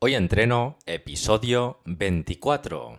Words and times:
Hoy 0.00 0.14
entreno 0.14 0.78
episodio 0.86 1.80
24. 1.84 2.98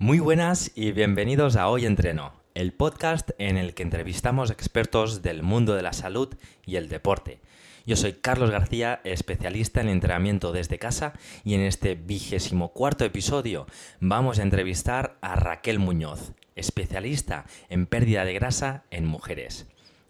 Muy 0.00 0.18
buenas 0.18 0.72
y 0.74 0.90
bienvenidos 0.90 1.54
a 1.54 1.68
Hoy 1.68 1.86
Entreno, 1.86 2.32
el 2.54 2.72
podcast 2.72 3.30
en 3.38 3.56
el 3.56 3.74
que 3.74 3.84
entrevistamos 3.84 4.50
expertos 4.50 5.22
del 5.22 5.44
mundo 5.44 5.76
de 5.76 5.82
la 5.82 5.92
salud 5.92 6.34
y 6.66 6.74
el 6.74 6.88
deporte 6.88 7.38
yo 7.86 7.96
soy 7.96 8.14
Carlos 8.14 8.50
García, 8.50 9.00
especialista 9.04 9.80
en 9.80 9.88
entrenamiento 9.88 10.52
desde 10.52 10.78
casa 10.78 11.14
y 11.44 11.54
en 11.54 11.62
este 11.62 11.94
vigésimo 11.94 12.72
cuarto 12.72 13.04
episodio 13.04 13.66
vamos 14.00 14.38
a 14.38 14.42
entrevistar 14.42 15.16
a 15.20 15.36
Raquel 15.36 15.78
Muñoz, 15.78 16.32
especialista 16.56 17.46
en 17.68 17.86
pérdida 17.86 18.24
de 18.24 18.34
grasa 18.34 18.84
en 18.90 19.06
mujeres. 19.06 19.66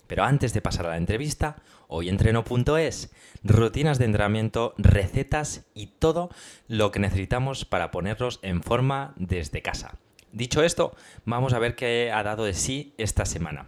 Pero 0.06 0.24
antes 0.24 0.52
de 0.52 0.60
pasar 0.60 0.86
a 0.86 0.90
la 0.90 0.96
entrevista, 0.96 1.62
hoyentreno.es, 1.86 3.12
rutinas 3.44 3.98
de 3.98 4.04
entrenamiento, 4.06 4.74
recetas 4.76 5.66
y 5.72 5.86
todo 5.86 6.30
lo 6.66 6.90
que 6.90 6.98
necesitamos 6.98 7.64
para 7.64 7.90
ponerlos 7.90 8.40
en 8.42 8.62
forma 8.62 9.14
desde 9.16 9.62
casa. 9.62 9.98
Dicho 10.32 10.62
esto, 10.62 10.96
vamos 11.24 11.52
a 11.52 11.58
ver 11.58 11.76
qué 11.76 12.10
ha 12.12 12.22
dado 12.22 12.44
de 12.44 12.54
sí 12.54 12.94
esta 12.98 13.24
semana. 13.24 13.66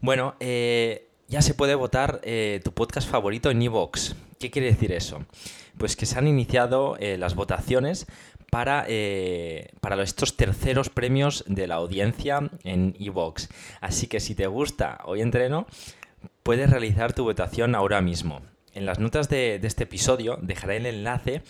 Bueno, 0.00 0.36
eh, 0.40 1.08
ya 1.28 1.42
se 1.42 1.54
puede 1.54 1.74
votar 1.74 2.20
eh, 2.22 2.60
tu 2.64 2.72
podcast 2.72 3.08
favorito 3.08 3.50
en 3.50 3.62
Evox. 3.62 4.14
¿Qué 4.38 4.50
quiere 4.50 4.68
decir 4.68 4.92
eso? 4.92 5.24
Pues 5.78 5.96
que 5.96 6.06
se 6.06 6.18
han 6.18 6.28
iniciado 6.28 6.96
eh, 6.98 7.18
las 7.18 7.34
votaciones 7.34 8.06
para, 8.50 8.84
eh, 8.88 9.70
para 9.80 10.00
estos 10.02 10.36
terceros 10.36 10.90
premios 10.90 11.44
de 11.46 11.66
la 11.66 11.76
audiencia 11.76 12.50
en 12.62 12.94
Evox. 13.00 13.48
Así 13.80 14.06
que 14.06 14.20
si 14.20 14.34
te 14.34 14.46
gusta 14.46 15.00
Hoy 15.04 15.22
Entreno, 15.22 15.66
puedes 16.42 16.70
realizar 16.70 17.12
tu 17.14 17.24
votación 17.24 17.74
ahora 17.74 18.00
mismo. 18.00 18.42
En 18.74 18.86
las 18.86 18.98
notas 18.98 19.28
de, 19.28 19.58
de 19.58 19.66
este 19.66 19.84
episodio 19.84 20.38
dejaré 20.42 20.76
el 20.76 20.86
enlace 20.86 21.42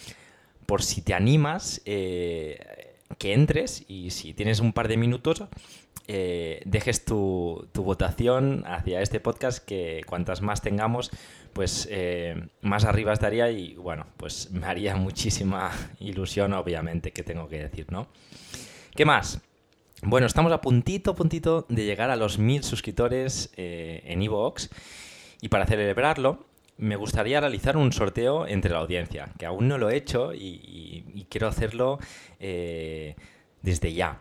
por 0.67 0.83
si 0.83 1.03
te 1.03 1.15
animas 1.15 1.83
que 1.85 3.33
entres 3.33 3.85
y 3.87 4.11
si 4.11 4.35
tienes 4.35 4.61
un 4.61 4.73
par 4.73 4.89
de 4.89 4.97
minutos 4.97 5.45
eh, 6.07 6.61
dejes 6.67 7.07
tu, 7.07 7.67
votación 7.75 8.63
hacia 8.67 9.01
este 9.01 9.21
podcast, 9.21 9.65
que 9.65 10.03
cuantas 10.07 10.43
más 10.43 10.61
tengamos, 10.61 11.11
pues 11.55 11.89
eh, 11.91 12.47
más 12.61 12.85
arriba 12.85 13.15
estaría 13.15 13.51
y 13.51 13.75
bueno, 13.77 14.07
pues 14.19 14.51
me 14.51 14.67
haría 14.67 14.97
muchísima 14.97 15.71
ilusión, 16.01 16.53
obviamente, 16.53 17.13
que 17.13 17.23
tengo 17.23 17.49
que 17.49 17.59
decir, 17.59 17.87
¿no? 17.91 18.09
¿Qué 18.95 19.07
más? 19.07 19.41
Bueno, 20.03 20.27
estamos 20.27 20.53
a 20.53 20.61
puntito, 20.61 21.15
puntito 21.15 21.65
de 21.71 21.87
llegar 21.87 22.11
a 22.11 22.17
los 22.17 22.39
mil 22.39 22.63
suscriptores 22.63 23.51
eh, 23.57 24.03
en 24.05 24.21
Evox 24.21 24.69
y 25.41 25.49
para 25.49 25.65
celebrarlo 25.67 26.45
me 26.77 26.97
gustaría 26.97 27.41
realizar 27.41 27.79
un 27.79 27.93
sorteo 27.93 28.47
entre 28.47 28.73
la 28.73 28.81
audiencia, 28.81 29.31
que 29.39 29.47
aún 29.47 29.69
no 29.69 29.79
lo 29.79 29.89
he 29.89 29.97
hecho 29.97 30.35
y, 30.35 31.27
quiero 31.31 31.47
hacerlo 31.49 31.99
desde 32.41 33.93
ya. 33.93 34.21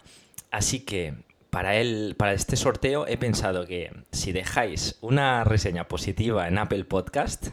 Así 0.51 0.81
que 0.81 1.15
para, 1.53 1.75
el, 1.75 2.15
para 2.17 2.33
este 2.33 2.55
sorteo 2.55 3.05
he 3.05 3.15
pensado 3.15 3.67
que 3.67 3.91
si 4.11 4.31
dejáis 4.31 4.97
una 5.01 5.43
reseña 5.43 5.87
positiva 5.87 6.47
en 6.47 6.57
Apple 6.57 6.83
Podcast, 6.83 7.49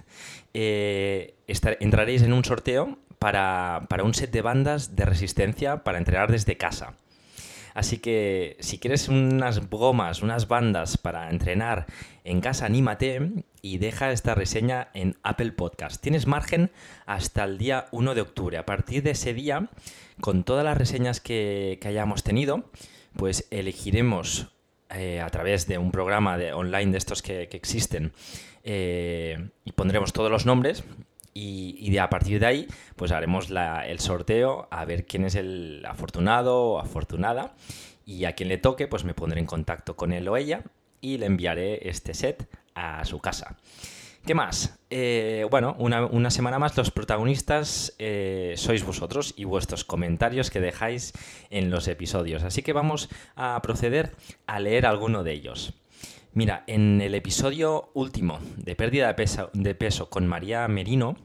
eh, 0.54 1.34
entraréis 1.46 2.22
en 2.22 2.32
un 2.32 2.42
sorteo 2.42 2.96
para, 3.18 3.86
un 4.02 4.14
set 4.14 4.30
de 4.30 4.40
bandas 4.40 4.96
de 4.96 5.04
resistencia 5.04 5.84
para 5.84 5.98
entrenar 5.98 6.32
desde 6.32 6.56
casa. 6.56 6.94
Así 7.74 7.98
que 7.98 8.56
si 8.60 8.78
quieres 8.78 9.08
unas 9.08 9.68
gomas, 9.68 10.22
unas 10.22 10.48
bandas 10.48 10.96
para 10.96 11.28
entrenar 11.28 11.84
en 12.24 12.40
casa, 12.40 12.64
anímate 12.64 13.44
y 13.60 13.76
deja 13.76 14.12
esta 14.12 14.34
reseña 14.34 14.88
en 14.94 15.18
Apple 15.22 15.52
Podcast. 15.52 16.00
Tienes 16.00 16.26
margen 16.26 16.70
hasta 17.04 17.44
el 17.44 17.58
día 17.58 17.88
1 17.90 18.14
de 18.14 18.22
octubre. 18.22 18.56
A 18.56 18.64
partir 18.64 19.02
de 19.02 19.10
ese 19.10 19.34
día, 19.34 19.68
con 20.22 20.44
todas 20.44 20.64
las 20.64 20.78
reseñas 20.78 21.20
que, 21.20 21.78
que 21.82 21.88
hayamos 21.88 22.22
tenido, 22.22 22.64
pues 23.16 23.46
elegiremos 23.50 24.48
eh, 24.90 25.20
a 25.20 25.28
través 25.30 25.66
de 25.66 25.78
un 25.78 25.92
programa 25.92 26.36
de 26.36 26.52
online 26.52 26.92
de 26.92 26.98
estos 26.98 27.22
que, 27.22 27.42
existen 27.52 28.12
eh, 28.64 29.50
y 29.64 29.72
pondremos 29.72 30.12
todos 30.12 30.30
los 30.30 30.46
nombres 30.46 30.84
y, 31.32 31.90
de 31.90 32.00
a 32.00 32.10
partir 32.10 32.40
de 32.40 32.46
ahí 32.46 32.66
pues 32.96 33.12
haremos 33.12 33.50
el 33.86 34.00
sorteo 34.00 34.68
a 34.70 34.84
ver 34.84 35.06
quién 35.06 35.24
es 35.24 35.36
el 35.36 35.84
afortunado 35.86 36.62
o 36.62 36.78
afortunada 36.78 37.54
y 38.04 38.24
a 38.24 38.32
quien 38.32 38.48
le 38.48 38.58
toque 38.58 38.88
pues 38.88 39.04
me 39.04 39.14
pondré 39.14 39.40
en 39.40 39.46
contacto 39.46 39.96
con 39.96 40.12
él 40.12 40.28
o 40.28 40.36
ella 40.36 40.64
y 41.00 41.18
le 41.18 41.26
enviaré 41.26 41.88
este 41.88 42.14
set 42.14 42.48
a 42.74 43.04
su 43.04 43.20
casa. 43.20 43.56
¿Qué 44.26 44.34
más? 44.34 44.78
Eh, 44.90 45.46
bueno, 45.50 45.74
una, 45.78 46.30
semana 46.30 46.58
más 46.58 46.76
los 46.76 46.90
protagonistas 46.90 47.94
eh, 47.98 48.54
sois 48.56 48.84
vosotros 48.84 49.32
y 49.36 49.44
vuestros 49.44 49.84
comentarios 49.84 50.50
que 50.50 50.60
dejáis 50.60 51.12
en 51.48 51.70
los 51.70 51.88
episodios. 51.88 52.42
Así 52.42 52.62
que 52.62 52.72
vamos 52.72 53.08
a 53.34 53.60
proceder 53.62 54.14
a 54.46 54.60
leer 54.60 54.84
alguno 54.84 55.24
de 55.24 55.32
ellos. 55.32 55.74
Mira, 56.32 56.64
en 56.66 57.00
el 57.00 57.14
episodio 57.14 57.90
último 57.94 58.38
de 58.56 58.76
pérdida 58.76 59.08
de 59.08 59.14
peso, 59.14 59.50
de 59.52 59.74
peso 59.74 60.10
con 60.10 60.26
María 60.26 60.68
Merino, 60.68 61.16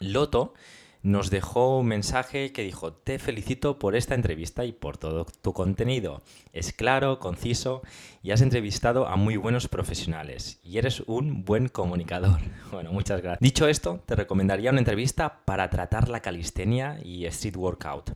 Loto 0.00 0.54
nos 1.02 1.30
dejó 1.30 1.78
un 1.78 1.86
mensaje 1.86 2.52
que 2.52 2.62
dijo, 2.62 2.92
te 2.92 3.18
felicito 3.18 3.78
por 3.78 3.94
esta 3.94 4.14
entrevista 4.14 4.64
y 4.64 4.72
por 4.72 4.96
todo 4.96 5.26
tu 5.42 5.52
contenido. 5.52 6.22
Es 6.52 6.72
claro, 6.72 7.18
conciso 7.18 7.82
y 8.22 8.32
has 8.32 8.40
entrevistado 8.40 9.06
a 9.06 9.16
muy 9.16 9.36
buenos 9.36 9.68
profesionales 9.68 10.58
y 10.62 10.78
eres 10.78 11.00
un 11.06 11.44
buen 11.44 11.68
comunicador. 11.68 12.40
Bueno, 12.70 12.92
muchas 12.92 13.22
gracias. 13.22 13.40
Dicho 13.40 13.66
esto, 13.66 14.00
te 14.04 14.14
recomendaría 14.14 14.70
una 14.70 14.80
entrevista 14.80 15.40
para 15.46 15.70
tratar 15.70 16.08
la 16.08 16.20
calistenia 16.20 16.98
y 17.02 17.24
street 17.24 17.56
workout. 17.56 18.12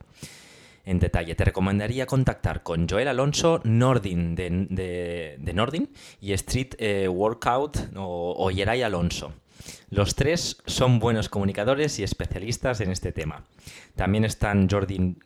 En 0.84 0.98
detalle, 0.98 1.34
te 1.34 1.44
recomendaría 1.44 2.06
contactar 2.06 2.62
con 2.62 2.88
Joel 2.88 3.08
Alonso 3.08 3.60
Nordin 3.64 4.34
de, 4.34 5.38
Nordin 5.54 5.88
y 6.20 6.32
Street 6.32 6.74
eh, 6.78 7.08
Workout 7.08 7.78
o, 7.96 8.34
o 8.36 8.50
Yeray 8.50 8.82
Alonso. 8.82 9.32
Los 9.90 10.14
tres 10.14 10.58
son 10.66 10.98
buenos 10.98 11.28
comunicadores 11.28 11.98
y 11.98 12.02
especialistas 12.02 12.80
en 12.80 12.90
este 12.90 13.12
tema. 13.12 13.44
También 13.96 14.24
están 14.24 14.68
Jordan, 14.70 15.18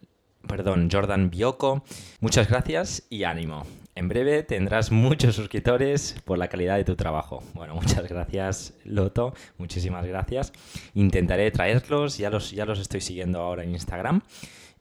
perdón, 0.46 0.88
Jordan 0.90 1.30
Biocco. 1.30 1.84
Muchas 2.20 2.48
gracias 2.48 3.04
y 3.10 3.24
ánimo. 3.24 3.66
En 3.96 4.08
breve 4.08 4.42
tendrás 4.42 4.92
muchos 4.92 5.36
suscriptores 5.36 6.16
por 6.26 6.36
la 6.36 6.48
calidad 6.48 6.76
de 6.76 6.84
tu 6.84 6.96
trabajo. 6.96 7.42
Bueno, 7.54 7.74
muchas 7.74 8.06
gracias, 8.06 8.74
Loto. 8.84 9.32
Muchísimas 9.56 10.04
gracias. 10.04 10.52
Intentaré 10.92 11.50
traerlos, 11.50 12.18
ya 12.18 12.28
los, 12.28 12.50
ya 12.50 12.66
los 12.66 12.78
estoy 12.78 13.00
siguiendo 13.00 13.40
ahora 13.40 13.64
en 13.64 13.70
Instagram. 13.72 14.20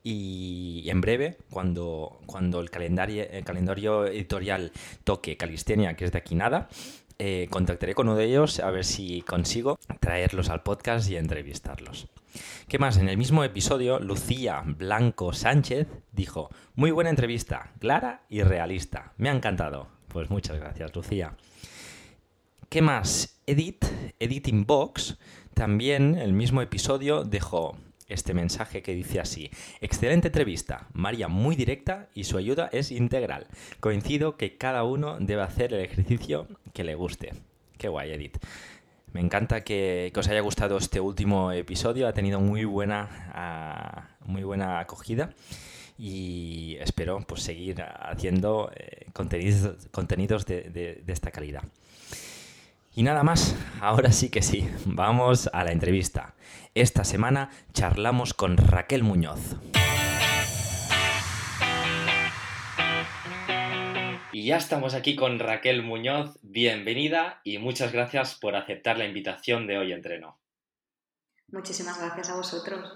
Y 0.03 0.83
en 0.87 1.01
breve, 1.01 1.37
cuando, 1.49 2.19
cuando 2.25 2.59
el, 2.59 2.69
calendario, 2.69 3.25
el 3.27 3.43
calendario 3.43 4.05
editorial 4.05 4.71
toque 5.03 5.35
Calistenia, 5.37 5.95
que 5.95 6.05
es 6.05 6.11
de 6.11 6.17
aquí 6.19 6.35
nada, 6.35 6.67
eh, 7.17 7.47
contactaré 7.49 7.95
con 7.95 8.07
uno 8.07 8.17
de 8.17 8.25
ellos 8.25 8.59
a 8.59 8.71
ver 8.71 8.83
si 8.83 9.21
consigo 9.21 9.77
traerlos 9.99 10.49
al 10.49 10.63
podcast 10.63 11.09
y 11.09 11.15
entrevistarlos. 11.15 12.07
¿Qué 12.67 12.79
más? 12.79 12.97
En 12.97 13.07
el 13.07 13.17
mismo 13.17 13.43
episodio, 13.43 13.99
Lucía 13.99 14.63
Blanco 14.65 15.31
Sánchez 15.31 15.87
dijo, 16.11 16.49
muy 16.75 16.91
buena 16.91 17.09
entrevista, 17.09 17.71
clara 17.79 18.23
y 18.29 18.41
realista. 18.41 19.13
Me 19.17 19.29
ha 19.29 19.33
encantado. 19.33 19.87
Pues 20.09 20.29
muchas 20.29 20.57
gracias, 20.57 20.95
Lucía. 20.95 21.35
¿Qué 22.69 22.81
más? 22.81 23.41
Edit, 23.45 23.85
Editing 24.19 24.65
Box, 24.65 25.17
también 25.53 26.15
el 26.17 26.33
mismo 26.33 26.61
episodio 26.61 27.23
dejó 27.23 27.77
este 28.07 28.33
mensaje 28.33 28.81
que 28.81 28.93
dice 28.93 29.19
así, 29.19 29.49
excelente 29.81 30.27
entrevista, 30.27 30.87
María 30.93 31.27
muy 31.27 31.55
directa 31.55 32.09
y 32.13 32.25
su 32.25 32.37
ayuda 32.37 32.69
es 32.71 32.91
integral. 32.91 33.47
Coincido 33.79 34.37
que 34.37 34.57
cada 34.57 34.83
uno 34.83 35.17
debe 35.19 35.41
hacer 35.41 35.73
el 35.73 35.81
ejercicio 35.81 36.47
que 36.73 36.83
le 36.83 36.95
guste. 36.95 37.33
Qué 37.77 37.87
guay, 37.87 38.11
Edith. 38.11 38.37
Me 39.11 39.21
encanta 39.21 39.61
que, 39.61 40.11
os 40.15 40.27
haya 40.27 40.41
gustado 40.41 40.77
este 40.77 40.99
último 40.99 41.51
episodio, 41.51 42.07
ha 42.07 42.13
tenido 42.13 42.39
muy 42.39 42.65
buena, 42.65 43.31
ah, 43.33 44.09
muy 44.25 44.43
buena 44.43 44.79
acogida 44.79 45.33
y 45.97 46.75
espero 46.81 47.21
pues, 47.25 47.41
seguir 47.41 47.81
haciendo 47.81 48.71
eh, 48.75 49.07
contenidos, 49.13 49.87
contenidos 49.91 50.45
de 50.45 51.03
esta 51.07 51.31
calidad. 51.31 51.63
Y 52.97 53.03
nada 53.03 53.23
más, 53.23 53.53
ahora 53.81 54.13
sí 54.13 54.29
que 54.29 54.41
sí, 54.41 54.69
vamos 54.85 55.49
a 55.51 55.65
la 55.65 55.73
entrevista. 55.73 56.33
Esta 56.75 57.03
semana 57.03 57.49
charlamos 57.73 58.33
con 58.33 58.55
Raquel 58.55 59.03
Muñoz. 59.03 59.57
Y 64.31 64.45
ya 64.45 64.55
estamos 64.55 64.93
aquí 64.93 65.17
con 65.17 65.39
Raquel 65.39 65.83
Muñoz. 65.83 66.39
Bienvenida 66.41 67.41
y 67.43 67.57
muchas 67.57 67.91
gracias 67.91 68.35
por 68.35 68.55
aceptar 68.55 68.97
la 68.97 69.05
invitación 69.05 69.67
de 69.67 69.77
hoy 69.77 69.91
entreno. 69.91 70.39
Muchísimas 71.49 71.99
gracias 71.99 72.29
a 72.29 72.37
vosotros. 72.37 72.93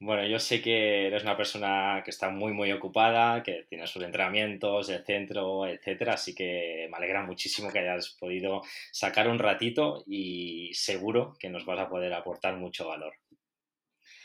Bueno, 0.00 0.24
yo 0.24 0.38
sé 0.38 0.62
que 0.62 1.08
eres 1.08 1.24
una 1.24 1.36
persona 1.36 2.02
que 2.04 2.12
está 2.12 2.30
muy, 2.30 2.52
muy 2.52 2.70
ocupada, 2.70 3.42
que 3.42 3.66
tiene 3.68 3.84
sus 3.88 4.02
entrenamientos, 4.04 4.88
el 4.90 5.04
centro, 5.04 5.66
etcétera, 5.66 6.14
así 6.14 6.36
que 6.36 6.86
me 6.88 6.96
alegra 6.96 7.24
muchísimo 7.24 7.68
que 7.72 7.80
hayas 7.80 8.10
podido 8.10 8.62
sacar 8.92 9.28
un 9.28 9.40
ratito 9.40 10.04
y 10.06 10.70
seguro 10.72 11.34
que 11.40 11.50
nos 11.50 11.64
vas 11.66 11.80
a 11.80 11.88
poder 11.88 12.14
aportar 12.14 12.56
mucho 12.56 12.86
valor. 12.86 13.14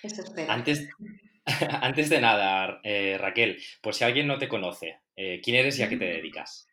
Esto 0.04 0.22
espero. 0.22 0.52
Antes, 0.52 0.88
antes 1.82 2.10
de 2.10 2.22
nada, 2.22 2.80
eh, 2.84 3.18
Raquel, 3.20 3.60
pues 3.82 3.98
si 3.98 4.04
alguien 4.04 4.28
no 4.28 4.38
te 4.38 4.48
conoce, 4.48 5.00
eh, 5.16 5.42
¿quién 5.44 5.58
eres 5.58 5.80
y 5.80 5.84
a 5.84 5.90
qué 5.90 5.98
te 5.98 6.06
dedicas? 6.18 6.68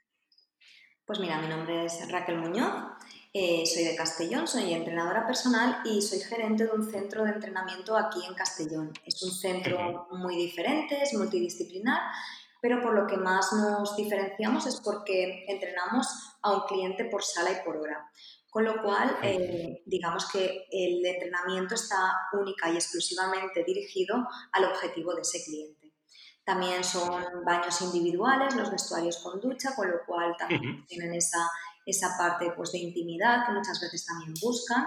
Pues 1.07 1.19
mira, 1.21 1.41
mi 1.41 1.49
nombre 1.49 1.87
es 1.87 2.07
Raquel 2.11 2.37
Muñoz, 2.37 2.85
eh, 3.33 3.65
soy 3.65 3.85
de 3.85 3.95
Castellón, 3.95 4.49
soy 4.49 4.73
entrenadora 4.73 5.25
personal 5.25 5.83
y 5.85 6.03
soy 6.03 6.19
gerente 6.19 6.65
de 6.65 6.73
un 6.73 6.91
centro 6.91 7.25
de 7.25 7.31
entrenamiento 7.31 7.97
aquí 7.97 8.19
en 8.27 8.35
Castellón. 8.35 8.93
Es 9.05 9.23
un 9.23 9.31
centro 9.31 10.09
muy 10.11 10.37
diferente, 10.37 11.01
es 11.01 11.15
multidisciplinar, 11.15 12.01
pero 12.61 12.83
por 12.83 12.93
lo 12.93 13.07
que 13.07 13.17
más 13.17 13.53
nos 13.53 13.97
diferenciamos 13.97 14.67
es 14.67 14.81
porque 14.81 15.45
entrenamos 15.47 16.09
a 16.43 16.55
un 16.55 16.63
cliente 16.63 17.05
por 17.05 17.23
sala 17.23 17.53
y 17.53 17.65
por 17.65 17.77
hora. 17.77 18.11
Con 18.51 18.65
lo 18.65 18.83
cual, 18.83 19.17
eh, 19.23 19.83
digamos 19.87 20.29
que 20.29 20.67
el 20.73 21.07
entrenamiento 21.07 21.77
está 21.77 22.13
única 22.33 22.69
y 22.69 22.75
exclusivamente 22.75 23.63
dirigido 23.63 24.27
al 24.51 24.65
objetivo 24.65 25.15
de 25.15 25.23
ese 25.23 25.45
cliente. 25.45 25.95
También 26.45 26.83
son 26.83 27.45
baños 27.45 27.81
individuales, 27.81 28.57
los 28.57 28.73
vestuarios 28.73 29.19
con 29.19 29.41
ducha, 29.41 29.73
con 29.77 29.89
lo 29.89 29.99
cual 30.05 30.35
también 30.37 30.85
tienen 30.87 31.15
esa, 31.15 31.49
esa 31.87 32.17
parte 32.19 32.53
pues, 32.57 32.73
de 32.73 32.79
intimidad 32.79 33.47
que 33.47 33.53
muchas 33.53 33.81
veces 33.81 34.05
también 34.05 34.35
buscan. 34.41 34.87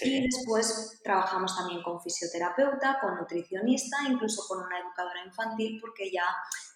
Y 0.00 0.24
después 0.24 1.00
trabajamos 1.04 1.56
también 1.56 1.82
con 1.82 2.02
fisioterapeuta, 2.02 2.98
con 3.00 3.16
nutricionista, 3.16 3.98
incluso 4.08 4.42
con 4.48 4.58
una 4.58 4.80
educadora 4.80 5.24
infantil, 5.24 5.78
porque 5.80 6.10
ya 6.10 6.24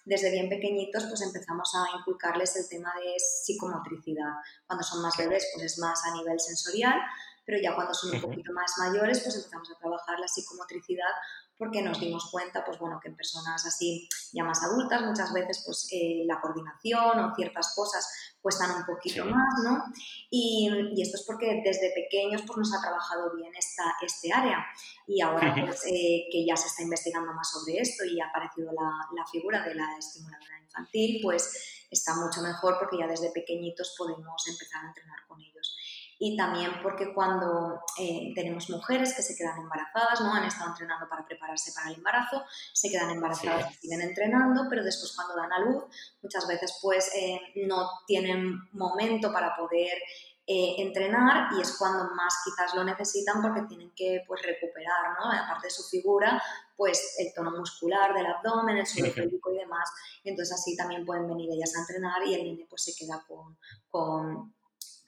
desde 0.05 0.31
bien 0.31 0.47
pequeñitos 0.47 1.05
pues 1.05 1.21
empezamos 1.21 1.69
a 1.75 1.97
inculcarles 1.97 2.55
el 2.55 2.69
tema 2.69 2.93
de 2.95 3.15
psicomotricidad. 3.17 4.35
Cuando 4.65 4.83
son 4.83 5.01
más 5.01 5.17
bebés 5.17 5.47
pues 5.53 5.65
es 5.65 5.79
más 5.79 6.03
a 6.05 6.13
nivel 6.13 6.39
sensorial, 6.39 6.99
pero 7.45 7.59
ya 7.61 7.75
cuando 7.75 7.93
son 7.93 8.15
un 8.15 8.21
poquito 8.21 8.53
más 8.53 8.73
mayores 8.77 9.19
pues 9.19 9.35
empezamos 9.35 9.69
a 9.69 9.79
trabajar 9.79 10.19
la 10.19 10.27
psicomotricidad 10.27 11.11
porque 11.59 11.81
nos 11.81 11.99
dimos 11.99 12.31
cuenta, 12.31 12.63
pues 12.63 12.79
bueno, 12.79 13.01
que 13.03 13.09
en 13.09 13.17
personas 13.17 13.65
así 13.65 14.07
ya 14.31 14.45
más 14.45 14.63
adultas 14.63 15.01
muchas 15.01 15.33
veces 15.33 15.61
pues 15.65 15.89
eh, 15.91 16.23
la 16.25 16.39
coordinación 16.39 17.19
o 17.19 17.35
ciertas 17.35 17.73
cosas 17.75 18.07
cuestan 18.41 18.71
un 18.71 18.85
poquito 18.85 19.25
más, 19.25 19.53
¿no? 19.65 19.83
Y, 20.29 20.69
esto 21.01 21.17
es 21.17 21.23
porque 21.27 21.61
desde 21.63 21.91
pequeños 21.93 22.43
pues 22.47 22.57
nos 22.57 22.73
ha 22.73 22.81
trabajado 22.81 23.35
bien 23.35 23.51
esta, 23.53 23.83
este 24.01 24.31
área. 24.31 24.65
Y 25.05 25.19
ahora 25.21 25.53
pues, 25.65 25.85
eh, 25.85 26.29
que 26.31 26.45
ya 26.47 26.55
se 26.55 26.67
está 26.67 26.83
investigando 26.83 27.33
más 27.33 27.51
sobre 27.51 27.77
esto 27.77 28.05
y 28.05 28.21
ha 28.21 28.27
aparecido 28.27 28.71
la, 28.71 28.89
la 29.13 29.25
figura 29.27 29.61
de 29.65 29.75
la 29.75 29.97
estimuladora 29.97 30.61
infantil, 30.63 31.19
pues 31.21 31.85
está 31.91 32.15
mucho 32.15 32.41
mejor 32.41 32.77
porque 32.79 32.99
ya 32.99 33.07
desde 33.07 33.31
pequeñitos 33.31 33.95
podemos 33.97 34.47
empezar 34.47 34.85
a 34.85 34.87
entrenar 34.87 35.19
con 35.27 35.41
ellos 35.41 35.75
y 36.21 36.35
también 36.35 36.71
porque 36.83 37.13
cuando 37.13 37.81
eh, 37.97 38.33
tenemos 38.35 38.69
mujeres 38.69 39.13
que 39.15 39.21
se 39.21 39.37
quedan 39.37 39.57
embarazadas, 39.57 40.19
¿no? 40.19 40.33
han 40.33 40.43
estado 40.43 40.71
entrenando 40.71 41.07
para 41.07 41.25
prepararse 41.25 41.71
para 41.71 41.89
el 41.89 41.95
embarazo, 41.95 42.43
se 42.73 42.89
quedan 42.89 43.09
embarazadas 43.11 43.71
y 43.71 43.77
siguen 43.77 44.01
entrenando, 44.01 44.65
pero 44.69 44.83
después 44.83 45.13
cuando 45.15 45.37
dan 45.37 45.53
a 45.53 45.59
luz, 45.59 45.85
muchas 46.21 46.45
veces 46.45 46.77
pues 46.81 47.09
eh, 47.15 47.39
no 47.65 47.89
tienen 48.05 48.69
momento 48.73 49.31
para 49.31 49.55
poder 49.55 49.97
eh, 50.45 50.81
entrenar 50.81 51.53
y 51.55 51.61
es 51.61 51.77
cuando 51.77 52.13
más 52.15 52.41
quizás 52.43 52.75
lo 52.75 52.83
necesitan 52.83 53.41
porque 53.41 53.61
tienen 53.61 53.93
que 53.95 54.23
pues, 54.27 54.41
recuperar, 54.41 55.15
¿no? 55.17 55.31
aparte 55.31 55.67
de 55.67 55.71
su 55.71 55.83
figura, 55.83 56.41
pues 56.75 57.15
el 57.19 57.33
tono 57.33 57.51
muscular 57.51 58.13
del 58.13 58.25
abdomen, 58.25 58.77
el 58.77 58.87
suelo 58.87 59.13
pélvico 59.13 59.53
y 59.53 59.57
demás. 59.57 59.89
Entonces 60.25 60.55
así 60.55 60.75
también 60.75 61.05
pueden 61.05 61.29
venir 61.29 61.49
ellas 61.53 61.73
a 61.77 61.79
entrenar 61.79 62.27
y 62.27 62.33
el 62.33 62.43
niño 62.43 62.65
pues 62.69 62.83
se 62.83 62.93
queda 62.93 63.23
con, 63.25 63.57
con 63.89 64.53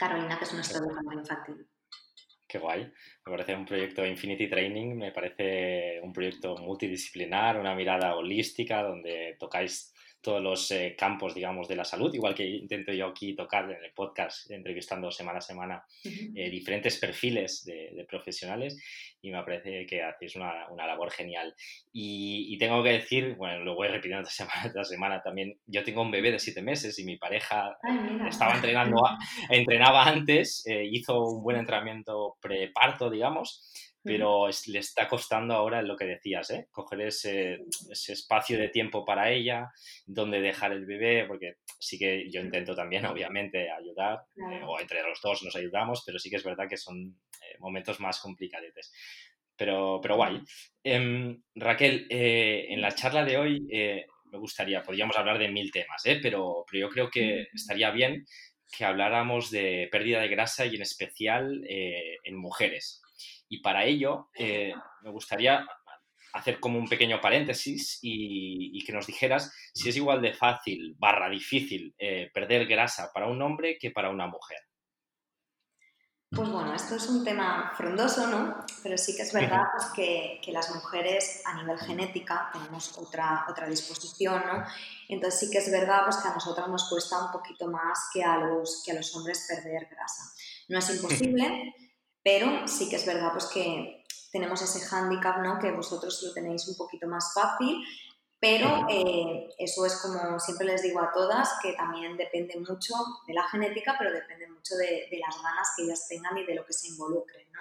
Carolina, 0.02 0.36
que 0.36 0.46
es 0.46 0.54
nuestra 0.56 0.80
educadora 0.80 1.16
infantil. 1.16 1.68
Qué 2.48 2.58
guay. 2.58 2.92
Me 3.26 3.32
parece 3.32 3.56
un 3.56 3.66
proyecto 3.66 4.04
Infinity 4.04 4.50
Training, 4.50 4.96
me 4.96 5.12
parece 5.12 6.02
un 6.02 6.12
proyecto 6.12 6.58
multidisciplinar, 6.58 7.60
una 7.60 7.76
mirada 7.76 8.16
holística 8.16 8.82
donde 8.82 9.38
tocáis 9.40 9.91
todos 10.22 10.42
los 10.42 10.70
eh, 10.72 10.96
campos, 10.98 11.34
digamos, 11.34 11.68
de 11.68 11.76
la 11.76 11.84
salud, 11.84 12.14
igual 12.14 12.36
que 12.36 12.48
intento 12.48 12.94
yo 12.94 13.08
aquí 13.08 13.36
tocar 13.36 13.66
en 13.66 13.84
el 13.84 13.92
podcast, 13.94 14.50
entrevistando 14.52 15.12
semana 15.12 15.40
a 15.40 15.42
semana 15.42 15.84
eh, 16.36 16.50
diferentes 16.50 16.98
perfiles 16.98 17.64
de, 17.66 18.06
profesionales 18.08 18.78
y 19.22 19.32
me 19.32 19.44
parece 19.44 19.86
que 19.86 20.04
hacéis 20.04 20.36
una, 20.36 20.68
una 20.70 20.88
labor 20.88 21.12
genial. 21.12 21.54
Y, 21.92 22.58
tengo 22.58 22.84
que 22.84 22.92
decir, 22.92 23.36
bueno, 23.36 23.64
lo 23.64 23.76
voy 23.76 23.88
repitiendo 23.88 24.26
semana 24.30 24.72
tras 24.72 24.90
semana 24.90 25.22
también, 25.22 25.58
yo 25.66 25.84
tengo 25.84 26.02
un 26.02 26.12
bebé 26.12 26.32
de 26.32 26.40
siete 26.40 26.62
meses 26.62 26.98
y 27.00 27.06
mi 27.06 27.18
pareja 27.18 27.78
estaba 28.28 28.56
entrenando, 28.56 29.02
entrenaba 29.50 30.06
antes, 30.06 30.64
eh, 30.68 30.88
hizo 30.92 31.24
un 31.24 31.44
buen 31.44 31.58
entrenamiento 31.58 32.38
preparto, 32.40 33.10
digamos, 33.10 33.91
pero 34.04 34.48
le 34.68 34.80
está 34.80 35.08
costando 35.08 35.54
ahora 35.54 35.82
lo 35.82 35.96
que 35.96 36.06
decías, 36.06 36.50
¿eh? 36.50 36.68
coger 36.72 37.02
ese, 37.02 37.60
ese, 37.90 38.14
espacio 38.14 38.58
de 38.58 38.70
tiempo 38.70 39.06
para 39.06 39.32
ella, 39.32 39.72
donde 40.06 40.42
dejar 40.42 40.72
el 40.72 40.86
bebé, 40.86 41.26
porque 41.26 41.58
sí 41.80 42.00
que 42.00 42.30
yo 42.32 42.42
intento 42.42 42.76
también, 42.76 43.06
obviamente, 43.06 43.70
ayudar, 43.70 44.22
eh, 44.36 44.62
o 44.66 44.80
entre 44.80 45.04
los 45.04 45.22
dos 45.22 45.44
nos 45.44 45.56
ayudamos, 45.56 46.04
pero 46.06 46.18
sí 46.18 46.30
que 46.30 46.38
es 46.38 46.44
verdad 46.44 46.68
que 46.68 46.78
son 46.78 47.20
eh, 47.42 47.58
momentos 47.60 48.00
más 48.00 48.20
complicadetes. 48.20 48.92
Pero, 49.56 50.00
pero 50.02 50.16
guay. 50.16 50.42
Em, 50.84 51.40
Raquel, 51.54 52.08
en 52.10 52.82
la 52.82 52.96
charla 52.96 53.24
de 53.24 53.38
hoy 53.38 53.68
me 53.70 54.38
gustaría, 54.40 54.82
podríamos 54.82 55.16
hablar 55.16 55.38
de 55.38 55.50
mil 55.50 55.72
temas, 55.72 56.02
pero, 56.24 56.66
pero 56.68 56.88
yo 56.88 56.90
creo 56.90 57.10
que 57.12 57.48
estaría 57.54 57.92
bien 57.92 58.26
que 58.76 58.86
habláramos 58.86 59.52
de 59.52 59.88
pérdida 59.92 60.22
de 60.22 60.30
grasa 60.30 60.66
y 60.66 60.78
en 60.78 60.82
especial 60.82 61.64
en 61.68 62.36
mujeres. 62.36 63.04
Y 63.52 63.60
para 63.62 63.84
ello 63.84 64.30
eh, 64.34 64.74
me 65.02 65.12
gustaría 65.12 65.68
hacer 66.34 66.62
como 66.62 66.80
un 66.80 66.88
pequeño 66.88 67.20
paréntesis 67.20 68.00
y, 68.02 68.82
que 68.86 68.94
nos 68.94 69.06
dijeras 69.06 69.54
si 69.74 69.90
es 69.90 69.98
igual 69.98 70.22
de 70.22 70.34
fácil 70.34 70.96
barra 70.98 71.30
difícil 71.30 71.94
eh, 71.98 72.32
perder 72.34 72.66
grasa 72.66 73.12
para 73.14 73.28
un 73.28 73.42
hombre 73.42 73.78
que 73.78 73.92
para 73.92 74.10
una 74.10 74.26
mujer. 74.26 74.58
Pues 76.34 76.50
bueno, 76.50 76.74
esto 76.74 76.96
es 76.96 77.10
un 77.10 77.26
tema 77.26 77.74
frondoso, 77.76 78.26
¿no? 78.28 78.66
Pero 78.84 78.98
sí 78.98 79.18
que 79.18 79.24
es 79.24 79.34
verdad 79.34 79.64
pues, 79.74 79.88
que, 79.94 80.40
que, 80.42 80.54
las 80.54 80.74
mujeres 80.74 81.44
a 81.46 81.58
nivel 81.58 81.78
genética 81.78 82.50
tenemos 82.54 82.98
otra, 82.98 83.46
otra 83.50 83.68
disposición, 83.68 84.42
¿no? 84.46 84.64
Entonces 85.10 85.42
sí 85.42 85.52
que 85.52 85.58
es 85.58 85.70
verdad 85.70 86.04
pues, 86.06 86.16
que 86.24 86.30
a 86.30 86.34
nosotras 86.34 86.70
nos 86.70 86.88
cuesta 86.88 87.26
un 87.26 87.34
poquito 87.34 87.68
más 87.68 88.10
que 88.14 88.24
a 88.24 88.38
los, 88.38 88.82
que 88.86 88.94
a 88.94 88.96
los 88.96 89.14
hombres 89.14 89.46
perder 89.46 89.90
grasa. 89.92 90.24
No 90.70 90.80
es 90.80 90.90
imposible, 90.96 91.76
pero 92.24 92.68
sí 92.68 92.90
que 92.90 92.98
es 92.98 93.06
verdad 93.06 93.32
pues 93.32 93.46
que 93.48 94.04
tenemos 94.32 94.62
ese 94.62 94.80
hándicap, 94.88 95.40
¿no? 95.40 95.60
Que 95.60 95.72
vosotros 95.72 96.22
lo 96.24 96.34
tenéis 96.34 96.68
un 96.68 96.78
poquito 96.78 97.08
más 97.08 97.34
fácil, 97.34 97.84
pero 98.40 98.88
eh, 98.90 99.50
eso 99.60 99.86
es 99.86 100.02
como 100.02 100.40
siempre 100.40 100.66
les 100.66 100.82
digo 100.82 101.00
a 101.00 101.12
todas, 101.12 101.60
que 101.62 101.74
también 101.74 102.18
depende 102.18 102.58
mucho 102.60 102.96
de 103.28 103.34
la 103.34 103.48
genética, 103.50 103.96
pero 104.00 104.12
depende 104.12 104.48
mucho 104.48 104.76
de, 104.78 105.08
las 105.20 105.36
ganas 105.44 105.74
que 105.76 105.84
ellas 105.84 106.08
tengan 106.08 106.38
y 106.38 106.46
de 106.46 106.56
lo 106.56 106.66
que 106.66 106.74
se 106.74 106.88
involucren, 106.88 107.52
¿no? 107.52 107.60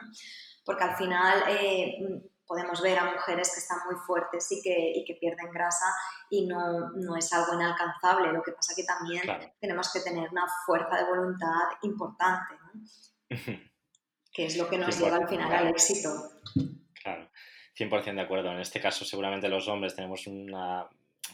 Porque 0.65 0.85
al 0.85 0.97
final 0.97 1.43
eh, 1.49 1.99
podemos 2.47 2.81
ver 2.81 2.99
a 2.99 3.13
mujeres 3.13 3.53
que 3.53 3.61
están 3.61 3.79
muy 3.87 3.97
fuertes 4.07 4.51
y 4.53 4.63
que, 4.63 4.93
y 4.95 5.05
que 5.05 5.15
pierden 5.15 5.53
grasa 5.53 5.87
y 6.31 6.47
no, 6.47 6.91
no, 6.91 7.17
es 7.17 7.33
algo 7.33 7.55
inalcanzable. 7.55 8.33
Lo 8.33 8.43
que 8.43 8.53
pasa 8.53 8.75
que 8.75 8.85
también 8.85 9.23
tenemos 9.61 9.93
que 9.93 10.01
tener 10.01 10.31
una 10.31 10.47
fuerza 10.65 10.97
de 10.97 11.05
voluntad 11.05 11.69
importante, 11.83 12.55
¿no? 12.55 13.70
Que 14.41 14.47
es 14.47 14.57
lo 14.57 14.71
que 14.71 14.79
nos 14.79 14.99
lleva 14.99 15.17
al 15.17 15.29
final 15.29 15.53
al 15.53 15.69
éxito. 15.69 16.09
Claro, 17.03 17.31
100% 17.79 18.15
de 18.15 18.21
acuerdo. 18.23 18.51
En 18.51 18.61
este 18.61 18.81
caso, 18.81 19.05
seguramente 19.05 19.51
los 19.51 19.69
hombres 19.69 19.95
tenemos 19.95 20.27
una 20.27 20.89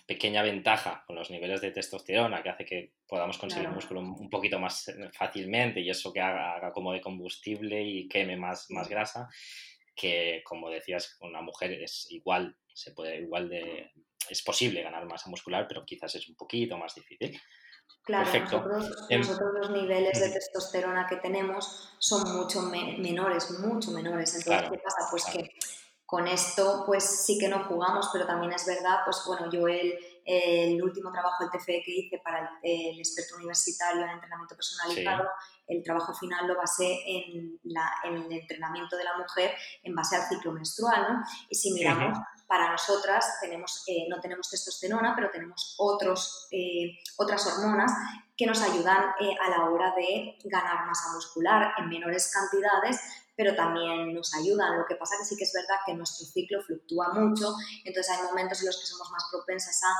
pequeña 0.08 0.42
ventaja 0.42 1.04
con 1.06 1.14
los 1.14 1.30
niveles 1.30 1.60
de 1.60 1.70
testosterona 1.70 2.42
que 2.42 2.48
hace 2.48 2.64
que 2.64 2.94
podamos 3.06 3.38
conseguir 3.38 3.68
músculo 3.68 4.00
un 4.00 4.28
poquito 4.28 4.58
más 4.58 4.92
fácilmente 5.12 5.80
y 5.80 5.88
eso 5.88 6.12
que 6.12 6.20
haga, 6.20 6.72
como 6.72 6.92
de 6.92 7.00
combustible 7.00 7.80
y 7.80 8.08
queme 8.08 8.36
más, 8.36 8.66
más 8.70 8.88
grasa, 8.88 9.28
que 9.94 10.42
como 10.44 10.68
decías, 10.68 11.14
con 11.16 11.30
una 11.30 11.42
mujer 11.42 11.74
es 11.74 12.08
igual, 12.10 12.56
se 12.74 12.90
puede 12.90 13.20
igual 13.20 13.48
de, 13.48 13.92
es 14.28 14.42
posible 14.42 14.82
ganar 14.82 15.06
masa 15.06 15.30
muscular, 15.30 15.66
pero 15.68 15.84
quizás 15.84 16.16
es 16.16 16.28
un 16.28 16.34
poquito 16.34 16.76
más 16.76 16.96
difícil. 16.96 17.40
Claro, 18.04 18.30
em, 18.32 19.20
nosotros, 19.20 19.52
los 19.54 19.70
niveles 19.70 20.20
de 20.20 20.28
testosterona 20.28 21.08
que 21.08 21.16
tenemos 21.16 21.90
son 21.98 22.36
mucho 22.36 22.62
menores, 22.62 23.50
mucho 23.58 23.90
menores. 23.90 24.36
Entonces, 24.36 24.70
¿qué 24.70 24.78
pasa? 24.78 25.08
Pues 25.10 25.24
que 25.24 25.50
con 26.06 26.28
esto, 26.28 26.84
pues 26.86 27.02
sí 27.04 27.36
que 27.36 27.48
no 27.48 27.64
jugamos, 27.64 28.08
pero 28.12 28.24
también 28.24 28.52
es 28.52 28.64
verdad, 28.64 28.98
pues 29.04 29.22
bueno, 29.26 29.50
yo 29.50 29.66
el, 29.66 29.98
el 30.24 30.80
último 30.80 31.10
trabajo, 31.10 31.42
el 31.42 31.50
TFE 31.50 31.82
que 31.84 31.90
hice 31.90 32.18
para 32.18 32.48
el, 32.62 32.96
experto 32.96 33.34
universitario 33.36 34.02
en 34.02 34.10
entrenamiento 34.10 34.54
personalizado, 34.54 35.28
el 35.66 35.82
trabajo 35.82 36.14
final 36.14 36.46
lo 36.46 36.56
basé 36.56 36.98
en, 37.06 37.60
el 38.04 38.32
entrenamiento 38.32 38.96
de 38.96 39.04
la 39.04 39.16
mujer 39.16 39.52
en 39.82 39.94
base 39.94 40.16
al 40.16 40.22
ciclo 40.28 40.52
menstrual. 40.52 41.06
¿no? 41.08 41.24
Y 41.48 41.54
si 41.54 41.72
miramos, 41.72 42.18
para 42.46 42.70
nosotras 42.70 43.38
tenemos, 43.40 43.84
eh, 43.88 44.06
no 44.08 44.20
tenemos 44.20 44.48
testosterona, 44.48 45.14
pero 45.16 45.30
tenemos 45.30 45.74
otros, 45.78 46.48
eh, 46.52 46.98
otras 47.16 47.46
hormonas 47.46 47.92
que 48.36 48.46
nos 48.46 48.62
ayudan 48.62 49.14
eh, 49.20 49.34
a 49.40 49.50
la 49.50 49.70
hora 49.70 49.94
de 49.96 50.36
ganar 50.44 50.86
masa 50.86 51.12
muscular 51.12 51.72
en 51.78 51.88
menores 51.88 52.30
cantidades, 52.32 53.00
pero 53.36 53.54
también 53.56 54.14
nos 54.14 54.34
ayudan. 54.34 54.78
Lo 54.78 54.86
que 54.86 54.94
pasa 54.94 55.16
que 55.18 55.24
sí 55.24 55.36
que 55.36 55.44
es 55.44 55.52
verdad 55.52 55.80
que 55.84 55.94
nuestro 55.94 56.26
ciclo 56.26 56.62
fluctúa 56.62 57.12
mucho, 57.12 57.54
entonces 57.84 58.16
hay 58.16 58.22
momentos 58.22 58.60
en 58.60 58.66
los 58.66 58.80
que 58.80 58.86
somos 58.86 59.10
más 59.10 59.24
propensas 59.30 59.82
a 59.82 59.92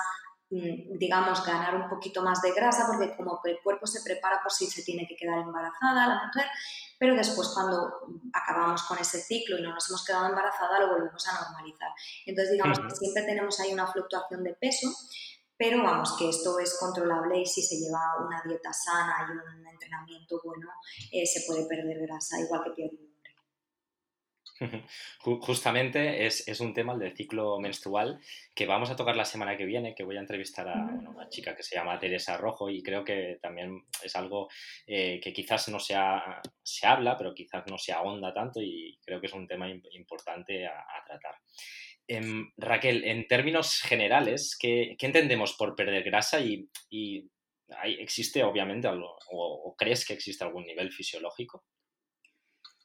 digamos, 0.49 1.45
ganar 1.45 1.75
un 1.75 1.89
poquito 1.89 2.23
más 2.23 2.41
de 2.41 2.53
grasa, 2.53 2.87
porque 2.87 3.17
como 3.17 3.41
que 3.43 3.51
el 3.51 3.59
cuerpo 3.63 3.87
se 3.87 4.03
prepara 4.03 4.41
por 4.43 4.53
si 4.53 4.67
se 4.67 4.83
tiene 4.83 5.07
que 5.07 5.17
quedar 5.17 5.39
embarazada 5.39 6.07
la 6.07 6.27
mujer, 6.27 6.47
pero 6.99 7.15
después 7.15 7.49
cuando 7.49 7.93
acabamos 8.33 8.83
con 8.85 8.99
ese 8.99 9.21
ciclo 9.21 9.59
y 9.59 9.63
no 9.63 9.75
nos 9.75 9.89
hemos 9.91 10.05
quedado 10.05 10.29
embarazada, 10.29 10.81
lo 10.81 10.93
volvemos 10.93 11.27
a 11.29 11.45
normalizar. 11.45 11.91
Entonces, 12.25 12.53
digamos 12.53 12.79
que 12.79 12.91
siempre 12.91 13.25
tenemos 13.25 13.59
ahí 13.61 13.73
una 13.73 13.87
fluctuación 13.87 14.45
de 14.45 14.55
peso, 14.55 14.89
pero 15.57 15.83
vamos, 15.83 16.17
que 16.19 16.29
esto 16.29 16.59
es 16.59 16.79
controlable 16.79 17.41
y 17.41 17.47
si 17.47 17.63
se 17.63 17.77
lleva 17.77 18.15
una 18.25 18.43
dieta 18.47 18.73
sana 18.73 19.27
y 19.29 19.33
un 19.33 19.67
entrenamiento 19.67 20.41
bueno, 20.45 20.69
eh, 21.11 21.27
se 21.27 21.45
puede 21.47 21.67
perder 21.67 22.07
grasa, 22.07 22.39
igual 22.41 22.63
que 22.63 22.71
pierde 22.71 23.16
Justamente 25.21 26.27
es, 26.27 26.61
un 26.61 26.73
tema 26.73 26.95
el 26.95 26.99
del 26.99 27.17
ciclo 27.17 27.59
menstrual 27.59 28.21
que 28.55 28.67
vamos 28.67 28.91
a 28.91 28.97
tocar 28.97 29.17
la 29.17 29.25
semana 29.25 29.57
que 29.57 29.65
viene, 29.65 29.95
que 29.95 30.05
voy 30.05 30.17
a 30.17 30.21
entrevistar 30.21 30.69
a 30.69 30.75
una 30.75 31.29
chica 31.29 31.55
que 31.55 31.63
se 31.63 31.77
llama 31.77 31.99
Teresa 31.99 32.37
Rojo 32.37 32.71
y 32.71 32.83
creo 32.83 33.05
que 33.05 33.39
también 33.41 33.85
es 34.03 34.17
algo 34.17 34.49
eh, 34.87 35.21
que 35.23 35.33
quizás 35.33 35.69
no 35.69 35.79
se, 35.79 35.95
se 36.63 36.87
habla, 36.87 37.17
pero 37.17 37.35
quizás 37.35 37.65
no 37.67 37.79
se 37.79 37.93
ahonda 37.93 38.33
tanto 38.33 38.61
y 38.61 38.99
creo 39.05 39.21
que 39.21 39.27
es 39.27 39.33
un 39.33 39.47
tema 39.47 39.69
importante 39.69 40.67
a, 40.67 40.85
tratar. 41.07 41.37
Em, 42.09 42.53
Raquel, 42.57 43.05
en 43.05 43.27
términos 43.27 43.81
generales, 43.81 44.57
¿qué, 44.59 44.97
entendemos 44.99 45.55
por 45.55 45.75
perder 45.75 46.03
grasa 46.05 46.41
y, 46.41 46.69
existe 47.99 48.45
obviamente 48.45 48.87
algo, 48.87 49.19
o 49.33 49.75
crees 49.77 50.07
que 50.07 50.15
existe 50.15 50.45
algún 50.45 50.65
nivel 50.65 50.93
fisiológico? 50.93 51.65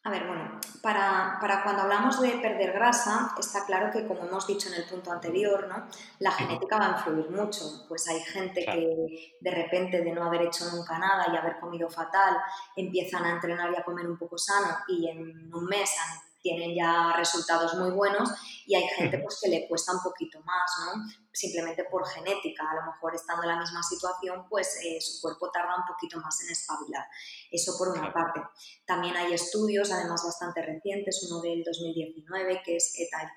A 0.03 0.09
ver, 0.09 0.25
bueno, 0.25 0.59
para, 0.81 1.61
cuando 1.63 1.83
hablamos 1.83 2.19
de 2.21 2.31
perder 2.39 2.71
grasa, 2.73 3.35
está 3.37 3.63
claro 3.65 3.91
que, 3.91 4.07
como 4.07 4.25
hemos 4.25 4.47
dicho 4.47 4.67
en 4.69 4.75
el 4.75 4.85
punto 4.85 5.11
anterior, 5.11 5.67
¿no? 5.67 5.87
la 6.17 6.31
genética 6.31 6.79
va 6.79 6.87
a 6.87 6.97
influir 6.97 7.29
mucho. 7.29 7.85
Pues 7.87 8.07
hay 8.07 8.19
gente 8.21 8.65
que 8.65 9.35
de 9.39 9.51
repente, 9.51 10.01
de 10.01 10.11
no 10.11 10.23
haber 10.23 10.41
hecho 10.41 10.65
nunca 10.71 10.97
nada 10.97 11.27
y 11.31 11.37
haber 11.37 11.59
comido 11.59 11.87
fatal, 11.87 12.35
empiezan 12.75 13.25
a 13.25 13.31
entrenar 13.33 13.71
y 13.71 13.75
a 13.75 13.83
comer 13.83 14.09
un 14.09 14.17
poco 14.17 14.39
sano 14.39 14.75
y 14.87 15.07
en 15.07 15.53
un 15.53 15.65
mes 15.65 15.91
tienen 16.41 16.73
ya 16.73 17.13
resultados 17.15 17.75
muy 17.75 17.91
buenos 17.91 18.31
y 18.65 18.73
hay 18.73 18.87
gente 18.87 19.19
pues 19.19 19.39
que 19.39 19.49
le 19.49 19.67
cuesta 19.67 19.93
un 19.93 20.01
poquito 20.01 20.39
más, 20.41 20.71
¿no? 20.83 21.03
Simplemente 21.33 21.85
por 21.85 22.07
genética, 22.07 22.63
a 22.69 22.75
lo 22.75 22.91
mejor 22.91 23.15
estando 23.15 23.43
en 23.43 23.49
la 23.49 23.59
misma 23.59 23.81
situación, 23.81 24.45
pues 24.49 24.79
eh, 24.83 24.99
su 24.99 25.21
cuerpo 25.21 25.49
tarda 25.49 25.77
un 25.77 25.85
poquito 25.85 26.19
más 26.19 26.41
en 26.43 26.51
espabilar. 26.51 27.05
Eso 27.49 27.77
por 27.77 27.89
una 27.89 28.11
parte. 28.13 28.41
También 28.85 29.15
hay 29.15 29.33
estudios, 29.33 29.91
además 29.91 30.23
bastante 30.25 30.61
recientes, 30.61 31.25
uno 31.29 31.41
del 31.41 31.63
2019 31.63 32.61
que 32.63 32.75
es 32.75 32.93
Eta 32.97 33.33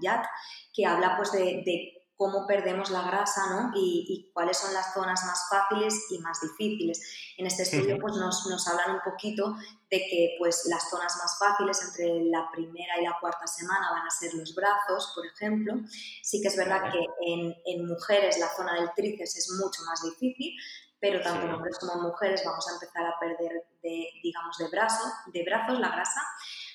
Yat, 0.00 0.24
que 0.72 0.86
habla 0.86 1.16
pues 1.16 1.32
de, 1.32 1.62
de 1.64 1.95
cómo 2.16 2.46
perdemos 2.46 2.90
la 2.90 3.02
grasa 3.02 3.42
¿no? 3.50 3.72
y, 3.74 4.30
cuáles 4.32 4.56
son 4.58 4.72
las 4.72 4.94
zonas 4.94 5.22
más 5.26 5.48
fáciles 5.50 6.06
y 6.10 6.18
más 6.18 6.40
difíciles. 6.40 7.34
En 7.36 7.46
este 7.46 7.62
estudio 7.62 7.98
pues, 7.98 8.14
nos, 8.16 8.46
nos, 8.46 8.66
hablan 8.68 8.96
un 8.96 9.00
poquito 9.02 9.54
de 9.90 9.98
que 9.98 10.36
pues, 10.38 10.66
las 10.70 10.88
zonas 10.88 11.16
más 11.18 11.38
fáciles 11.38 11.82
entre 11.82 12.24
la 12.24 12.48
primera 12.50 12.98
y 13.00 13.04
la 13.04 13.16
cuarta 13.20 13.46
semana 13.46 13.90
van 13.90 14.06
a 14.06 14.10
ser 14.10 14.32
los 14.34 14.54
brazos, 14.54 15.12
por 15.14 15.26
ejemplo. 15.26 15.74
Sí 16.22 16.40
que 16.40 16.48
es 16.48 16.56
verdad 16.56 16.90
que 16.90 17.04
en, 17.26 17.54
en 17.66 17.86
mujeres 17.86 18.38
la 18.38 18.48
zona 18.48 18.74
del 18.74 18.90
tríceps 18.96 19.36
es 19.36 19.50
mucho 19.62 19.82
más 19.84 20.02
difícil, 20.02 20.56
pero 20.98 21.20
tanto 21.20 21.46
en 21.46 21.52
hombres 21.52 21.78
como 21.78 21.92
en 21.94 22.00
mujeres 22.00 22.42
vamos 22.44 22.66
a 22.68 22.74
empezar 22.74 23.06
a 23.06 23.18
perder 23.20 23.64
de, 23.82 24.08
digamos, 24.22 24.56
de, 24.58 24.68
brazo, 24.68 25.04
de 25.26 25.44
brazos 25.44 25.78
la 25.78 25.88
grasa. 25.88 26.20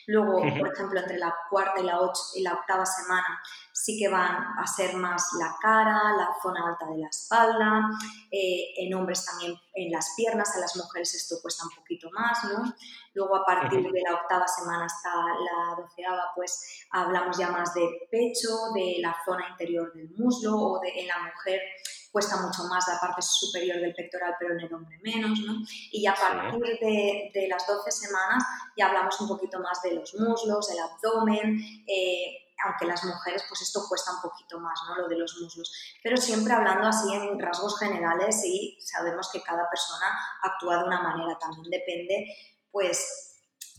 Luego, 0.08 0.42
por 0.58 0.74
ejemplo, 0.74 1.00
entre 1.00 1.18
la 1.18 1.36
cuarta 1.50 1.80
y 1.80 1.84
la, 1.84 1.98
y 2.36 2.42
la 2.42 2.54
octava 2.54 2.86
semana 2.86 3.42
sí 3.72 3.98
que 3.98 4.10
van 4.10 4.60
a 4.60 4.68
ser 4.68 4.96
más 4.96 5.30
la 5.40 5.56
cara, 5.60 6.14
la 6.16 6.30
zona 6.42 6.68
alta 6.68 6.86
de 6.88 7.00
la 7.00 7.08
espalda, 7.08 7.90
eh, 8.32 8.74
en 8.78 8.94
hombres 8.94 9.26
también 9.26 9.56
en 9.74 9.92
las 9.92 10.14
piernas, 10.16 10.56
a 10.56 10.60
las 10.60 10.76
mujeres 10.76 11.16
esto 11.16 11.38
cuesta 11.42 11.64
un 11.64 11.76
poquito 11.76 12.10
más, 12.12 12.44
¿no? 12.44 12.74
Luego 13.14 13.36
a 13.38 13.46
partir 13.46 13.82
de 13.82 14.02
la 14.02 14.16
octava 14.16 14.48
semana 14.48 14.86
hasta 14.86 15.10
la 15.10 15.82
doceava, 15.82 16.32
pues 16.36 16.86
hablamos 16.92 17.38
ya 17.38 17.50
más 17.50 17.74
de 17.74 18.08
pecho, 18.12 18.50
de 18.76 18.98
la 19.00 19.16
zona 19.26 19.50
interior 19.50 19.92
del 19.94 20.10
muslo 20.12 20.56
o 20.58 20.80
de, 20.80 21.00
en 21.00 21.08
la 21.08 21.20
mujer 21.20 21.62
cuesta 22.12 22.38
mucho 22.38 22.64
más 22.66 22.86
la 22.88 23.00
parte 23.00 23.22
superior 23.22 23.80
del 23.80 23.96
pectoral, 23.96 24.36
pero 24.40 24.54
en 24.54 24.62
el 24.62 24.74
hombre 24.74 25.00
menos, 25.04 25.40
¿no? 25.40 25.54
Y 25.92 26.06
a 26.06 26.14
partir 26.14 26.78
de, 26.80 27.32
de 27.34 27.48
las 27.48 27.66
12 27.66 27.90
semanas 27.92 28.44
ya 28.78 28.88
hablamos 28.88 29.20
un 29.22 29.28
poquito 29.28 29.60
más 29.60 29.82
de 29.82 29.94
los 29.94 30.14
muslos, 30.16 30.70
el 30.72 30.80
abdomen, 30.80 31.60
eh, 31.88 32.42
aunque 32.66 32.86
las 32.86 33.04
mujeres 33.04 33.44
pues 33.48 33.62
esto 33.62 33.86
cuesta 33.88 34.14
un 34.14 34.22
poquito 34.22 34.60
más, 34.60 34.80
¿no? 34.88 34.96
Lo 35.02 35.08
de 35.08 35.18
los 35.18 35.40
muslos, 35.42 35.72
pero 36.04 36.18
siempre 36.18 36.54
hablando 36.54 36.88
así 36.88 37.14
en 37.14 37.40
rasgos 37.40 37.80
generales 37.80 38.44
y 38.46 38.78
sabemos 38.82 39.30
que 39.32 39.42
cada 39.42 39.70
persona 39.70 40.06
actúa 40.44 40.80
de 40.80 40.84
una 40.86 41.02
manera, 41.02 41.38
también 41.40 41.70
depende 41.70 42.28
pues 42.72 43.31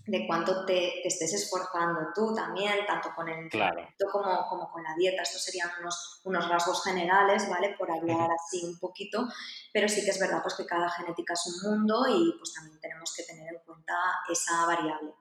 de 0.06 0.26
cuánto 0.26 0.64
te, 0.64 1.06
estés 1.06 1.32
esforzando 1.34 2.08
tú 2.14 2.34
también, 2.34 2.86
tanto 2.86 3.10
con 3.14 3.28
el 3.28 3.38
entrenamiento 3.38 4.06
como, 4.10 4.48
como, 4.48 4.70
con 4.70 4.82
la 4.82 4.94
dieta. 4.96 5.22
Estos 5.22 5.44
serían 5.44 5.70
unos, 5.80 6.20
unos 6.24 6.48
rasgos 6.48 6.82
generales, 6.82 7.48
¿vale? 7.48 7.74
Por 7.78 7.90
hablar 7.90 8.30
así 8.30 8.64
un 8.64 8.78
poquito, 8.78 9.28
pero 9.72 9.88
sí 9.88 10.04
que 10.04 10.10
es 10.10 10.18
verdad 10.18 10.42
pues 10.42 10.54
que 10.54 10.66
cada 10.66 10.90
genética 10.90 11.34
es 11.34 11.46
un 11.46 11.70
mundo 11.70 12.04
y 12.08 12.36
pues 12.38 12.52
también 12.52 12.80
tenemos 12.80 13.12
que 13.16 13.22
tener 13.24 13.54
en 13.54 13.60
cuenta 13.64 13.94
esa 14.28 14.66
variable. 14.66 15.14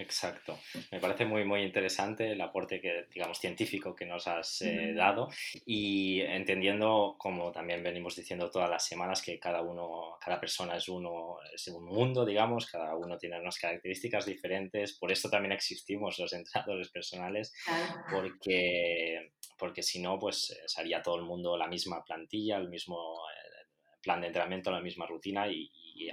Exacto. 0.00 0.56
Me 0.92 1.00
parece 1.00 1.24
muy, 1.24 1.44
muy 1.44 1.60
interesante 1.62 2.30
el 2.30 2.40
aporte 2.40 2.80
que, 2.80 3.06
digamos, 3.12 3.40
científico 3.40 3.96
que 3.96 4.06
nos 4.06 4.28
has 4.28 4.62
eh, 4.62 4.92
dado 4.94 5.28
y 5.66 6.20
entendiendo, 6.20 7.16
como 7.18 7.50
también 7.50 7.82
venimos 7.82 8.14
diciendo 8.14 8.48
todas 8.48 8.70
las 8.70 8.86
semanas, 8.86 9.20
que 9.20 9.40
cada 9.40 9.60
uno, 9.60 10.16
cada 10.24 10.38
persona 10.38 10.76
es 10.76 10.88
uno, 10.88 11.38
es 11.52 11.66
un 11.66 11.84
mundo, 11.84 12.24
digamos, 12.24 12.66
cada 12.66 12.94
uno 12.94 13.18
tiene 13.18 13.40
unas 13.40 13.58
características 13.58 14.24
diferentes. 14.24 14.96
Por 14.96 15.10
esto 15.10 15.28
también 15.28 15.50
existimos 15.50 16.16
los 16.20 16.32
entrenadores 16.32 16.90
personales, 16.90 17.52
porque, 18.08 19.32
porque 19.58 19.82
si 19.82 20.00
no, 20.00 20.16
pues 20.16 20.50
eh, 20.50 20.62
sería 20.66 21.02
todo 21.02 21.16
el 21.16 21.22
mundo 21.22 21.56
la 21.56 21.66
misma 21.66 22.04
plantilla, 22.04 22.56
el 22.58 22.68
mismo 22.68 23.16
eh, 23.34 23.66
plan 24.00 24.20
de 24.20 24.28
entrenamiento, 24.28 24.70
la 24.70 24.80
misma 24.80 25.06
rutina 25.06 25.48
y, 25.48 25.68
y 25.96 26.08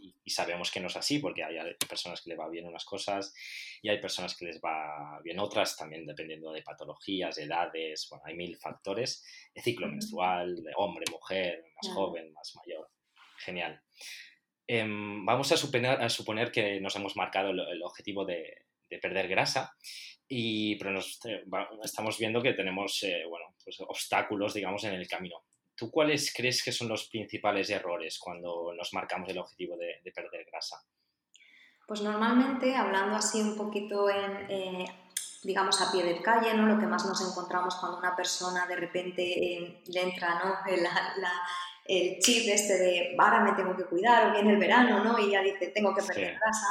y 0.00 0.12
sabemos 0.30 0.70
que 0.70 0.80
no 0.80 0.88
es 0.88 0.96
así 0.96 1.18
porque 1.18 1.44
hay 1.44 1.56
personas 1.88 2.20
que 2.20 2.30
les 2.30 2.38
va 2.38 2.48
bien 2.48 2.66
unas 2.66 2.84
cosas 2.84 3.34
y 3.82 3.88
hay 3.88 4.00
personas 4.00 4.36
que 4.36 4.46
les 4.46 4.60
va 4.60 5.20
bien 5.22 5.38
otras, 5.38 5.76
también 5.76 6.06
dependiendo 6.06 6.52
de 6.52 6.62
patologías, 6.62 7.38
edades, 7.38 8.06
bueno, 8.10 8.24
hay 8.26 8.34
mil 8.34 8.56
factores, 8.56 9.24
de 9.54 9.62
ciclo 9.62 9.88
menstrual, 9.88 10.62
de 10.62 10.72
hombre, 10.76 11.04
mujer, 11.10 11.64
más 11.82 11.94
joven, 11.94 12.32
más 12.32 12.54
mayor. 12.56 12.90
Genial. 13.38 13.80
Em, 14.66 15.24
vamos 15.24 15.50
a 15.50 15.56
suponer, 15.56 16.02
a 16.02 16.08
suponer, 16.10 16.52
que 16.52 16.78
nos 16.80 16.94
hemos 16.96 17.16
marcado 17.16 17.50
el, 17.50 17.82
objetivo 17.82 18.24
de, 18.24 18.66
perder 19.00 19.28
grasa, 19.28 19.74
y, 20.28 20.76
pero 20.76 20.92
nos, 20.92 21.18
estamos 21.82 22.18
viendo 22.18 22.42
que 22.42 22.52
tenemos 22.52 23.02
eh, 23.02 23.24
bueno, 23.26 23.54
pues 23.64 23.80
obstáculos, 23.80 24.52
digamos, 24.52 24.84
en 24.84 24.94
el 24.94 25.08
camino. 25.08 25.44
¿Tú 25.78 25.92
cuáles 25.92 26.34
crees 26.34 26.64
que 26.64 26.72
son 26.72 26.88
los 26.88 27.08
principales 27.08 27.70
errores 27.70 28.18
cuando 28.18 28.74
nos 28.76 28.92
marcamos 28.92 29.28
el 29.28 29.38
objetivo 29.38 29.76
de, 29.76 30.10
perder 30.10 30.44
grasa? 30.50 30.76
Pues 31.86 32.02
normalmente, 32.02 32.74
hablando 32.74 33.14
así 33.14 33.40
un 33.40 33.56
poquito 33.56 34.10
en, 34.10 34.50
eh, 34.50 34.86
digamos, 35.44 35.80
a 35.80 35.92
pie 35.92 36.02
de 36.02 36.20
calle, 36.20 36.52
¿no? 36.54 36.66
Lo 36.66 36.80
que 36.80 36.86
más 36.86 37.06
nos 37.06 37.20
encontramos 37.30 37.76
cuando 37.76 37.98
una 37.98 38.16
persona 38.16 38.66
de 38.66 38.74
repente 38.74 39.22
eh, 39.22 39.82
le 39.86 40.02
entra, 40.02 40.40
¿no? 40.44 40.54
el 41.84 42.18
chip 42.18 42.46
este 42.48 42.76
de 42.76 43.16
ahora 43.16 43.40
me 43.40 43.52
tengo 43.52 43.74
que 43.74 43.86
cuidar 43.86 44.28
o 44.28 44.32
viene 44.32 44.50
el 44.50 44.58
verano, 44.58 45.02
¿no? 45.04 45.18
Y 45.18 45.30
ya 45.30 45.42
dice, 45.42 45.68
tengo 45.68 45.94
que 45.94 46.02
perder 46.02 46.34
grasa. 46.34 46.66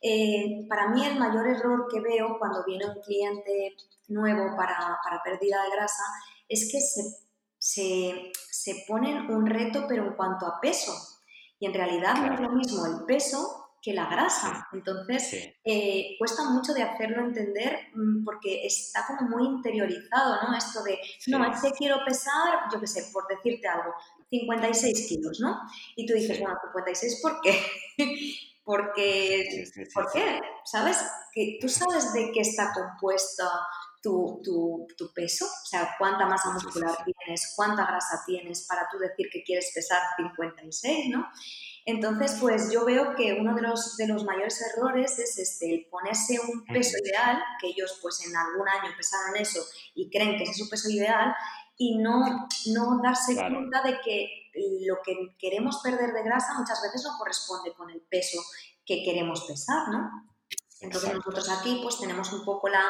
Eh, 0.00 0.64
para 0.68 0.88
mí 0.88 1.04
el 1.04 1.18
mayor 1.18 1.48
error 1.48 1.88
que 1.90 2.00
veo 2.00 2.38
cuando 2.38 2.64
viene 2.64 2.86
un 2.86 3.02
cliente 3.02 3.74
nuevo 4.08 4.56
para, 4.56 4.98
para 5.02 5.22
pérdida 5.22 5.62
de 5.64 5.70
grasa 5.70 6.04
es 6.48 6.70
que 6.70 6.80
se 6.80 7.25
se, 7.66 8.30
se 8.48 8.84
ponen 8.86 9.28
un 9.28 9.44
reto, 9.44 9.86
pero 9.88 10.06
en 10.06 10.14
cuanto 10.14 10.46
a 10.46 10.60
peso. 10.60 10.92
Y 11.58 11.66
en 11.66 11.74
realidad 11.74 12.14
no 12.14 12.32
es 12.32 12.40
lo 12.40 12.50
mismo 12.50 12.86
el 12.86 13.04
peso 13.06 13.72
que 13.82 13.92
la 13.92 14.06
grasa. 14.06 14.68
Entonces, 14.72 15.54
eh, 15.64 16.14
cuesta 16.16 16.48
mucho 16.50 16.72
de 16.74 16.84
hacerlo 16.84 17.22
entender 17.22 17.88
mm, 17.92 18.24
porque 18.24 18.64
está 18.64 19.04
como 19.06 19.36
muy 19.36 19.46
interiorizado, 19.46 20.42
¿no? 20.42 20.56
Esto 20.56 20.84
de, 20.84 20.98
no, 21.26 21.44
es 21.44 21.60
que 21.60 21.72
quiero 21.72 22.04
pesar, 22.04 22.68
yo 22.72 22.78
qué 22.78 22.86
sé, 22.86 23.10
por 23.12 23.26
decirte 23.26 23.66
algo, 23.66 23.92
56 24.30 25.08
kilos, 25.08 25.40
¿no? 25.40 25.60
Y 25.96 26.06
tú 26.06 26.14
dices, 26.14 26.38
bueno, 26.38 26.56
56, 26.62 27.20
¿por 27.20 27.40
qué? 27.40 27.60
porque, 28.64 29.64
¿por 29.94 30.12
qué? 30.12 30.40
¿Sabes? 30.64 30.98
Que 31.32 31.58
tú 31.60 31.68
sabes 31.68 32.12
de 32.12 32.30
qué 32.32 32.40
está 32.40 32.72
compuesto 32.72 33.44
tu, 34.06 34.40
tu, 34.40 34.86
tu, 34.96 35.12
peso, 35.12 35.46
o 35.46 35.66
sea, 35.66 35.96
cuánta 35.98 36.26
masa 36.26 36.52
muscular 36.52 36.96
tienes, 37.04 37.54
cuánta 37.56 37.84
grasa 37.84 38.22
tienes 38.24 38.64
para 38.68 38.86
tú 38.88 38.98
decir 38.98 39.26
que 39.32 39.42
quieres 39.42 39.72
pesar 39.74 40.00
56, 40.16 41.06
¿no? 41.10 41.26
Entonces, 41.84 42.36
pues 42.40 42.70
yo 42.70 42.84
veo 42.84 43.16
que 43.16 43.36
uno 43.40 43.56
de 43.56 43.62
los, 43.62 43.96
de 43.96 44.06
los 44.06 44.22
mayores 44.22 44.62
errores 44.62 45.18
es 45.18 45.38
este, 45.38 45.74
el 45.74 45.86
ponerse 45.90 46.38
un 46.38 46.64
peso 46.66 46.96
ideal, 47.04 47.42
que 47.60 47.66
ellos 47.66 47.98
pues 48.00 48.24
en 48.24 48.36
algún 48.36 48.68
año 48.68 48.94
pesaron 48.96 49.36
eso 49.36 49.60
y 49.96 50.08
creen 50.08 50.36
que 50.36 50.44
ese 50.44 50.52
es 50.52 50.58
su 50.58 50.68
peso 50.68 50.88
ideal, 50.88 51.34
y 51.76 51.98
no, 51.98 52.46
no 52.66 53.00
darse 53.02 53.34
cuenta 53.34 53.82
de 53.82 53.98
que 54.04 54.50
lo 54.86 54.98
que 55.04 55.36
queremos 55.36 55.80
perder 55.82 56.12
de 56.12 56.22
grasa 56.22 56.54
muchas 56.56 56.80
veces 56.80 57.02
no 57.04 57.18
corresponde 57.18 57.74
con 57.74 57.90
el 57.90 58.00
peso 58.02 58.40
que 58.84 59.02
queremos 59.02 59.44
pesar, 59.46 59.88
¿no? 59.88 60.28
Entonces 60.80 61.12
nosotros 61.12 61.48
aquí 61.50 61.80
pues 61.82 61.98
tenemos 61.98 62.32
un 62.32 62.44
poco 62.44 62.68
la, 62.68 62.84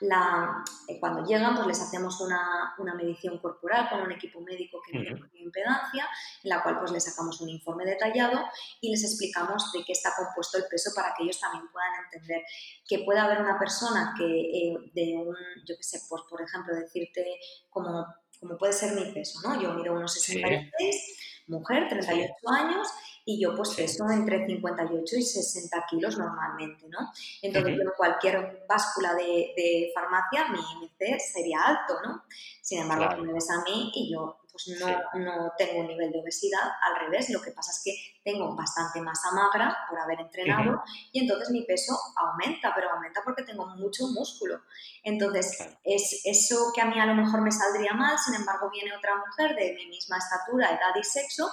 la, 0.00 0.64
eh, 0.88 0.98
cuando 0.98 1.24
llegan, 1.24 1.54
pues 1.54 1.66
les 1.66 1.80
hacemos 1.80 2.20
una, 2.20 2.74
una, 2.78 2.94
medición 2.94 3.38
corporal 3.38 3.88
con 3.90 4.00
un 4.00 4.12
equipo 4.12 4.40
médico 4.40 4.80
que 4.84 4.92
tiene 4.92 5.20
impedancia, 5.34 6.08
en 6.42 6.48
la 6.48 6.62
cual 6.62 6.78
pues 6.78 6.90
les 6.90 7.04
sacamos 7.04 7.40
un 7.40 7.50
informe 7.50 7.84
detallado 7.84 8.40
y 8.80 8.90
les 8.90 9.04
explicamos 9.04 9.72
de 9.72 9.84
qué 9.84 9.92
está 9.92 10.12
compuesto 10.16 10.58
el 10.58 10.64
peso 10.70 10.90
para 10.94 11.14
que 11.14 11.24
ellos 11.24 11.38
también 11.38 11.64
puedan 11.70 12.04
entender 12.04 12.42
que 12.88 13.00
puede 13.00 13.20
haber 13.20 13.40
una 13.40 13.58
persona 13.58 14.14
que 14.16 14.24
eh, 14.24 14.76
de 14.94 15.16
un, 15.16 15.36
yo 15.66 15.76
qué 15.76 15.82
sé, 15.82 16.00
pues 16.08 16.22
por 16.28 16.40
ejemplo 16.40 16.74
decirte 16.74 17.38
como, 17.68 18.06
como 18.40 18.56
puede 18.56 18.72
ser 18.72 18.94
mi 18.94 19.12
peso, 19.12 19.40
¿no? 19.46 19.60
Yo 19.60 19.74
mido 19.74 19.92
unos 19.92 20.14
66, 20.14 21.44
mujer, 21.48 21.88
38 21.88 22.34
años 22.48 22.88
y 23.24 23.40
yo 23.40 23.54
pues 23.54 23.74
peso 23.74 24.08
entre 24.10 24.46
58 24.46 25.16
y 25.16 25.22
60 25.22 25.86
kilos 25.88 26.18
normalmente, 26.18 26.88
¿no? 26.88 26.98
Entonces, 27.42 27.78
en 27.78 27.90
cualquier 27.96 28.64
báscula 28.68 29.14
de, 29.14 29.52
de, 29.56 29.90
farmacia, 29.94 30.48
mi 30.48 30.58
IMC 30.58 31.20
sería 31.20 31.60
alto, 31.62 31.94
¿no? 32.04 32.24
Sin 32.62 32.80
embargo, 32.80 33.16
tú 33.16 33.22
me 33.24 33.32
ves 33.32 33.50
a 33.50 33.62
mí 33.62 33.90
y 33.94 34.12
yo 34.12 34.40
pues 34.52 34.78
no, 34.80 34.86
no, 35.20 35.52
tengo 35.56 35.80
un 35.80 35.86
nivel 35.86 36.10
de 36.10 36.20
obesidad, 36.20 36.60
al 36.82 37.00
revés, 37.00 37.30
lo 37.30 37.40
que 37.40 37.52
pasa 37.52 37.70
es 37.70 37.82
que 37.84 37.94
tengo 38.24 38.54
bastante 38.54 39.00
masa 39.00 39.30
magra 39.32 39.76
por 39.88 39.98
haber 39.98 40.20
entrenado 40.20 40.82
y 41.12 41.20
entonces 41.20 41.50
mi 41.50 41.62
peso 41.62 41.96
aumenta, 42.16 42.72
pero 42.74 42.90
aumenta 42.90 43.22
porque 43.24 43.44
tengo 43.44 43.66
mucho 43.76 44.06
músculo. 44.08 44.60
Entonces, 45.02 45.58
es 45.84 46.22
eso 46.24 46.72
que 46.74 46.80
a 46.80 46.86
mí 46.86 46.98
a 46.98 47.06
lo 47.06 47.14
mejor 47.14 47.40
me 47.42 47.52
saldría 47.52 47.94
mal, 47.94 48.18
sin 48.18 48.34
embargo, 48.34 48.70
viene 48.70 48.94
otra 48.94 49.16
mujer 49.16 49.56
de 49.56 49.74
mi 49.74 49.86
misma 49.86 50.18
estatura, 50.18 50.68
edad 50.70 50.94
y 50.98 51.04
sexo 51.04 51.48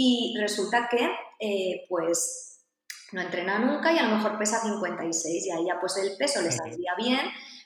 y 0.00 0.36
resulta 0.38 0.88
que, 0.88 1.10
eh, 1.40 1.84
pues, 1.88 2.64
no 3.10 3.20
entrena 3.20 3.58
nunca 3.58 3.92
y 3.92 3.98
a 3.98 4.04
lo 4.04 4.14
mejor 4.14 4.38
pesa 4.38 4.60
56 4.60 5.46
y 5.46 5.50
ahí 5.50 5.66
ya 5.66 5.80
pues 5.80 5.96
el 5.96 6.16
peso 6.16 6.40
le 6.40 6.52
saldría 6.52 6.94
bien, 6.96 7.20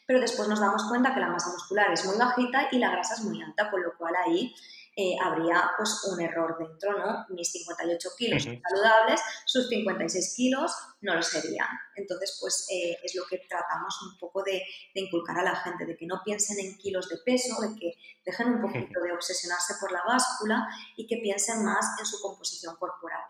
pero 0.06 0.18
después 0.18 0.48
nos 0.48 0.58
damos 0.58 0.82
cuenta 0.88 1.12
que 1.12 1.20
la 1.20 1.28
masa 1.28 1.50
muscular 1.50 1.92
es 1.92 2.06
muy 2.06 2.16
bajita 2.16 2.68
y 2.72 2.78
la 2.78 2.90
grasa 2.90 3.14
es 3.14 3.20
muy 3.20 3.42
alta, 3.42 3.70
con 3.70 3.82
lo 3.82 3.98
cual 3.98 4.14
ahí 4.24 4.54
eh, 4.94 5.16
habría 5.22 5.70
pues 5.76 6.04
un 6.12 6.20
error 6.20 6.56
dentro, 6.58 6.98
¿no? 6.98 7.24
Mis 7.30 7.50
58 7.50 8.10
kilos 8.18 8.42
son 8.42 8.60
saludables, 8.60 9.22
sus 9.46 9.66
56 9.68 10.34
kilos 10.36 10.70
no 11.00 11.14
lo 11.14 11.22
serían. 11.22 11.68
Entonces, 11.96 12.36
pues 12.38 12.66
eh, 12.70 12.98
es 13.02 13.14
lo 13.14 13.24
que 13.24 13.38
tratamos 13.48 13.94
un 14.02 14.18
poco 14.18 14.42
de, 14.42 14.62
inculcar 14.94 15.38
a 15.38 15.44
la 15.44 15.56
gente, 15.56 15.86
de 15.86 15.96
que 15.96 16.06
no 16.06 16.20
piensen 16.22 16.58
en 16.60 16.76
kilos 16.76 17.08
de 17.08 17.16
peso, 17.24 17.60
de 17.62 17.74
que 17.74 17.94
dejen 18.24 18.48
un 18.48 18.60
poquito 18.60 19.00
de 19.00 19.12
obsesionarse 19.12 19.74
por 19.80 19.90
la 19.92 20.02
báscula 20.06 20.68
y 20.96 21.06
que 21.06 21.16
piensen 21.16 21.64
más 21.64 21.98
en 21.98 22.04
su 22.04 22.20
composición 22.20 22.76
corporal. 22.76 23.22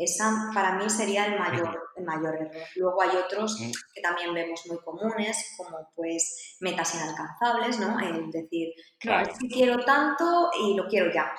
Esa 0.00 0.50
para 0.54 0.72
mí 0.72 0.88
sería 0.88 1.26
el 1.26 1.38
mayor, 1.38 1.92
el 1.94 2.04
mayor 2.04 2.34
error. 2.34 2.62
Luego 2.76 3.02
hay 3.02 3.10
otros 3.18 3.54
que 3.94 4.00
también 4.00 4.32
vemos 4.32 4.64
muy 4.66 4.78
comunes, 4.78 5.54
como 5.58 5.90
pues 5.94 6.56
metas 6.60 6.94
inalcanzables, 6.94 7.78
¿no? 7.80 8.00
El 8.00 8.30
decir, 8.30 8.72
no, 9.04 9.20
es 9.20 9.38
que 9.38 9.48
quiero 9.48 9.84
tanto 9.84 10.50
y 10.58 10.74
lo 10.74 10.88
quiero 10.88 11.12
ya. 11.12 11.30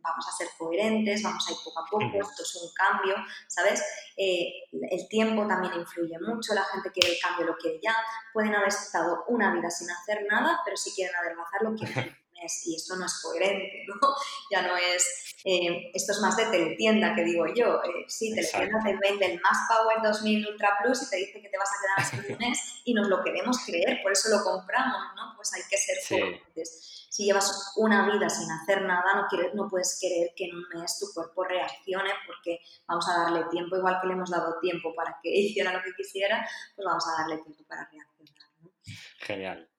Vamos 0.00 0.28
a 0.28 0.30
ser 0.30 0.46
coherentes, 0.56 1.24
vamos 1.24 1.44
a 1.48 1.50
ir 1.50 1.58
poco 1.64 1.80
a 1.80 1.86
poco, 1.90 2.20
esto 2.20 2.42
es 2.44 2.54
un 2.62 2.70
cambio, 2.74 3.16
¿sabes? 3.48 3.82
Eh, 4.16 4.52
el 4.90 5.08
tiempo 5.08 5.44
también 5.48 5.74
influye 5.74 6.16
mucho, 6.20 6.54
la 6.54 6.62
gente 6.62 6.92
quiere 6.92 7.14
el 7.14 7.20
cambio, 7.20 7.46
lo 7.46 7.56
quiere 7.56 7.80
ya. 7.82 7.96
Pueden 8.32 8.54
haber 8.54 8.68
estado 8.68 9.24
una 9.26 9.52
vida 9.52 9.68
sin 9.70 9.90
hacer 9.90 10.24
nada, 10.30 10.60
pero 10.64 10.76
si 10.76 10.92
quieren 10.92 11.16
adelgazar, 11.16 11.62
lo 11.62 11.74
quieren 11.74 12.16
y 12.66 12.76
esto 12.76 12.96
no 12.96 13.06
es 13.06 13.20
coherente, 13.22 13.84
¿no? 13.88 14.08
Ya 14.50 14.62
no 14.62 14.76
es, 14.76 15.34
eh, 15.44 15.90
esto 15.94 16.12
es 16.12 16.20
más 16.20 16.36
de 16.36 16.46
teletienda 16.46 17.14
que 17.14 17.24
digo 17.24 17.46
yo, 17.54 17.82
eh, 17.82 18.04
sí, 18.08 18.34
teletienda 18.34 18.78
te 18.84 18.96
vende 18.96 19.26
el 19.26 19.40
Más 19.40 19.56
Power 19.68 20.02
2000 20.02 20.48
Ultra 20.48 20.78
Plus 20.82 21.02
y 21.02 21.10
te 21.10 21.16
dice 21.16 21.40
que 21.40 21.48
te 21.48 21.58
vas 21.58 21.70
a 21.70 21.80
quedar 21.80 22.22
hasta 22.22 22.32
un 22.32 22.38
mes 22.38 22.82
y 22.84 22.94
nos 22.94 23.08
lo 23.08 23.22
queremos 23.22 23.58
creer, 23.64 24.00
por 24.02 24.12
eso 24.12 24.28
lo 24.30 24.42
compramos, 24.42 25.02
¿no? 25.16 25.34
Pues 25.36 25.52
hay 25.54 25.62
que 25.68 25.76
ser 25.76 25.96
coherentes. 26.08 27.06
Si 27.10 27.26
llevas 27.26 27.72
una 27.76 28.10
vida 28.10 28.28
sin 28.28 28.50
hacer 28.50 28.82
nada, 28.82 29.14
no, 29.14 29.26
quieres, 29.28 29.54
no 29.54 29.68
puedes 29.68 29.98
querer 30.00 30.32
que 30.34 30.46
en 30.46 30.56
un 30.56 30.64
mes 30.74 30.98
tu 30.98 31.06
cuerpo 31.14 31.44
reaccione 31.44 32.10
porque 32.26 32.58
vamos 32.88 33.08
a 33.08 33.22
darle 33.22 33.44
tiempo, 33.52 33.76
igual 33.76 33.98
que 34.00 34.08
le 34.08 34.14
hemos 34.14 34.30
dado 34.30 34.58
tiempo 34.60 34.92
para 34.96 35.16
que 35.22 35.30
hiciera 35.38 35.72
lo 35.72 35.80
que 35.82 35.94
quisiera, 35.96 36.44
pues 36.74 36.84
vamos 36.84 37.04
a 37.06 37.22
darle 37.22 37.38
tiempo 37.38 37.62
para 37.68 37.88
reaccionar. 37.88 38.48
¿no? 38.60 38.70
Genial. 39.18 39.70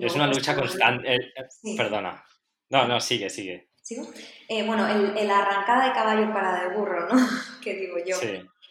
Es 0.00 0.14
una 0.14 0.26
lucha 0.26 0.54
constante. 0.54 1.14
Eh, 1.14 1.32
eh, 1.36 1.76
perdona. 1.76 2.24
No, 2.70 2.86
no, 2.86 3.00
sigue, 3.00 3.28
sigue. 3.28 3.70
¿Sigo? 3.80 4.06
Eh, 4.48 4.64
bueno, 4.64 4.86
el, 4.86 5.30
arrancada 5.30 5.88
de 5.88 5.92
caballo 5.92 6.32
para 6.32 6.62
de 6.62 6.76
burro, 6.76 7.08
¿no? 7.08 7.20
que 7.62 7.74
digo 7.74 7.96
yo. 8.04 8.16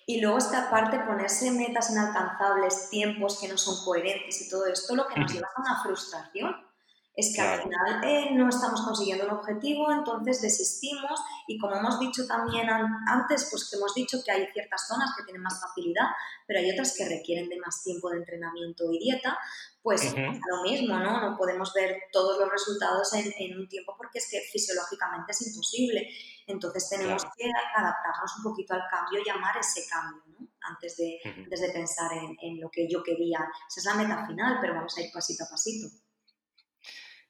Y 0.08 0.20
luego 0.22 0.38
esta 0.38 0.70
parte, 0.70 1.00
ponerse 1.00 1.52
metas 1.52 1.92
inalcanzables, 1.92 2.90
tiempos 2.90 3.40
que 3.40 3.48
no 3.48 3.58
son 3.58 3.84
coherentes 3.86 4.42
y 4.42 4.50
todo 4.50 4.66
esto, 4.68 4.96
lo 4.96 5.08
que 5.08 5.20
nos 5.20 5.32
lleva 5.32 5.48
a 5.56 5.62
una 5.62 5.84
frustración 5.84 6.71
es 7.14 7.36
que 7.36 7.42
al 7.42 7.62
final 7.62 8.04
eh, 8.04 8.30
no 8.32 8.48
estamos 8.48 8.82
consiguiendo 8.82 9.26
un 9.26 9.32
objetivo, 9.32 9.92
entonces 9.92 10.42
desistimos 10.42 11.20
y 11.46 11.58
como 11.58 11.76
hemos 11.76 12.00
dicho 12.00 12.26
también 12.26 12.70
antes, 12.70 13.48
pues 13.52 13.70
que 13.70 13.76
hemos 13.76 13.94
dicho 13.94 14.20
que 14.24 14.32
hay 14.32 14.48
ciertas 14.54 14.88
zonas 14.88 15.12
que 15.18 15.24
tienen 15.24 15.42
más 15.42 15.60
facilidad, 15.60 16.08
pero 16.48 16.60
hay 16.60 16.72
otras 16.72 16.96
que 16.98 17.08
requieren 17.08 17.50
de 17.50 17.60
más 17.60 17.84
tiempo 17.84 18.10
de 18.10 18.18
entrenamiento 18.18 18.90
y 18.92 19.00
dieta, 19.00 19.38
pues 19.82 20.04
es 20.04 20.14
lo 20.14 20.64
mismo, 20.64 20.98
¿no? 21.00 21.20
No 21.20 21.38
podemos 21.38 21.74
ver 21.74 22.04
todos 22.14 22.40
los 22.40 22.50
resultados 22.50 23.12
en, 23.14 23.60
un 23.60 23.68
tiempo 23.68 23.94
porque 23.98 24.20
es 24.20 24.30
que 24.30 24.40
fisiológicamente 24.52 25.32
es 25.32 25.48
imposible. 25.48 26.08
Entonces 26.48 26.88
tenemos 26.90 27.24
que 27.36 27.50
adaptarnos 27.76 28.38
un 28.38 28.44
poquito 28.44 28.74
al 28.74 28.84
cambio 28.90 29.22
y 29.26 29.30
amar 29.30 29.58
ese 29.58 29.88
cambio, 29.90 30.22
¿no? 30.28 30.48
Antes 30.62 30.96
de, 30.98 31.20
de 31.26 31.70
pensar 31.72 32.14
en, 32.14 32.38
en 32.42 32.62
lo 32.62 32.70
que 32.70 32.88
yo 32.88 33.02
quería. 33.04 33.40
Esa 33.68 33.80
es 33.80 33.86
la 33.86 33.96
meta 33.96 34.26
final, 34.28 34.60
pero 34.62 34.76
vamos 34.76 34.96
a 34.98 35.02
ir 35.02 35.12
pasito 35.12 35.44
a 35.44 35.50
pasito 35.50 35.90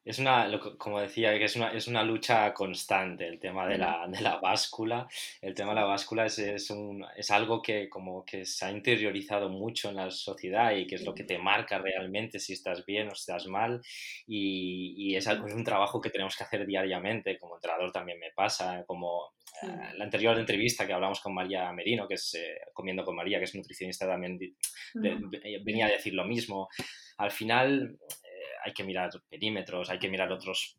es 0.04 0.18
una, 0.18 0.50
como 0.78 1.00
decía, 1.00 1.38
que 1.38 1.44
es 1.44 1.54
una, 1.54 1.72
es 1.72 1.86
una 1.86 2.02
lucha 2.02 2.52
constante 2.52 3.28
el 3.28 3.38
tema 3.38 3.68
de 3.68 3.78
la, 3.78 4.06
de 4.08 4.20
la 4.20 4.36
báscula. 4.38 5.08
El 5.40 5.54
tema 5.54 5.70
de 5.70 5.80
la 5.80 5.86
báscula 5.86 6.26
es, 6.26 6.38
es, 6.40 6.70
un, 6.70 7.06
es, 7.16 7.30
algo 7.30 7.62
que 7.62 7.88
como 7.88 8.24
que 8.24 8.44
se 8.44 8.64
ha 8.64 8.70
interiorizado 8.72 9.48
mucho 9.48 9.90
en 9.90 9.96
la 9.96 10.10
sociedad 10.10 10.74
y 10.74 10.88
que 10.88 10.96
es 10.96 11.04
lo 11.04 11.14
que 11.14 11.22
te 11.22 11.38
marca 11.38 11.78
realmente 11.78 12.40
si 12.40 12.52
estás 12.52 12.84
bien 12.84 13.08
o 13.08 13.12
estás 13.12 13.46
mal. 13.46 13.80
Y, 14.26 14.94
y 14.96 15.16
es, 15.16 15.28
algo, 15.28 15.46
es 15.46 15.54
un 15.54 15.64
trabajo 15.64 16.00
que 16.00 16.10
tenemos 16.10 16.36
que 16.36 16.44
hacer 16.44 16.66
diariamente, 16.66 17.38
como 17.38 17.54
entrenador 17.54 17.92
también 17.92 18.18
me 18.18 18.32
pasa, 18.34 18.84
como 18.86 19.34
eh, 19.62 19.94
la 19.96 20.04
anterior 20.04 20.36
entrevista 20.36 20.84
que 20.84 20.94
hablamos 20.94 21.20
con 21.20 21.32
María 21.32 21.70
Merino, 21.72 22.08
que 22.08 22.14
es 22.14 22.34
eh, 22.34 22.58
Comiendo 22.72 23.04
con 23.04 23.14
María, 23.14 23.38
que 23.38 23.44
es 23.44 23.54
nutricionista 23.54 24.06
también, 24.08 24.36
venía 24.94 25.86
a 25.86 25.90
decir 25.90 26.14
lo 26.14 26.24
mismo. 26.24 26.68
Al 27.18 27.30
final 27.30 27.98
hay 28.64 28.72
que 28.72 28.84
mirar 28.84 29.10
perímetros, 29.28 29.90
hay 29.90 29.98
que 29.98 30.08
mirar 30.08 30.32
otros 30.32 30.78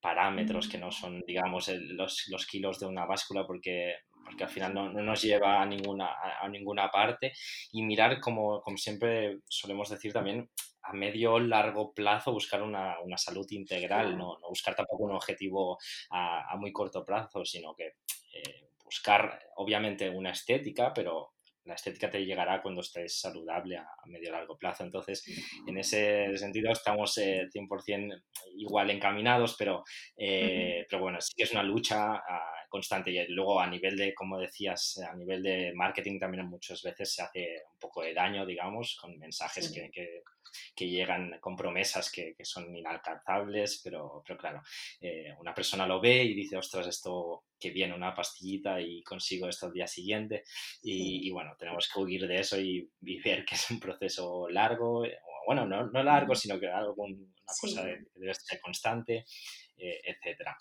parámetros 0.00 0.68
que 0.68 0.76
no 0.76 0.92
son, 0.92 1.22
digamos, 1.26 1.68
los, 1.68 2.28
los, 2.28 2.46
kilos 2.46 2.78
de 2.78 2.86
una 2.86 3.06
báscula 3.06 3.46
porque, 3.46 3.94
porque 4.22 4.44
al 4.44 4.50
final 4.50 4.74
no, 4.74 4.92
no 4.92 5.02
nos 5.02 5.22
lleva 5.22 5.62
a 5.62 5.66
ninguna, 5.66 6.10
a, 6.40 6.46
ninguna 6.48 6.90
parte. 6.90 7.32
Y 7.72 7.82
mirar, 7.82 8.20
como, 8.20 8.60
como, 8.60 8.76
siempre 8.76 9.38
solemos 9.48 9.88
decir 9.88 10.12
también, 10.12 10.50
a 10.82 10.92
medio 10.92 11.38
largo 11.38 11.94
plazo 11.94 12.32
buscar 12.32 12.62
una, 12.62 13.00
una 13.00 13.16
salud 13.16 13.46
integral, 13.50 14.18
no, 14.18 14.38
no, 14.38 14.48
buscar 14.50 14.74
tampoco 14.74 15.04
un 15.04 15.12
objetivo 15.12 15.78
a, 16.10 16.52
a 16.52 16.56
muy 16.56 16.70
corto 16.70 17.02
plazo, 17.02 17.42
sino 17.46 17.74
que 17.74 17.94
eh, 18.34 18.68
buscar 18.84 19.40
obviamente 19.56 20.10
una 20.10 20.30
estética, 20.30 20.92
pero 20.92 21.33
la 21.64 21.74
estética 21.74 22.10
te 22.10 22.24
llegará 22.24 22.60
cuando 22.62 22.80
estés 22.80 23.20
saludable 23.20 23.76
a, 23.76 23.86
medio 24.06 24.30
largo 24.32 24.56
plazo. 24.56 24.84
Entonces, 24.84 25.24
en 25.66 25.78
ese 25.78 26.36
sentido 26.36 26.70
estamos 26.70 27.16
100% 27.16 28.14
eh, 28.14 28.20
igual 28.56 28.90
encaminados, 28.90 29.56
pero, 29.58 29.82
eh, 30.16 30.86
pero 30.88 31.02
bueno, 31.02 31.20
sí 31.20 31.32
que 31.36 31.44
es 31.44 31.52
una 31.52 31.62
lucha 31.62 32.14
ah, 32.16 32.52
constante. 32.74 33.12
Y 33.12 33.28
luego 33.28 33.60
a 33.60 33.68
nivel 33.68 33.96
de, 33.96 34.12
como 34.12 34.36
decías, 34.36 34.98
a 34.98 35.14
nivel 35.14 35.44
de 35.44 35.72
marketing 35.74 36.18
también 36.18 36.44
muchas 36.46 36.82
veces 36.82 37.14
se 37.14 37.22
hace 37.22 37.62
un 37.72 37.78
poco 37.78 38.02
de 38.02 38.12
daño, 38.12 38.44
digamos, 38.44 38.98
con 39.00 39.16
mensajes 39.16 39.70
que, 39.70 39.92
que, 40.74 40.88
llegan 40.88 41.38
con 41.40 41.54
promesas 41.54 42.10
que, 42.10 42.34
que, 42.34 42.44
son 42.44 42.76
inalcanzables, 42.76 43.80
pero, 43.84 44.24
pero 44.26 44.36
claro, 44.36 44.60
eh, 45.00 45.32
una 45.38 45.54
persona 45.54 45.86
lo 45.86 46.00
ve 46.00 46.24
y 46.24 46.34
dice, 46.34 46.56
ostras, 46.56 46.88
esto 46.88 47.44
que 47.60 47.70
viene 47.70 47.94
una 47.94 48.12
pastillita 48.12 48.80
y 48.80 49.04
consigo 49.04 49.48
esto 49.48 49.66
al 49.66 49.72
día 49.72 49.86
siguiente. 49.86 50.42
Y, 50.82 51.30
bueno, 51.30 51.54
tenemos 51.56 51.88
que 51.88 52.00
huir 52.00 52.26
de 52.26 52.40
eso 52.40 52.60
y, 52.60 52.90
y, 53.02 53.20
ver 53.20 53.44
que 53.44 53.54
es 53.54 53.70
un 53.70 53.78
proceso 53.78 54.48
largo, 54.48 55.04
bueno, 55.46 55.64
no, 55.64 55.86
no 55.86 56.02
largo, 56.02 56.34
sino 56.34 56.58
que 56.58 56.66
algo, 56.66 57.04
una 57.04 57.54
cosa 57.60 57.84
que 57.84 57.98
debe 58.16 58.34
ser 58.34 58.60
constante, 58.60 59.24
eh, 59.76 60.00
etcétera. 60.04 60.56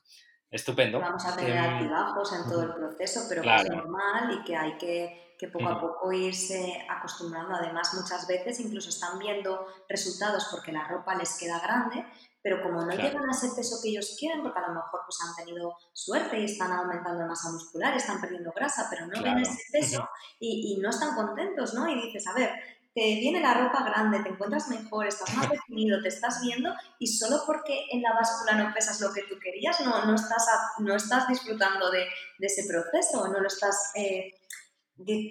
Estupendo. 0.53 0.99
Vamos 0.99 1.25
a 1.25 1.35
tener 1.35 1.57
em, 1.57 1.63
altibajos 1.63 2.31
en 2.33 2.43
todo 2.43 2.61
el 2.61 2.73
proceso, 2.75 3.21
pero 3.27 3.41
que 3.41 3.55
es 3.55 3.69
normal 3.71 4.37
y 4.39 4.43
que 4.43 4.55
hay 4.55 4.77
que, 4.77 5.35
que 5.39 5.47
poco 5.47 5.67
a 5.67 5.81
poco 5.81 6.11
irse 6.13 6.85
acostumbrando. 6.87 7.55
Además, 7.55 7.91
muchas 7.95 8.27
veces 8.27 8.59
incluso 8.59 8.89
están 8.89 9.17
viendo 9.17 9.65
resultados 9.89 10.47
porque 10.51 10.71
la 10.71 10.87
ropa 10.87 11.15
les 11.15 11.39
queda 11.39 11.59
grande, 11.59 12.05
pero 12.43 12.61
como 12.61 12.85
no 12.85 12.91
llegan 12.91 13.27
a 13.27 13.31
ese 13.31 13.49
peso 13.55 13.79
que 13.81 13.89
ellos 13.89 14.15
quieren, 14.19 14.43
porque 14.43 14.59
a 14.59 14.67
lo 14.67 14.75
mejor 14.75 15.01
pues, 15.07 15.17
han 15.27 15.35
tenido 15.43 15.75
suerte 15.91 16.39
y 16.39 16.45
están 16.45 16.71
aumentando 16.71 17.25
masa 17.25 17.51
muscular, 17.51 17.95
están 17.95 18.21
perdiendo 18.21 18.51
grasa, 18.55 18.85
pero 18.91 19.07
no 19.07 19.23
ven 19.23 19.39
ese 19.39 19.59
peso 19.71 20.07
y, 20.39 20.75
y, 20.75 20.81
no 20.81 20.91
están 20.91 21.15
contentos, 21.15 21.73
¿no? 21.73 21.89
Y 21.89 21.95
dices, 21.99 22.27
a 22.27 22.33
ver, 22.33 22.51
te 22.93 23.01
viene 23.15 23.39
la 23.39 23.55
ropa 23.55 23.83
grande, 23.83 24.21
te 24.21 24.29
encuentras 24.29 24.67
mejor, 24.69 25.07
estás 25.07 25.35
más 25.35 25.49
definido, 25.49 26.01
te 26.01 26.09
estás 26.09 26.41
viendo 26.41 26.73
y 26.99 27.07
solo 27.07 27.41
porque 27.45 27.87
en 27.91 28.03
la 28.03 28.13
báscula 28.13 28.55
no 28.55 28.73
pesas 28.73 29.01
lo 29.01 29.11
que 29.11 29.23
tú 29.23 29.39
querías, 29.39 29.81
no, 29.81 30.05
no, 30.05 30.15
estás, 30.15 30.47
no 30.77 30.95
estás 30.95 31.27
disfrutando 31.27 31.89
de, 31.89 32.05
de 32.37 32.47
ese 32.47 32.67
proceso, 32.67 33.27
no 33.27 33.39
lo 33.39 33.47
estás, 33.47 33.91
eh, 33.95 34.33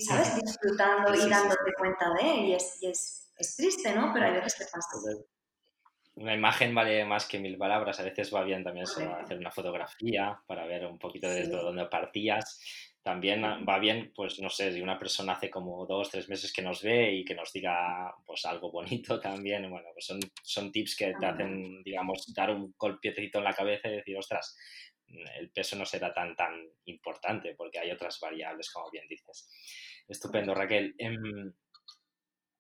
¿sabes? 0.01 0.35
Disfrutando 0.42 1.14
y 1.14 1.31
dándote 1.31 1.72
cuenta 1.79 2.12
de 2.14 2.35
él 2.35 2.44
y 2.46 2.55
es, 2.55 2.79
y 2.83 2.88
es, 2.88 3.33
es 3.37 3.57
triste, 3.57 3.94
¿no? 3.94 4.12
Pero 4.12 4.27
hay 4.27 4.33
veces 4.33 4.55
que 4.57 4.64
pasa. 4.64 4.88
Una 6.14 6.35
imagen 6.35 6.75
vale 6.75 7.05
más 7.05 7.27
que 7.27 7.38
mil 7.38 7.57
palabras. 7.57 7.98
A 8.01 8.03
veces 8.03 8.35
va 8.35 8.42
bien 8.42 8.64
también 8.64 8.87
hacer 8.87 9.38
una 9.38 9.51
fotografía 9.51 10.38
para 10.46 10.66
ver 10.66 10.85
un 10.85 10.98
poquito 10.98 11.29
de 11.29 11.46
dónde 11.46 11.87
partías 11.87 12.91
también 13.02 13.42
va 13.42 13.78
bien, 13.78 14.12
pues 14.14 14.38
no 14.40 14.48
sé, 14.48 14.72
si 14.72 14.80
una 14.80 14.98
persona 14.98 15.32
hace 15.32 15.50
como 15.50 15.86
dos, 15.86 16.10
tres 16.10 16.28
meses 16.28 16.52
que 16.52 16.62
nos 16.62 16.82
ve 16.82 17.12
y 17.12 17.24
que 17.24 17.34
nos 17.34 17.52
diga 17.52 18.14
pues 18.24 18.44
algo 18.44 18.70
bonito 18.70 19.18
también, 19.20 19.68
bueno, 19.70 19.88
pues 19.92 20.06
son, 20.06 20.20
son 20.42 20.70
tips 20.70 20.96
que 20.96 21.14
te 21.18 21.26
hacen, 21.26 21.82
digamos, 21.82 22.32
dar 22.34 22.50
un 22.50 22.74
golpecito 22.78 23.38
en 23.38 23.44
la 23.44 23.54
cabeza 23.54 23.88
y 23.88 23.96
decir, 23.96 24.16
ostras, 24.16 24.56
el 25.38 25.50
peso 25.50 25.76
no 25.76 25.84
será 25.84 26.12
tan, 26.12 26.34
tan 26.36 26.54
importante 26.84 27.54
porque 27.56 27.78
hay 27.78 27.90
otras 27.90 28.18
variables, 28.20 28.70
como 28.70 28.90
bien 28.90 29.06
dices. 29.08 29.48
Estupendo, 30.08 30.54
Raquel. 30.54 30.94
En, 30.98 31.54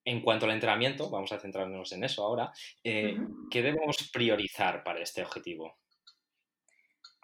en 0.04 0.20
cuanto 0.20 0.46
al 0.46 0.52
entrenamiento, 0.52 1.08
vamos 1.10 1.32
a 1.32 1.38
centrarnos 1.38 1.92
en 1.92 2.04
eso 2.04 2.24
ahora, 2.24 2.50
eh, 2.82 3.16
¿qué 3.50 3.62
debemos 3.62 4.10
priorizar 4.12 4.82
para 4.82 5.00
este 5.00 5.22
objetivo? 5.22 5.81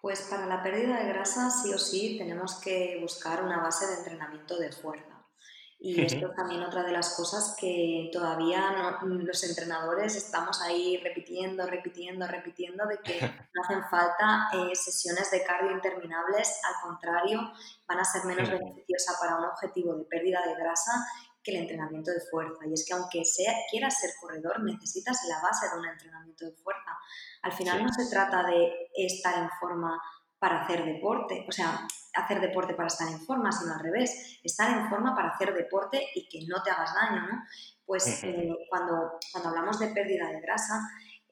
Pues 0.00 0.22
para 0.22 0.46
la 0.46 0.62
pérdida 0.62 0.98
de 0.98 1.08
grasa 1.08 1.50
sí 1.50 1.72
o 1.72 1.78
sí 1.78 2.16
tenemos 2.18 2.60
que 2.60 2.98
buscar 3.00 3.42
una 3.42 3.60
base 3.60 3.86
de 3.86 3.94
entrenamiento 3.94 4.58
de 4.58 4.72
fuerza. 4.72 5.18
Y 5.80 6.00
esto 6.00 6.26
es 6.26 6.34
también 6.34 6.62
otra 6.64 6.82
de 6.82 6.90
las 6.90 7.14
cosas 7.14 7.54
que 7.58 8.10
todavía 8.12 8.98
los 9.02 9.44
entrenadores 9.44 10.16
estamos 10.16 10.60
ahí 10.60 10.96
repitiendo, 10.96 11.64
repitiendo, 11.66 12.26
repitiendo 12.26 12.84
de 12.86 12.98
que 12.98 13.20
no 13.54 13.62
hacen 13.62 13.84
falta 13.88 14.48
eh, 14.54 14.74
sesiones 14.74 15.30
de 15.30 15.44
cardio 15.44 15.70
interminables, 15.70 16.60
al 16.64 16.82
contrario, 16.82 17.52
van 17.86 18.00
a 18.00 18.04
ser 18.04 18.24
menos 18.24 18.50
beneficiosas 18.50 19.18
para 19.20 19.36
un 19.36 19.44
objetivo 19.44 19.94
de 19.94 20.04
pérdida 20.04 20.40
de 20.46 20.56
grasa 20.56 21.06
que 21.48 21.56
el 21.56 21.62
entrenamiento 21.62 22.10
de 22.10 22.20
fuerza. 22.30 22.66
Y 22.66 22.74
es 22.74 22.84
que 22.86 22.94
aunque 22.94 23.24
sea, 23.24 23.54
quieras 23.70 23.98
ser 23.98 24.10
corredor, 24.20 24.62
necesitas 24.62 25.18
la 25.28 25.40
base 25.40 25.66
de 25.68 25.78
un 25.78 25.86
entrenamiento 25.86 26.44
de 26.44 26.52
fuerza. 26.52 26.98
Al 27.42 27.52
final 27.52 27.82
no 27.82 27.92
se 27.92 28.10
trata 28.10 28.46
de 28.46 28.90
estar 28.94 29.38
en 29.42 29.48
forma 29.58 29.98
para 30.38 30.62
hacer 30.62 30.84
deporte, 30.84 31.44
o 31.48 31.52
sea, 31.52 31.80
hacer 32.14 32.40
deporte 32.40 32.74
para 32.74 32.86
estar 32.86 33.08
en 33.08 33.20
forma, 33.20 33.50
sino 33.50 33.74
al 33.74 33.80
revés, 33.80 34.38
estar 34.44 34.70
en 34.70 34.88
forma 34.88 35.14
para 35.14 35.30
hacer 35.30 35.52
deporte 35.52 36.00
y 36.14 36.28
que 36.28 36.46
no 36.46 36.62
te 36.62 36.70
hagas 36.70 36.94
daño, 36.94 37.22
¿no? 37.22 37.42
Pues 37.84 38.22
eh, 38.22 38.48
cuando, 38.68 39.18
cuando 39.32 39.48
hablamos 39.48 39.78
de 39.80 39.88
pérdida 39.88 40.28
de 40.28 40.40
grasa, 40.40 40.80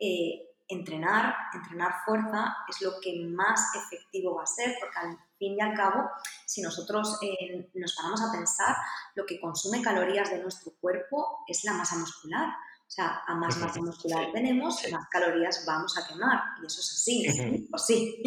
eh, 0.01 0.56
entrenar, 0.69 1.35
entrenar 1.55 1.93
fuerza 2.05 2.57
es 2.69 2.81
lo 2.81 3.01
que 3.01 3.25
más 3.29 3.75
efectivo 3.75 4.35
va 4.37 4.43
a 4.43 4.47
ser, 4.47 4.77
porque 4.81 4.99
al 4.99 5.19
fin 5.39 5.57
y 5.57 5.61
al 5.61 5.75
cabo, 5.75 6.11
si 6.45 6.63
nosotros 6.63 7.19
eh, 7.23 7.71
nos 7.75 7.95
paramos 7.95 8.23
a 8.23 8.33
pensar, 8.33 8.75
lo 9.15 9.25
que 9.25 9.41
consume 9.41 9.83
calorías 9.83 10.31
de 10.31 10.39
nuestro 10.39 10.73
cuerpo 10.81 11.45
es 11.47 11.65
la 11.65 11.73
masa 11.73 11.97
muscular. 11.97 12.49
O 12.49 12.91
sea, 12.91 13.23
a 13.27 13.35
más 13.35 13.57
masa 13.59 13.81
muscular 13.81 14.31
tenemos, 14.33 14.81
más 14.93 15.09
calorías 15.09 15.65
vamos 15.67 15.99
a 15.99 16.07
quemar. 16.07 16.41
Y 16.63 16.67
eso 16.67 16.81
es 16.81 16.93
así, 16.93 17.69
o 17.73 17.79
sí. 17.79 18.23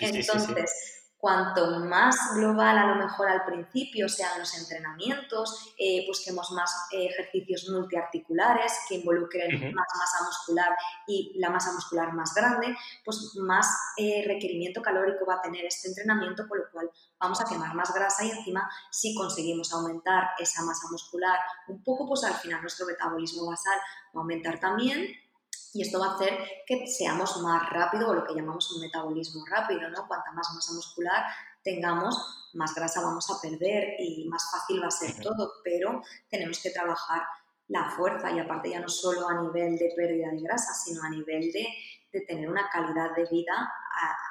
Entonces, 0.00 0.95
cuanto 1.18 1.80
más 1.80 2.16
global 2.34 2.76
a 2.78 2.86
lo 2.86 2.94
mejor 2.96 3.28
al 3.28 3.44
principio 3.44 4.08
sean 4.08 4.38
los 4.38 4.56
entrenamientos, 4.58 5.74
eh, 5.78 6.04
busquemos 6.06 6.50
más 6.52 6.70
eh, 6.92 7.06
ejercicios 7.06 7.68
multiarticulares 7.70 8.72
que 8.88 8.96
involucren 8.96 9.74
más 9.74 9.86
masa 9.98 10.24
muscular 10.24 10.76
y 11.06 11.32
la 11.38 11.50
masa 11.50 11.72
muscular 11.72 12.12
más 12.12 12.34
grande, 12.34 12.76
pues 13.04 13.34
más 13.36 13.66
eh, 13.96 14.24
requerimiento 14.26 14.82
calórico 14.82 15.24
va 15.26 15.36
a 15.36 15.42
tener 15.42 15.64
este 15.64 15.88
entrenamiento, 15.88 16.46
por 16.46 16.58
lo 16.58 16.70
cual 16.70 16.90
vamos 17.18 17.40
a 17.40 17.44
quemar 17.44 17.74
más 17.74 17.92
grasa 17.94 18.24
y 18.24 18.30
encima 18.30 18.70
si 18.90 19.14
conseguimos 19.14 19.72
aumentar 19.72 20.30
esa 20.38 20.62
masa 20.62 20.86
muscular 20.90 21.38
un 21.68 21.82
poco, 21.82 22.06
pues 22.06 22.24
al 22.24 22.34
final 22.34 22.60
nuestro 22.60 22.86
metabolismo 22.86 23.46
basal 23.46 23.78
va 24.14 24.20
a 24.20 24.22
aumentar 24.22 24.60
también 24.60 25.25
y 25.74 25.82
esto 25.82 25.98
va 26.00 26.12
a 26.12 26.14
hacer 26.14 26.38
que 26.66 26.86
seamos 26.86 27.40
más 27.42 27.68
rápido 27.70 28.08
o 28.08 28.14
lo 28.14 28.24
que 28.24 28.34
llamamos 28.34 28.72
un 28.72 28.82
metabolismo 28.82 29.44
rápido, 29.46 29.88
¿no? 29.90 30.06
Cuanta 30.06 30.32
más 30.32 30.48
masa 30.54 30.72
muscular 30.72 31.24
tengamos, 31.62 32.50
más 32.54 32.74
grasa 32.74 33.02
vamos 33.02 33.28
a 33.30 33.40
perder 33.42 33.96
y 33.98 34.28
más 34.28 34.50
fácil 34.50 34.82
va 34.82 34.86
a 34.86 34.90
ser 34.90 35.20
todo, 35.20 35.54
pero 35.64 36.00
tenemos 36.30 36.62
que 36.62 36.70
trabajar 36.70 37.22
la 37.68 37.90
fuerza 37.90 38.30
y 38.30 38.38
aparte 38.38 38.70
ya 38.70 38.80
no 38.80 38.88
solo 38.88 39.28
a 39.28 39.42
nivel 39.42 39.76
de 39.76 39.92
pérdida 39.96 40.30
de 40.30 40.40
grasa, 40.42 40.72
sino 40.72 41.02
a 41.02 41.10
nivel 41.10 41.50
de, 41.52 41.66
de 42.12 42.20
tener 42.20 42.48
una 42.48 42.68
calidad 42.70 43.14
de 43.16 43.26
vida 43.28 43.72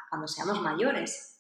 cuando 0.09 0.27
seamos 0.27 0.61
mayores. 0.61 1.35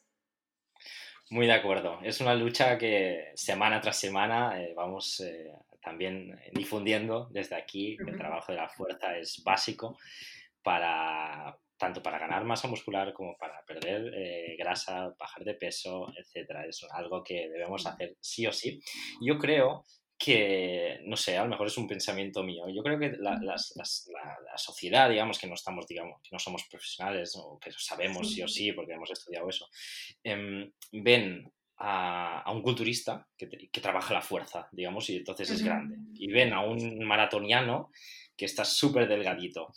Muy 1.29 1.47
de 1.47 1.53
acuerdo. 1.53 1.99
Es 2.03 2.21
una 2.21 2.35
lucha 2.35 2.77
que 2.77 3.31
semana 3.35 3.81
tras 3.81 3.97
semana 3.97 4.61
eh, 4.61 4.73
vamos 4.75 5.21
eh, 5.21 5.51
también 5.85 6.37
difundiendo 6.51 7.29
desde 7.31 7.55
aquí 7.55 7.95
el 8.05 8.17
trabajo 8.17 8.51
de 8.51 8.57
la 8.57 8.67
fuerza 8.67 9.15
es 9.17 9.41
básico 9.45 9.97
para 10.63 11.55
tanto 11.77 12.01
para 12.01 12.19
ganar 12.19 12.43
masa 12.43 12.67
muscular 12.67 13.13
como 13.13 13.37
para 13.37 13.63
perder 13.65 14.11
eh, 14.15 14.55
grasa, 14.57 15.13
bajar 15.19 15.43
de 15.43 15.53
peso, 15.55 16.07
etcétera. 16.17 16.65
Es 16.65 16.85
algo 16.91 17.23
que 17.23 17.49
debemos 17.49 17.85
hacer 17.85 18.15
sí 18.19 18.47
o 18.47 18.51
sí. 18.51 18.79
Yo 19.21 19.37
creo 19.37 19.85
que, 20.17 21.01
no 21.03 21.17
sé, 21.17 21.37
a 21.37 21.43
lo 21.43 21.49
mejor 21.49 21.67
es 21.67 21.77
un 21.77 21.87
pensamiento 21.87 22.43
mío. 22.43 22.65
Yo 22.69 22.81
creo 22.81 22.97
que 22.97 23.11
la, 23.19 23.37
la, 23.41 24.57
sociedad, 24.57 25.09
digamos, 25.09 25.37
que 25.37 25.47
no 25.47 25.55
estamos, 25.55 25.85
digamos, 25.85 26.21
que 26.21 26.29
no 26.31 26.39
somos 26.39 26.63
profesionales 26.69 27.35
o 27.35 27.59
que 27.59 27.71
sabemos 27.77 28.31
sí 28.31 28.41
o 28.41 28.47
sí 28.47 28.71
porque 28.71 28.93
hemos 28.93 29.11
estudiado 29.11 29.49
eso, 29.49 29.67
em, 30.23 30.71
ven 30.91 31.51
a, 31.77 32.51
un 32.51 32.61
culturista 32.61 33.27
que, 33.37 33.47
trabaja 33.81 34.13
la 34.13 34.21
fuerza, 34.21 34.67
digamos, 34.71 35.09
y 35.09 35.17
entonces 35.17 35.49
es 35.49 35.63
grande. 35.63 35.97
Y 36.13 36.31
ven 36.31 36.53
a 36.53 36.61
un 36.61 37.03
maratoniano 37.05 37.91
que 38.35 38.45
está 38.45 38.63
súper 38.65 39.07
delgadito. 39.07 39.73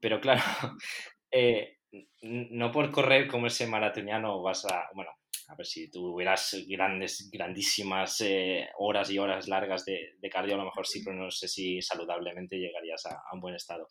Pero 0.00 0.20
claro, 0.20 0.42
eh, 1.30 1.78
no 2.22 2.72
por 2.72 2.90
correr 2.90 3.26
como 3.26 3.46
ese 3.46 3.66
maratoniano 3.66 4.42
vas 4.42 4.64
a, 4.66 4.88
bueno, 4.94 5.10
a 5.48 5.54
ver 5.54 5.66
si 5.66 5.90
tuvieras 5.90 6.64
grandes, 6.66 7.30
grandísimas 7.30 8.20
eh, 8.22 8.68
horas 8.78 9.10
y 9.10 9.18
horas 9.18 9.48
largas 9.48 9.84
de, 9.84 10.14
cardio, 10.30 10.54
a 10.54 10.58
lo 10.58 10.64
mejor 10.64 10.86
sí, 10.86 11.02
pero 11.04 11.16
no 11.16 11.30
sé 11.30 11.48
si 11.48 11.82
saludablemente 11.82 12.56
llegarías 12.56 13.04
a, 13.06 13.22
un 13.32 13.40
buen 13.40 13.54
estado. 13.54 13.88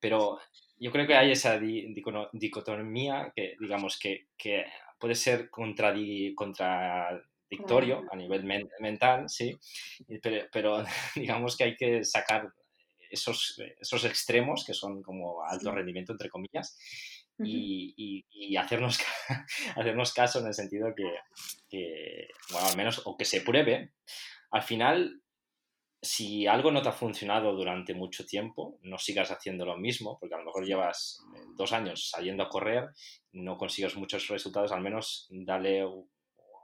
Pero 0.00 0.38
yo 0.76 0.90
creo 0.90 1.06
que 1.06 1.14
hay 1.14 1.32
esa 1.32 1.58
dicotomía 1.58 3.32
que, 3.34 3.54
digamos, 3.60 3.98
que, 3.98 4.28
que 4.36 4.64
puede 4.98 5.14
ser 5.14 5.50
contradictorio 5.50 8.04
a 8.10 8.16
nivel 8.16 8.44
mental, 8.80 9.28
sí, 9.28 9.56
pero, 10.52 10.84
digamos 11.14 11.56
que 11.56 11.64
hay 11.64 11.76
que 11.76 12.04
sacar 12.04 12.52
esos, 13.10 13.60
esos 13.80 14.04
extremos 14.04 14.64
que 14.64 14.74
son 14.74 15.02
como 15.02 15.42
alto 15.42 15.72
rendimiento, 15.72 16.12
entre 16.12 16.28
comillas, 16.28 16.76
y, 17.40 18.24
y, 18.30 18.56
hacernos, 18.56 18.98
hacernos 19.76 20.12
caso 20.12 20.40
en 20.40 20.48
el 20.48 20.54
sentido 20.54 20.92
que, 20.94 21.14
que, 21.68 22.28
bueno, 22.50 22.66
al 22.66 22.76
menos, 22.76 23.02
o 23.04 23.16
que 23.16 23.24
se 23.24 23.42
pruebe, 23.42 23.92
al 24.50 24.62
final 24.62 25.22
si 26.00 26.46
algo 26.46 26.70
no 26.70 26.80
te 26.80 26.88
ha 26.88 26.92
funcionado 26.92 27.54
durante 27.54 27.94
mucho 27.94 28.24
tiempo, 28.24 28.78
no 28.82 28.98
sigas 28.98 29.30
haciendo 29.30 29.66
lo 29.66 29.76
mismo, 29.76 30.18
porque 30.18 30.34
a 30.34 30.38
lo 30.38 30.44
mejor 30.44 30.64
llevas 30.64 31.20
dos 31.56 31.72
años 31.72 32.10
saliendo 32.10 32.44
a 32.44 32.48
correr, 32.48 32.90
no 33.32 33.56
consigues 33.56 33.96
muchos 33.96 34.28
resultados, 34.28 34.72
al 34.72 34.80
menos 34.80 35.26
dale 35.30 35.84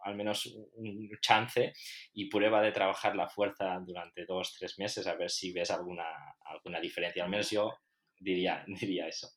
al 0.05 0.16
menos 0.16 0.55
un 0.75 1.09
chance 1.20 1.73
y 2.12 2.29
prueba 2.29 2.61
de 2.61 2.73
trabajar 2.73 3.16
la 3.16 3.27
fuerza 3.27 3.81
durante 3.81 4.27
dos, 4.27 4.55
tres 4.59 4.79
meses 4.79 5.07
a 5.07 5.14
ver 5.14 5.31
si 5.31 5.51
ves 5.51 5.70
alguna, 5.70 6.05
alguna 6.44 6.79
diferencia. 6.79 7.25
Al 7.25 7.31
menos 7.31 7.51
yo 7.51 7.79
diría, 8.20 8.64
diría 8.81 9.09
eso. 9.09 9.31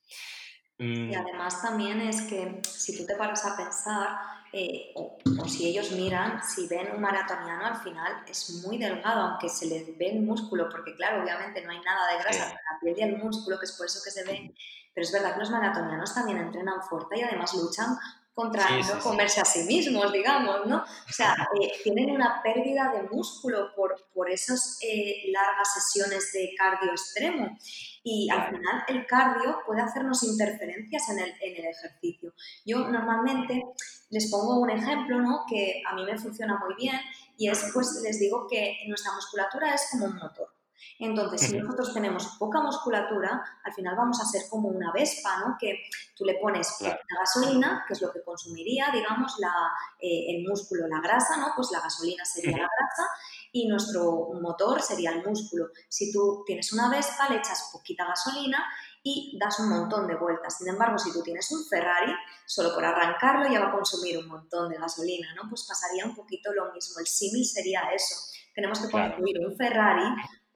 Y 0.79 1.07
mm. 1.07 1.17
además 1.17 1.61
también 1.61 2.01
es 2.01 2.21
que 2.23 2.61
si 2.63 2.97
tú 2.97 3.05
te 3.05 3.15
paras 3.15 3.45
a 3.45 3.57
pensar, 3.57 4.09
eh, 4.53 4.91
o, 4.95 5.17
si 5.47 5.67
ellos 5.67 5.91
miran, 5.91 6.41
si 6.43 6.67
ven 6.67 6.91
un 6.93 7.01
maratoniano 7.01 7.65
al 7.65 7.77
final 7.77 8.23
es 8.27 8.63
muy 8.65 8.77
delgado, 8.77 9.21
aunque 9.21 9.49
se 9.49 9.65
les 9.65 9.97
ve 9.97 10.11
el 10.11 10.21
músculo, 10.21 10.69
porque 10.69 10.95
claro, 10.95 11.23
obviamente 11.23 11.63
no 11.63 11.71
hay 11.71 11.79
nada 11.81 12.11
de 12.11 12.23
grasa, 12.23 12.53
la 12.53 12.79
piel 12.79 12.95
y 12.97 13.01
el 13.01 13.17
músculo, 13.17 13.59
que 13.59 13.65
es 13.65 13.73
por 13.73 13.87
eso 13.87 13.99
que 14.03 14.11
se 14.11 14.23
ve, 14.23 14.53
pero 14.93 15.05
es 15.05 15.11
verdad 15.11 15.33
que 15.33 15.39
los 15.39 15.51
maratonianos 15.51 16.13
también 16.13 16.37
entrenan 16.37 16.81
fuerte 16.81 17.19
y 17.19 17.23
además 17.23 17.53
luchan 17.55 17.97
contra 18.37 18.69
no 18.69 18.99
comerse 18.99 19.41
a 19.41 19.45
sí 19.45 19.63
mismos, 19.63 20.13
digamos, 20.13 20.67
¿no? 20.67 20.83
O 20.83 21.11
sea, 21.11 21.35
eh, 21.59 21.71
tienen 21.83 22.11
una 22.11 22.39
pérdida 22.43 22.93
de 22.93 23.09
músculo 23.09 23.73
por, 23.75 23.95
por 24.13 24.29
esas 24.29 24.77
eh, 24.83 25.23
largas 25.31 25.73
sesiones 25.73 26.31
de 26.33 26.51
cardio 26.55 26.91
extremo 26.91 27.57
y 28.03 28.29
al 28.29 28.49
final 28.49 28.83
el 28.89 29.07
cardio 29.07 29.57
puede 29.65 29.81
hacernos 29.81 30.21
interferencias 30.21 31.09
en 31.09 31.17
el, 31.17 31.33
en 31.41 31.65
el 31.65 31.71
ejercicio. 31.71 32.35
Yo 32.63 32.87
normalmente 32.87 33.65
les 34.11 34.29
pongo 34.29 34.59
un 34.59 34.69
ejemplo, 34.69 35.19
¿no? 35.19 35.43
Que 35.49 35.81
a 35.89 35.95
mí 35.95 36.05
me 36.05 36.15
funciona 36.15 36.59
muy 36.63 36.75
bien 36.75 36.99
y 37.37 37.49
es, 37.49 37.71
pues, 37.73 37.99
les 38.03 38.19
digo 38.19 38.45
que 38.47 38.77
nuestra 38.87 39.13
musculatura 39.13 39.73
es 39.73 39.87
como 39.89 40.05
un 40.05 40.15
motor. 40.15 40.56
Entonces, 40.99 41.41
si 41.41 41.57
nosotros 41.57 41.93
tenemos 41.93 42.35
poca 42.39 42.61
musculatura, 42.61 43.43
al 43.63 43.73
final 43.73 43.95
vamos 43.95 44.21
a 44.21 44.25
ser 44.25 44.43
como 44.49 44.69
una 44.69 44.91
vespa, 44.91 45.39
¿no? 45.39 45.55
Que 45.59 45.83
tú 46.15 46.25
le 46.25 46.35
pones 46.35 46.75
la 46.81 46.97
gasolina, 47.19 47.83
que 47.87 47.93
es 47.93 48.01
lo 48.01 48.11
que 48.11 48.23
consumiría, 48.23 48.89
digamos, 48.91 49.35
la, 49.39 49.53
eh, 49.99 50.35
el 50.35 50.47
músculo, 50.47 50.87
la 50.87 51.01
grasa, 51.01 51.37
¿no? 51.37 51.47
Pues 51.55 51.69
la 51.71 51.81
gasolina 51.81 52.25
sería 52.25 52.57
la 52.57 52.67
grasa 52.67 53.09
y 53.51 53.67
nuestro 53.67 54.29
motor 54.41 54.81
sería 54.81 55.11
el 55.11 55.23
músculo. 55.23 55.67
Si 55.87 56.11
tú 56.11 56.43
tienes 56.45 56.73
una 56.73 56.89
vespa, 56.89 57.29
le 57.29 57.37
echas 57.37 57.69
poquita 57.71 58.05
gasolina 58.05 58.63
y 59.03 59.37
das 59.39 59.59
un 59.59 59.69
montón 59.69 60.07
de 60.07 60.15
vueltas. 60.15 60.57
Sin 60.57 60.67
embargo, 60.67 60.97
si 60.97 61.11
tú 61.13 61.23
tienes 61.23 61.51
un 61.51 61.65
Ferrari, 61.65 62.13
solo 62.45 62.73
por 62.73 62.83
arrancarlo 62.83 63.49
ya 63.51 63.59
va 63.59 63.69
a 63.69 63.71
consumir 63.71 64.17
un 64.17 64.27
montón 64.27 64.69
de 64.69 64.77
gasolina, 64.77 65.33
¿no? 65.35 65.49
Pues 65.49 65.65
pasaría 65.67 66.05
un 66.05 66.15
poquito 66.15 66.51
lo 66.53 66.71
mismo. 66.73 66.99
El 66.99 67.07
símil 67.07 67.45
sería 67.45 67.81
eso. 67.93 68.15
Tenemos 68.53 68.79
que 68.79 68.89
construir 68.89 69.39
un 69.45 69.55
Ferrari 69.55 70.03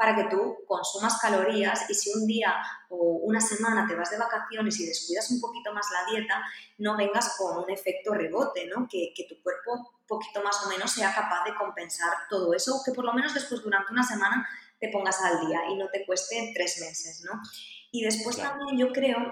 para 0.01 0.15
que 0.15 0.23
tú 0.35 0.57
consumas 0.65 1.19
calorías 1.19 1.87
y 1.87 1.93
si 1.93 2.09
un 2.17 2.25
día 2.25 2.55
o 2.89 3.19
una 3.21 3.39
semana 3.39 3.85
te 3.87 3.93
vas 3.93 4.09
de 4.09 4.17
vacaciones 4.17 4.79
y 4.79 4.87
descuidas 4.87 5.29
un 5.29 5.39
poquito 5.39 5.71
más 5.75 5.85
la 5.93 6.11
dieta, 6.11 6.43
no 6.79 6.97
vengas 6.97 7.35
con 7.37 7.63
un 7.63 7.69
efecto 7.69 8.11
rebote, 8.11 8.65
¿no? 8.65 8.87
Que, 8.89 9.13
que 9.15 9.25
tu 9.25 9.39
cuerpo 9.43 9.73
un 9.73 10.07
poquito 10.07 10.41
más 10.41 10.65
o 10.65 10.69
menos 10.69 10.89
sea 10.89 11.13
capaz 11.13 11.43
de 11.43 11.53
compensar 11.53 12.11
todo 12.31 12.51
eso, 12.55 12.81
que 12.83 12.93
por 12.93 13.05
lo 13.05 13.13
menos 13.13 13.35
después 13.35 13.61
durante 13.61 13.93
una 13.93 14.01
semana 14.01 14.49
te 14.79 14.89
pongas 14.89 15.21
al 15.21 15.45
día 15.45 15.69
y 15.69 15.75
no 15.75 15.87
te 15.89 16.03
cueste 16.03 16.51
tres 16.55 16.81
meses, 16.81 17.23
¿no? 17.23 17.39
Y 17.91 18.03
después 18.03 18.37
también 18.37 18.79
yo 18.79 18.91
creo 18.91 19.31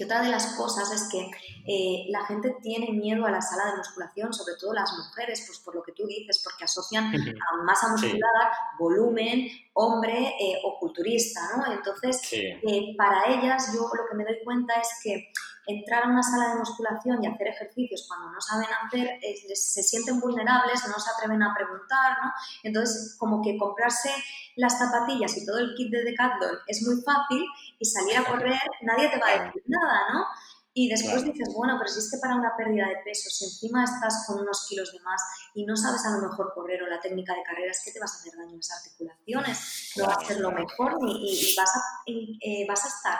y 0.00 0.04
otra 0.04 0.22
de 0.22 0.30
las 0.30 0.54
cosas 0.54 0.90
es 0.92 1.08
que 1.10 1.30
eh, 1.66 2.06
la 2.08 2.24
gente 2.24 2.56
tiene 2.62 2.90
miedo 2.90 3.26
a 3.26 3.30
la 3.30 3.42
sala 3.42 3.70
de 3.70 3.76
musculación, 3.76 4.32
sobre 4.32 4.54
todo 4.58 4.72
las 4.72 4.90
mujeres, 4.96 5.44
pues 5.46 5.58
por 5.58 5.74
lo 5.74 5.82
que 5.82 5.92
tú 5.92 6.06
dices, 6.06 6.40
porque 6.42 6.64
asocian 6.64 7.12
a 7.14 7.62
masa 7.64 7.88
muscular, 7.88 8.50
volumen, 8.78 9.46
hombre 9.74 10.34
eh, 10.40 10.58
o 10.64 10.78
culturista, 10.78 11.40
¿no? 11.54 11.70
Entonces, 11.70 12.18
eh, 12.32 12.94
para 12.96 13.26
ellas 13.26 13.74
yo 13.74 13.90
lo 13.94 14.08
que 14.08 14.16
me 14.16 14.24
doy 14.24 14.38
cuenta 14.42 14.72
es 14.80 14.88
que 15.04 15.30
entrar 15.70 16.04
a 16.04 16.08
una 16.08 16.22
sala 16.22 16.50
de 16.50 16.58
musculación 16.58 17.22
y 17.22 17.26
hacer 17.26 17.48
ejercicios 17.48 18.06
cuando 18.08 18.30
no 18.30 18.40
saben 18.40 18.68
hacer, 18.84 19.20
se 19.54 19.82
sienten 19.82 20.20
vulnerables, 20.20 20.82
no 20.88 20.98
se 20.98 21.10
atreven 21.10 21.42
a 21.42 21.54
preguntar, 21.54 22.16
¿no? 22.22 22.32
Entonces, 22.62 23.16
como 23.18 23.42
que 23.42 23.56
comprarse 23.56 24.10
las 24.56 24.78
zapatillas 24.78 25.36
y 25.36 25.46
todo 25.46 25.58
el 25.58 25.74
kit 25.74 25.90
de 25.90 26.04
Decathlon 26.04 26.58
es 26.66 26.86
muy 26.86 27.02
fácil 27.02 27.44
y 27.78 27.84
salir 27.84 28.18
a 28.18 28.24
correr 28.24 28.58
nadie 28.82 29.08
te 29.08 29.18
va 29.18 29.28
a 29.28 29.44
decir 29.44 29.62
nada, 29.66 30.12
¿no? 30.12 30.24
Y 30.72 30.88
después 30.88 31.24
dices, 31.24 31.52
bueno, 31.52 31.74
pero 31.78 31.90
si 31.90 31.98
es 31.98 32.10
que 32.10 32.18
para 32.18 32.36
una 32.36 32.56
pérdida 32.56 32.86
de 32.86 32.98
peso, 33.04 33.28
si 33.28 33.44
encima 33.44 33.82
estás 33.82 34.24
con 34.26 34.40
unos 34.40 34.66
kilos 34.68 34.92
de 34.92 35.00
más 35.00 35.20
y 35.52 35.66
no 35.66 35.76
sabes 35.76 36.06
a 36.06 36.16
lo 36.16 36.28
mejor 36.28 36.52
correr 36.54 36.80
o 36.84 36.86
la 36.86 37.00
técnica 37.00 37.34
de 37.34 37.42
carrera, 37.42 37.72
es 37.72 37.82
que 37.84 37.90
te 37.90 37.98
vas 37.98 38.14
a 38.14 38.18
hacer 38.18 38.32
daño 38.36 38.52
en 38.52 38.56
las 38.56 38.70
articulaciones, 38.70 39.92
no 39.96 40.06
va 40.06 40.14
a 40.14 40.24
ser 40.24 40.38
lo 40.38 40.52
mejor 40.52 40.96
y, 41.02 41.54
vas, 41.56 41.74
a, 41.74 41.80
eh, 42.06 42.64
vas 42.68 42.84
a 42.84 42.88
estar, 42.88 43.18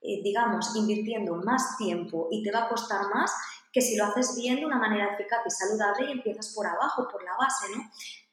eh, 0.00 0.20
digamos, 0.22 0.74
invirtiendo 0.76 1.34
más 1.36 1.76
tiempo 1.76 2.28
y 2.30 2.42
te 2.42 2.52
va 2.52 2.64
a 2.64 2.68
costar 2.68 3.02
más 3.14 3.32
que 3.72 3.80
si 3.80 3.96
lo 3.96 4.04
haces 4.06 4.34
bien 4.36 4.56
de 4.56 4.66
una 4.66 4.78
manera 4.78 5.12
eficaz 5.14 5.40
y 5.46 5.50
saludable 5.50 6.08
y 6.08 6.12
empiezas 6.12 6.52
por 6.54 6.66
abajo, 6.66 7.08
por 7.10 7.22
la 7.22 7.36
base, 7.36 7.66
¿no? 7.76 7.82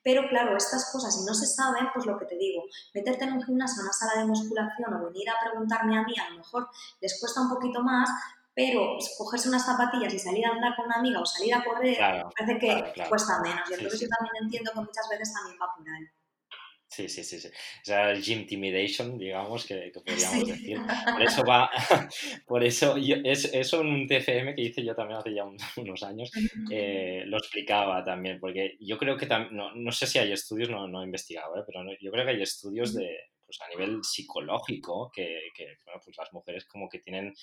Pero 0.03 0.27
claro, 0.29 0.55
estas 0.55 0.91
cosas, 0.91 1.15
si 1.17 1.25
no 1.25 1.33
se 1.33 1.47
saben, 1.47 1.87
pues 1.91 2.05
lo 2.05 2.17
que 2.19 2.25
te 2.25 2.37
digo, 2.37 2.63
meterte 2.93 3.23
en 3.23 3.33
un 3.33 3.43
gimnasio, 3.43 3.81
en 3.81 3.85
una 3.85 3.93
sala 3.93 4.21
de 4.21 4.27
musculación 4.27 4.93
o 4.93 5.05
venir 5.07 5.27
a 5.29 5.43
preguntarme 5.43 5.97
a 5.97 6.03
mí, 6.03 6.13
a 6.19 6.29
lo 6.29 6.37
mejor 6.37 6.69
les 7.01 7.19
cuesta 7.19 7.41
un 7.41 7.49
poquito 7.49 7.81
más, 7.81 8.07
pero 8.53 8.97
cogerse 9.17 9.49
unas 9.49 9.65
zapatillas 9.65 10.13
y 10.13 10.19
salir 10.19 10.45
a 10.45 10.51
andar 10.51 10.75
con 10.75 10.85
una 10.85 10.97
amiga 10.97 11.19
o 11.19 11.25
salir 11.25 11.55
a 11.55 11.63
correr, 11.63 11.97
parece 12.37 12.59
que 12.59 13.07
cuesta 13.09 13.41
menos. 13.41 13.67
Y 13.69 13.73
entonces 13.73 13.99
yo 13.99 14.07
también 14.07 14.43
entiendo 14.43 14.71
que 14.73 14.79
muchas 14.81 15.09
veces 15.09 15.33
también 15.33 15.57
va 15.59 15.73
por 15.75 15.89
ahí. 15.89 16.07
Sí, 16.95 17.09
sí, 17.09 17.25
sí, 17.25 17.41
sí. 17.41 17.49
O 17.49 17.83
sea, 17.83 18.11
el 18.11 18.23
gym 18.23 18.39
intimidation, 18.39 19.17
digamos, 19.17 19.65
que, 19.65 19.91
podríamos 20.05 20.47
decir. 20.47 20.77
Por 21.11 21.21
eso 21.21 21.43
va, 21.49 21.69
por 22.47 22.63
eso, 22.63 22.95
es, 22.97 23.53
eso 23.53 23.81
en 23.81 23.87
un 23.87 24.07
TFM 24.07 24.55
que 24.55 24.61
hice 24.61 24.81
yo 24.81 24.95
también 24.95 25.19
hace 25.19 25.33
ya 25.33 25.43
unos 25.75 26.03
años, 26.03 26.31
eh, 26.71 27.23
lo 27.25 27.37
explicaba 27.37 28.01
también, 28.01 28.39
porque 28.39 28.77
yo 28.79 28.97
creo 28.97 29.17
que, 29.17 29.27
no, 29.27 29.75
no 29.75 29.91
sé 29.91 30.07
si 30.07 30.19
hay 30.19 30.31
estudios, 30.31 30.69
no, 30.69 30.87
no 30.87 31.01
he 31.01 31.05
investigado, 31.05 31.57
¿eh? 31.57 31.63
pero 31.67 31.83
yo 31.99 32.11
creo 32.11 32.23
que 32.23 32.31
hay 32.31 32.41
estudios 32.41 32.93
de, 32.93 33.19
pues 33.45 33.59
a 33.61 33.69
nivel 33.69 34.03
psicológico, 34.03 35.11
que, 35.13 35.49
que, 35.53 35.77
bueno, 35.85 36.01
pues 36.03 36.17
las 36.17 36.31
mujeres 36.33 36.65
como 36.65 36.89
que 36.89 36.99
tienen 36.99 37.33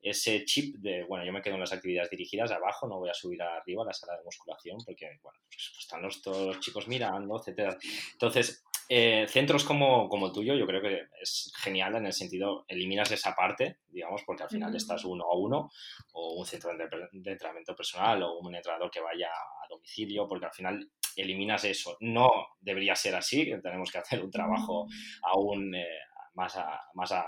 ese 0.00 0.44
chip 0.44 0.76
de, 0.76 1.04
bueno, 1.04 1.24
yo 1.24 1.32
me 1.32 1.42
quedo 1.42 1.54
en 1.54 1.60
las 1.60 1.72
actividades 1.72 2.10
dirigidas 2.10 2.50
abajo, 2.50 2.86
no 2.86 2.98
voy 2.98 3.10
a 3.10 3.14
subir 3.14 3.42
arriba 3.42 3.82
a 3.82 3.86
la 3.86 3.92
sala 3.92 4.16
de 4.16 4.24
musculación, 4.24 4.78
porque, 4.84 5.18
bueno, 5.22 5.38
pues, 5.48 5.70
pues 5.72 5.78
están 5.80 6.02
los, 6.02 6.22
todos 6.22 6.46
los 6.46 6.60
chicos 6.60 6.88
mirando, 6.88 7.38
etcétera. 7.38 7.76
Entonces, 8.12 8.62
eh, 8.92 9.28
centros 9.28 9.62
como, 9.62 10.08
como 10.08 10.26
el 10.26 10.32
tuyo, 10.32 10.56
yo 10.56 10.66
creo 10.66 10.82
que 10.82 11.02
es 11.22 11.52
genial 11.62 11.94
en 11.94 12.06
el 12.06 12.12
sentido, 12.12 12.64
eliminas 12.66 13.08
esa 13.12 13.36
parte, 13.36 13.78
digamos, 13.86 14.24
porque 14.26 14.42
al 14.42 14.48
final 14.48 14.74
estás 14.74 15.04
uno 15.04 15.26
a 15.30 15.36
uno, 15.36 15.70
o 16.12 16.34
un 16.34 16.44
centro 16.44 16.76
de, 16.76 16.88
entrenamiento 17.30 17.76
personal, 17.76 18.20
o 18.24 18.40
un 18.40 18.52
entrenador 18.52 18.90
que 18.90 19.00
vaya 19.00 19.28
a 19.28 19.68
domicilio, 19.68 20.26
porque 20.26 20.46
al 20.46 20.52
final 20.52 20.90
eliminas 21.14 21.64
eso. 21.66 21.96
No 22.00 22.30
debería 22.60 22.96
ser 22.96 23.14
así, 23.14 23.44
tenemos 23.62 23.92
que 23.92 23.98
hacer 23.98 24.24
un 24.24 24.30
trabajo 24.32 24.88
aún 25.22 25.72
eh, 25.72 26.00
más, 26.34 26.56
a, 26.56 26.80
más 26.94 27.12
a 27.12 27.24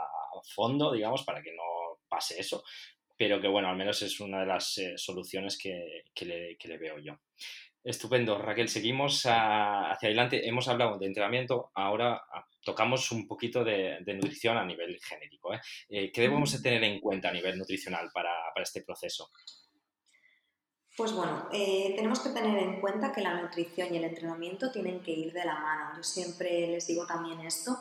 fondo, 0.53 0.91
digamos, 0.91 1.23
para 1.23 1.41
que 1.41 1.53
no 1.53 2.01
pase 2.09 2.41
eso, 2.41 2.65
pero 3.17 3.41
que 3.41 3.47
bueno, 3.47 3.69
al 3.69 3.77
menos 3.77 4.03
es 4.03 4.19
una 4.19 4.41
de 4.41 4.47
las 4.47 4.79
eh, 4.79 4.95
soluciones 4.97 5.57
que, 5.57 6.07
que, 6.13 6.25
le, 6.25 6.57
que 6.57 6.67
le 6.67 6.79
veo 6.79 6.99
yo. 6.99 7.21
Estupendo, 7.85 8.39
Raquel. 8.39 8.69
Seguimos 8.69 9.23
hacia 9.27 10.09
adelante. 10.09 10.49
Hemos 10.49 10.69
hablado 10.69 10.99
de 10.99 11.07
entrenamiento, 11.07 11.71
ahora 11.75 12.23
ah, 12.33 12.47
tocamos 12.63 13.11
un 13.11 13.27
poquito 13.27 13.65
de, 13.65 14.01
nutrición 14.07 14.57
a 14.57 14.65
nivel 14.65 14.99
genérico. 15.03 15.53
¿eh? 15.53 15.61
Eh, 15.89 16.13
¿Qué 16.13 16.23
debemos 16.23 16.61
tener 16.63 16.85
en 16.85 17.01
cuenta 17.01 17.31
a 17.31 17.33
nivel 17.33 17.59
nutricional 17.59 18.11
para, 18.13 18.31
este 18.63 18.83
proceso? 18.83 19.31
Pues 20.97 21.13
bueno, 21.13 21.49
eh, 21.53 21.95
tenemos 21.97 22.21
que 22.21 22.31
tener 22.31 22.57
en 22.59 22.81
cuenta 22.81 23.13
que 23.13 23.23
la 23.23 23.41
nutrición 23.41 23.93
y 23.93 23.97
el 23.97 24.05
entrenamiento 24.05 24.71
tienen 24.71 25.01
que 25.01 25.11
ir 25.11 25.33
de 25.33 25.45
la 25.45 25.55
mano. 25.55 25.97
Yo 25.97 26.03
siempre 26.03 26.69
les 26.69 26.87
digo 26.87 27.07
también 27.07 27.41
esto, 27.41 27.79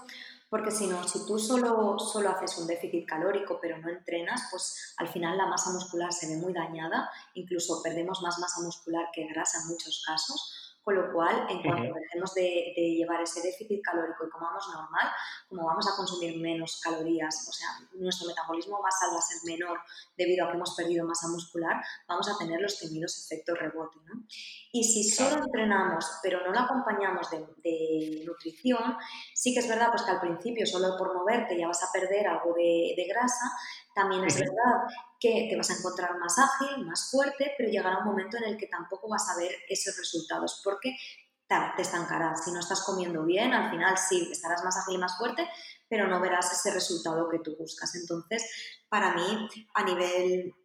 porque 0.51 0.69
si 0.69 0.85
no, 0.87 1.07
si 1.07 1.25
tú 1.25 1.39
solo, 1.39 1.97
solo 1.97 2.29
haces 2.29 2.57
un 2.57 2.67
déficit 2.67 3.07
calórico 3.07 3.57
pero 3.61 3.77
no 3.77 3.87
entrenas, 3.87 4.49
pues 4.51 4.93
al 4.97 5.07
final 5.07 5.37
la 5.37 5.45
masa 5.45 5.71
muscular 5.71 6.11
se 6.11 6.27
ve 6.27 6.35
muy 6.35 6.51
dañada, 6.51 7.09
incluso 7.35 7.81
perdemos 7.81 8.21
más 8.21 8.37
masa 8.37 8.59
muscular 8.59 9.05
que 9.13 9.27
grasa 9.27 9.61
en 9.61 9.69
muchos 9.69 10.03
casos. 10.05 10.60
Con 10.83 10.95
lo 10.95 11.13
cual, 11.13 11.45
en 11.49 11.61
cuanto 11.61 11.93
dejemos 11.93 12.33
de, 12.33 12.73
llevar 12.75 13.21
ese 13.21 13.41
déficit 13.41 13.81
calórico 13.83 14.25
y 14.25 14.29
comamos 14.29 14.67
normal, 14.73 15.07
como 15.47 15.65
vamos 15.65 15.87
a 15.87 15.95
consumir 15.95 16.41
menos 16.41 16.81
calorías, 16.83 17.47
o 17.47 17.53
sea, 17.53 17.67
nuestro 17.93 18.27
metabolismo 18.27 18.81
basal 18.81 19.09
va 19.13 19.19
a 19.19 19.21
ser 19.21 19.37
menor 19.45 19.79
debido 20.17 20.45
a 20.45 20.49
que 20.49 20.55
hemos 20.55 20.75
perdido 20.75 21.05
masa 21.05 21.27
muscular, 21.27 21.83
vamos 22.07 22.27
a 22.29 22.37
tener 22.37 22.59
los 22.59 22.79
temidos 22.79 23.23
efectos 23.23 23.59
rebote. 23.59 23.99
¿no? 24.05 24.23
Y 24.71 24.83
si 24.83 25.03
solo 25.03 25.43
entrenamos, 25.43 26.19
pero 26.23 26.41
no 26.43 26.51
lo 26.51 26.59
acompañamos 26.59 27.29
de, 27.29 28.23
nutrición, 28.25 28.97
sí 29.35 29.53
que 29.53 29.59
es 29.59 29.67
verdad 29.67 29.89
pues, 29.91 30.03
que 30.03 30.11
al 30.11 30.21
principio 30.21 30.65
solo 30.65 30.97
por 30.97 31.13
moverte 31.13 31.57
ya 31.57 31.67
vas 31.67 31.83
a 31.83 31.91
perder 31.91 32.27
algo 32.27 32.53
de, 32.53 32.93
de 32.95 33.05
grasa, 33.07 33.45
también 33.93 34.23
es 34.23 34.39
verdad 34.39 34.87
que 35.21 35.47
te 35.47 35.55
vas 35.55 35.69
a 35.69 35.75
encontrar 35.75 36.17
más 36.17 36.35
ágil, 36.39 36.83
más 36.85 37.11
fuerte, 37.11 37.53
pero 37.55 37.69
llegará 37.69 37.99
un 37.99 38.05
momento 38.05 38.37
en 38.37 38.45
el 38.45 38.57
que 38.57 38.65
tampoco 38.65 39.07
vas 39.07 39.29
a 39.29 39.37
ver 39.37 39.51
esos 39.69 39.95
resultados, 39.95 40.61
porque 40.63 40.97
te 41.75 41.81
estancarás. 41.81 42.43
Si 42.43 42.51
no 42.51 42.59
estás 42.59 42.81
comiendo 42.81 43.23
bien, 43.23 43.53
al 43.53 43.69
final 43.69 43.97
sí, 43.97 44.29
estarás 44.31 44.63
más 44.63 44.77
ágil 44.77 44.95
y 44.95 44.97
más 44.97 45.17
fuerte, 45.17 45.47
pero 45.87 46.07
no 46.07 46.19
verás 46.19 46.51
ese 46.51 46.73
resultado 46.73 47.29
que 47.29 47.39
tú 47.39 47.55
buscas. 47.57 47.93
Entonces, 47.95 48.43
para 48.89 49.13
mí, 49.13 49.49
a 49.73 49.83
nivel 49.83 50.55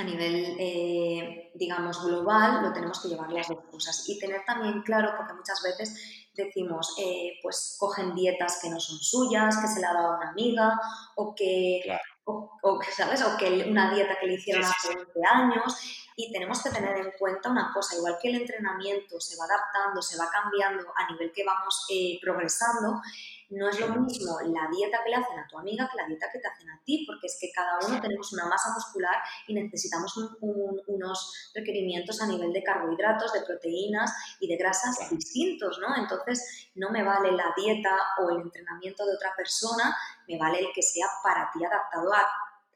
a 0.00 0.04
nivel, 0.04 0.56
eh, 0.60 1.50
digamos, 1.54 2.04
global, 2.04 2.62
lo 2.62 2.72
tenemos 2.72 3.00
que 3.00 3.08
llevar 3.08 3.32
las 3.32 3.48
dos 3.48 3.64
cosas. 3.68 4.08
Y 4.08 4.16
tener 4.20 4.44
también 4.46 4.82
claro, 4.82 5.12
porque 5.16 5.34
muchas 5.34 5.60
veces 5.60 6.28
decimos, 6.34 6.94
eh, 7.00 7.32
pues 7.42 7.76
cogen 7.80 8.14
dietas 8.14 8.60
que 8.62 8.70
no 8.70 8.78
son 8.78 8.98
suyas, 8.98 9.56
que 9.58 9.66
se 9.66 9.80
le 9.80 9.86
ha 9.86 9.92
dado 9.94 10.12
a 10.12 10.16
una 10.18 10.30
amiga, 10.30 10.80
o 11.16 11.34
que, 11.34 11.80
o, 12.28 12.80
¿sabes? 12.90 13.22
o 13.22 13.36
que 13.36 13.66
una 13.68 13.92
dieta 13.92 14.16
que 14.20 14.26
le 14.26 14.34
hicieron 14.34 14.64
hace 14.64 14.94
20 14.94 15.12
años. 15.32 16.07
Y 16.20 16.32
tenemos 16.32 16.60
que 16.60 16.70
tener 16.70 16.96
en 16.96 17.12
cuenta 17.16 17.48
una 17.48 17.72
cosa, 17.72 17.94
igual 17.94 18.18
que 18.20 18.28
el 18.28 18.40
entrenamiento 18.40 19.20
se 19.20 19.36
va 19.36 19.44
adaptando, 19.44 20.02
se 20.02 20.18
va 20.18 20.28
cambiando 20.28 20.82
a 20.96 21.12
nivel 21.12 21.30
que 21.30 21.44
vamos 21.44 21.86
eh, 21.88 22.18
progresando, 22.20 23.00
no 23.50 23.68
es 23.68 23.78
lo 23.78 23.88
mismo 23.88 24.36
la 24.40 24.68
dieta 24.68 24.98
que 25.04 25.10
le 25.10 25.16
hacen 25.16 25.38
a 25.38 25.46
tu 25.46 25.58
amiga 25.58 25.88
que 25.88 25.96
la 25.96 26.08
dieta 26.08 26.26
que 26.32 26.40
te 26.40 26.48
hacen 26.48 26.68
a 26.70 26.80
ti, 26.84 27.04
porque 27.06 27.28
es 27.28 27.38
que 27.40 27.52
cada 27.54 27.78
uno 27.86 28.00
tenemos 28.00 28.32
una 28.32 28.46
masa 28.46 28.74
muscular 28.74 29.14
y 29.46 29.54
necesitamos 29.54 30.12
unos 30.40 31.50
requerimientos 31.54 32.20
a 32.20 32.26
nivel 32.26 32.52
de 32.52 32.64
carbohidratos, 32.64 33.32
de 33.32 33.42
proteínas 33.42 34.12
y 34.40 34.48
de 34.48 34.56
grasas 34.56 34.98
distintos, 35.10 35.78
¿no? 35.78 35.96
Entonces, 35.96 36.68
no 36.74 36.90
me 36.90 37.04
vale 37.04 37.30
la 37.30 37.54
dieta 37.56 37.96
o 38.18 38.30
el 38.30 38.42
entrenamiento 38.42 39.06
de 39.06 39.14
otra 39.14 39.32
persona, 39.36 39.96
me 40.26 40.36
vale 40.36 40.58
el 40.58 40.72
que 40.74 40.82
sea 40.82 41.06
para 41.22 41.48
ti 41.52 41.64
adaptado 41.64 42.12
a 42.12 42.26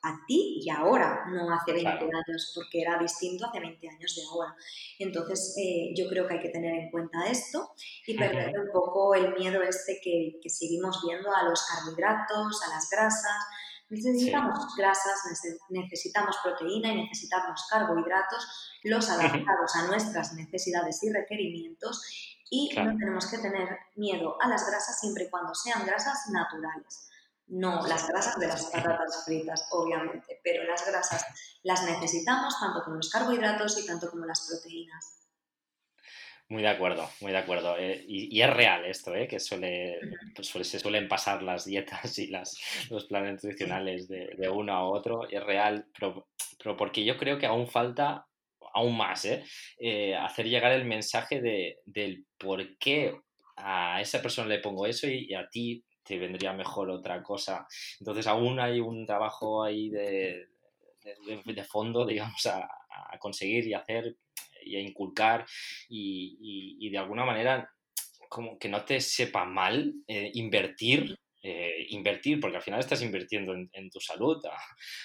a 0.02 0.24
ti 0.26 0.60
y 0.60 0.70
ahora, 0.70 1.24
no 1.28 1.52
hace 1.52 1.72
20 1.72 1.88
años, 1.88 2.52
porque 2.54 2.82
era 2.82 2.98
distinto 2.98 3.46
hace 3.46 3.60
20 3.60 3.88
años 3.88 4.14
de 4.16 4.22
ahora. 4.30 4.56
Entonces, 4.98 5.54
eh, 5.56 5.92
yo 5.96 6.08
creo 6.08 6.26
que 6.26 6.34
hay 6.34 6.40
que 6.40 6.48
tener 6.48 6.74
en 6.74 6.90
cuenta 6.90 7.26
esto 7.28 7.72
y 8.06 8.16
perder 8.16 8.58
un 8.58 8.72
poco 8.72 9.14
el 9.14 9.32
miedo 9.34 9.62
este 9.62 10.00
que, 10.02 10.40
que, 10.42 10.50
seguimos 10.50 11.02
viendo 11.06 11.34
a 11.34 11.44
los 11.44 11.64
carbohidratos, 11.66 12.62
a 12.64 12.70
las 12.70 12.90
grasas. 12.90 13.46
Necesitamos 13.90 14.74
grasas, 14.76 15.20
necesitamos 15.68 16.36
proteína 16.42 16.92
y 16.92 17.02
necesitamos 17.02 17.66
carbohidratos, 17.70 18.80
los 18.84 19.08
adaptados 19.08 19.76
a 19.76 19.86
nuestras 19.86 20.32
necesidades 20.32 21.02
y 21.02 21.12
requerimientos 21.12 22.02
y 22.50 22.70
no 22.74 22.96
tenemos 22.96 23.26
que 23.30 23.38
tener 23.38 23.68
miedo 23.96 24.36
a 24.40 24.48
las 24.48 24.66
grasas 24.66 24.98
siempre 24.98 25.24
y 25.24 25.30
cuando 25.30 25.54
sean 25.54 25.84
grasas 25.86 26.28
naturales 26.30 27.11
no 27.52 27.86
las 27.86 28.08
grasas 28.08 28.38
de 28.38 28.48
las 28.48 28.64
patatas 28.66 29.24
fritas, 29.26 29.68
obviamente, 29.70 30.40
pero 30.42 30.64
las 30.64 30.86
grasas 30.86 31.26
las 31.62 31.84
necesitamos 31.84 32.58
tanto 32.58 32.82
como 32.82 32.96
los 32.96 33.10
carbohidratos 33.10 33.78
y 33.78 33.86
tanto 33.86 34.10
como 34.10 34.24
las 34.24 34.48
proteínas. 34.48 35.18
Muy 36.48 36.62
de 36.62 36.68
acuerdo, 36.68 37.08
muy 37.20 37.32
de 37.32 37.38
acuerdo. 37.38 37.76
Eh, 37.78 38.04
y, 38.08 38.40
es 38.40 38.50
real 38.50 38.86
esto, 38.86 39.14
¿eh? 39.14 39.28
que 39.28 39.38
suele, 39.38 40.00
pues 40.34 40.48
se 40.48 40.78
suelen 40.78 41.08
pasar 41.08 41.42
las 41.42 41.66
dietas 41.66 42.18
y 42.18 42.28
las, 42.28 42.58
los 42.90 43.04
planes 43.04 43.44
nutricionales 43.44 44.08
de, 44.08 44.48
uno 44.50 44.72
a 44.72 44.88
otro. 44.88 45.28
Es 45.28 45.42
real, 45.42 45.86
pero, 45.98 46.76
porque 46.76 47.04
yo 47.04 47.18
creo 47.18 47.38
que 47.38 47.46
aún 47.46 47.68
falta, 47.68 48.26
aún 48.72 48.96
más, 48.96 49.26
¿eh? 49.26 49.44
eh 49.78 50.14
hacer 50.16 50.46
llegar 50.46 50.72
el 50.72 50.86
mensaje 50.86 51.42
de, 51.42 51.80
del 51.84 52.24
por 52.38 52.78
qué 52.78 53.14
a 53.56 54.00
esa 54.00 54.22
persona 54.22 54.48
le 54.48 54.58
pongo 54.58 54.86
eso 54.86 55.06
y 55.06 55.34
a 55.34 55.48
ti 55.48 55.84
te 56.02 56.18
vendría 56.18 56.52
mejor 56.52 56.90
otra 56.90 57.22
cosa. 57.22 57.66
Entonces 58.00 58.26
aún 58.26 58.60
hay 58.60 58.80
un 58.80 59.06
trabajo 59.06 59.62
ahí 59.62 59.88
de, 59.88 60.48
de, 61.46 61.64
fondo, 61.64 62.06
digamos, 62.06 62.46
a, 62.46 62.68
conseguir 63.18 63.66
y 63.66 63.74
hacer 63.74 64.16
y 64.64 64.76
a 64.76 64.80
inculcar 64.80 65.44
y, 65.88 66.88
de 66.90 66.98
alguna 66.98 67.24
manera 67.24 67.70
como 68.28 68.58
que 68.58 68.68
no 68.68 68.84
te 68.84 69.00
sepa 69.00 69.44
mal 69.44 69.92
eh, 70.06 70.30
invertir 70.34 71.18
eh, 71.44 71.86
invertir, 71.88 72.38
porque 72.38 72.58
al 72.58 72.62
final 72.62 72.78
estás 72.78 73.02
invirtiendo 73.02 73.52
en, 73.52 73.90
tu 73.90 73.98
salud 73.98 74.40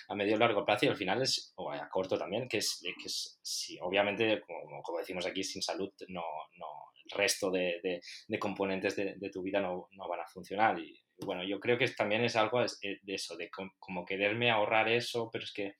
a, 0.07 0.13
medio 0.13 0.35
y 0.35 0.37
largo 0.37 0.63
plazo 0.63 0.85
y 0.85 0.89
al 0.89 0.95
final 0.95 1.23
es, 1.23 1.51
o 1.55 1.71
a 1.71 1.89
corto 1.89 2.15
también, 2.15 2.47
que 2.47 2.59
es, 2.59 2.79
que 2.83 3.07
es 3.07 3.39
sí, 3.41 3.79
obviamente, 3.81 4.43
como, 4.45 4.83
como, 4.83 4.99
decimos 4.99 5.25
aquí, 5.25 5.43
sin 5.43 5.63
salud 5.63 5.91
no, 6.09 6.21
no, 6.57 6.67
resto 7.09 7.51
de, 7.51 8.01
de, 8.27 8.39
componentes 8.39 8.95
de, 8.95 9.29
tu 9.31 9.41
vida 9.41 9.59
no, 9.59 9.87
no, 9.91 10.07
van 10.07 10.21
a 10.21 10.27
funcionar. 10.27 10.79
Y 10.79 10.99
bueno, 11.19 11.43
yo 11.43 11.59
creo 11.59 11.77
que 11.77 11.87
también 11.89 12.23
es 12.23 12.35
algo 12.35 12.61
de 12.61 13.13
eso, 13.13 13.35
de 13.35 13.49
como 13.79 14.05
quererme 14.05 14.51
ahorrar 14.51 14.89
eso, 14.89 15.29
pero 15.31 15.43
es 15.43 15.53
que 15.53 15.75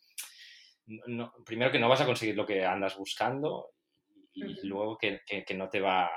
no, 0.88 1.34
primero 1.46 1.72
que 1.72 1.80
no 1.80 1.90
vas 1.90 2.02
a 2.02 2.06
conseguir 2.06 2.36
lo 2.36 2.46
que 2.46 2.66
andas 2.66 2.98
buscando 2.98 3.72
y 4.34 4.68
luego 4.68 4.98
que, 4.98 5.22
que, 5.26 5.54
no 5.54 5.70
te 5.70 5.82
va, 5.82 6.10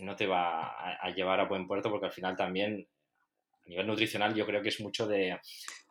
no 0.00 0.16
te 0.16 0.26
va 0.26 0.96
a, 1.00 1.10
llevar 1.10 1.40
a 1.40 1.46
buen 1.46 1.66
puerto 1.66 1.90
porque 1.90 2.06
al 2.06 2.12
final 2.12 2.36
también 2.36 2.86
a 3.64 3.68
nivel 3.68 3.86
nutricional 3.86 4.34
yo 4.34 4.44
creo 4.44 4.60
que 4.60 4.70
es 4.70 4.80
mucho 4.80 5.06
de, 5.06 5.38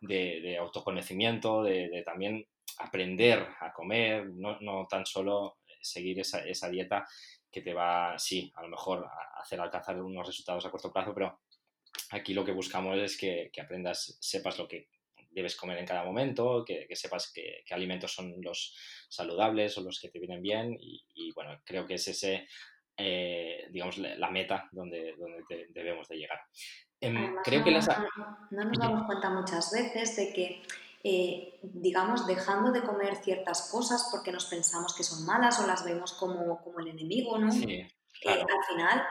de, 0.02 0.42
de 0.42 0.58
autoconocimiento, 0.58 1.64
de, 1.64 2.04
también 2.06 2.46
aprender 2.80 3.48
a 3.60 3.72
comer, 3.74 4.28
no, 4.28 4.60
no 4.60 4.88
tan 4.88 5.06
solo 5.06 5.58
seguir 5.82 6.20
esa, 6.20 6.46
esa 6.46 6.70
dieta 6.70 7.06
que 7.52 7.62
te 7.62 7.74
va, 7.74 8.18
sí, 8.18 8.52
a 8.56 8.62
lo 8.62 8.70
mejor 8.70 9.06
a 9.06 9.42
hacer 9.42 9.60
alcanzar 9.60 10.02
unos 10.02 10.26
resultados 10.26 10.66
a 10.66 10.72
corto 10.72 10.92
plazo, 10.92 11.14
pero 11.14 11.40
aquí 12.12 12.34
lo 12.34 12.46
que 12.46 12.52
buscamos 12.52 12.98
es 12.98 13.18
que, 13.18 13.50
que 13.52 13.62
aprendas, 13.62 14.18
sepas 14.20 14.58
lo 14.58 14.68
que 14.68 14.88
debes 15.32 15.56
comer 15.56 15.78
en 15.78 15.86
cada 15.86 16.04
momento, 16.04 16.64
que, 16.66 16.88
que 16.88 16.96
sepas 16.96 17.32
qué 17.34 17.64
alimentos 17.72 18.14
son 18.14 18.34
los 18.42 18.76
saludables 19.10 19.78
o 19.78 19.82
los 19.82 20.00
que 20.00 20.10
te 20.10 20.20
vienen 20.20 20.42
bien 20.42 20.78
y, 20.80 21.32
bueno, 21.34 21.62
creo 21.64 21.86
que 21.86 21.96
es 21.96 22.08
ese, 22.08 22.48
eh, 22.98 23.68
digamos, 23.72 23.98
la 23.98 24.30
meta 24.32 24.68
donde, 24.72 25.16
donde 25.18 25.68
debemos 25.70 26.08
de 26.08 26.18
llegar. 26.18 26.42
Em, 27.02 27.36
creo 27.44 27.60
no, 27.60 27.66
que 27.66 27.72
las... 27.72 27.88
no, 28.52 28.64
nos 28.66 28.78
damos 28.78 29.06
cuenta 29.06 29.30
muchas 29.30 29.72
veces 29.72 30.16
de 30.18 30.34
que 30.34 30.62
eh, 31.04 31.60
digamos, 31.64 32.28
dejando 32.28 32.72
de 32.72 32.84
comer 32.84 33.16
ciertas 33.24 33.70
cosas 33.72 34.08
porque 34.12 34.32
nos 34.32 34.46
pensamos 34.46 34.94
que 34.94 35.04
son 35.04 35.26
malas 35.26 35.60
o 35.60 35.68
las 35.68 35.84
vemos 35.84 36.14
como, 36.14 36.62
como 36.62 36.80
el 36.80 36.88
enemigo, 36.88 37.38
¿no? 37.38 37.54
Eh, 37.54 37.90
al 38.26 38.66
final, 38.68 39.02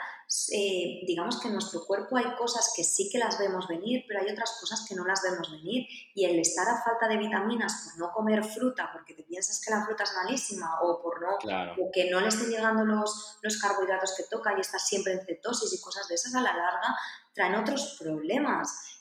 eh, 0.52 1.00
digamos 1.06 1.40
que 1.40 1.48
en 1.48 1.54
nuestro 1.54 1.86
cuerpo 1.86 2.18
hay 2.18 2.34
cosas 2.36 2.74
que 2.76 2.84
sí 2.84 3.08
que 3.10 3.16
las 3.16 3.38
vemos 3.38 3.66
venir, 3.66 4.04
pero 4.06 4.20
hay 4.20 4.30
otras 4.30 4.58
cosas 4.60 4.84
que 4.86 4.94
no 4.94 5.06
las 5.06 5.22
vemos 5.22 5.50
venir. 5.50 5.86
Y 6.14 6.26
el 6.26 6.38
estar 6.38 6.68
a 6.68 6.82
falta 6.82 7.08
de 7.08 7.16
vitaminas 7.16 7.84
por 7.84 7.98
no 7.98 8.12
comer 8.12 8.44
fruta, 8.44 8.90
porque 8.92 9.14
te 9.14 9.22
piensas 9.22 9.58
que 9.64 9.70
la 9.70 9.82
fruta 9.86 10.04
es 10.04 10.12
malísima, 10.12 10.80
o 10.82 11.00
por 11.00 11.22
no, 11.22 11.36
o 11.82 11.90
que 11.90 12.10
no 12.10 12.20
le 12.20 12.28
estén 12.28 12.50
llegando 12.50 12.84
los, 12.84 13.38
los 13.40 13.56
carbohidratos 13.58 14.14
que 14.14 14.24
toca 14.24 14.54
y 14.54 14.60
estás 14.60 14.86
siempre 14.86 15.14
en 15.14 15.24
cetosis 15.24 15.72
y 15.72 15.80
cosas 15.80 16.06
de 16.06 16.16
esas, 16.16 16.34
a 16.34 16.42
la 16.42 16.54
larga 16.54 16.94
traen 17.32 17.54
otros 17.54 17.96
problemas. 17.98 19.00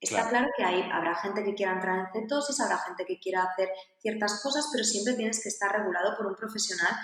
Está 0.00 0.28
claro. 0.28 0.48
que 0.56 0.62
hay, 0.62 0.82
habrá 0.92 1.14
gente 1.14 1.42
que 1.42 1.54
quiera 1.54 1.72
entrar 1.72 1.98
en 1.98 2.12
cetosis, 2.12 2.60
habrá 2.60 2.78
gente 2.78 3.04
que 3.06 3.18
quiera 3.18 3.44
hacer 3.44 3.70
ciertas 3.98 4.42
cosas, 4.42 4.68
pero 4.70 4.84
siempre 4.84 5.14
tienes 5.14 5.42
que 5.42 5.48
estar 5.48 5.72
regulado 5.72 6.16
por 6.16 6.26
un 6.26 6.36
profesional 6.36 6.94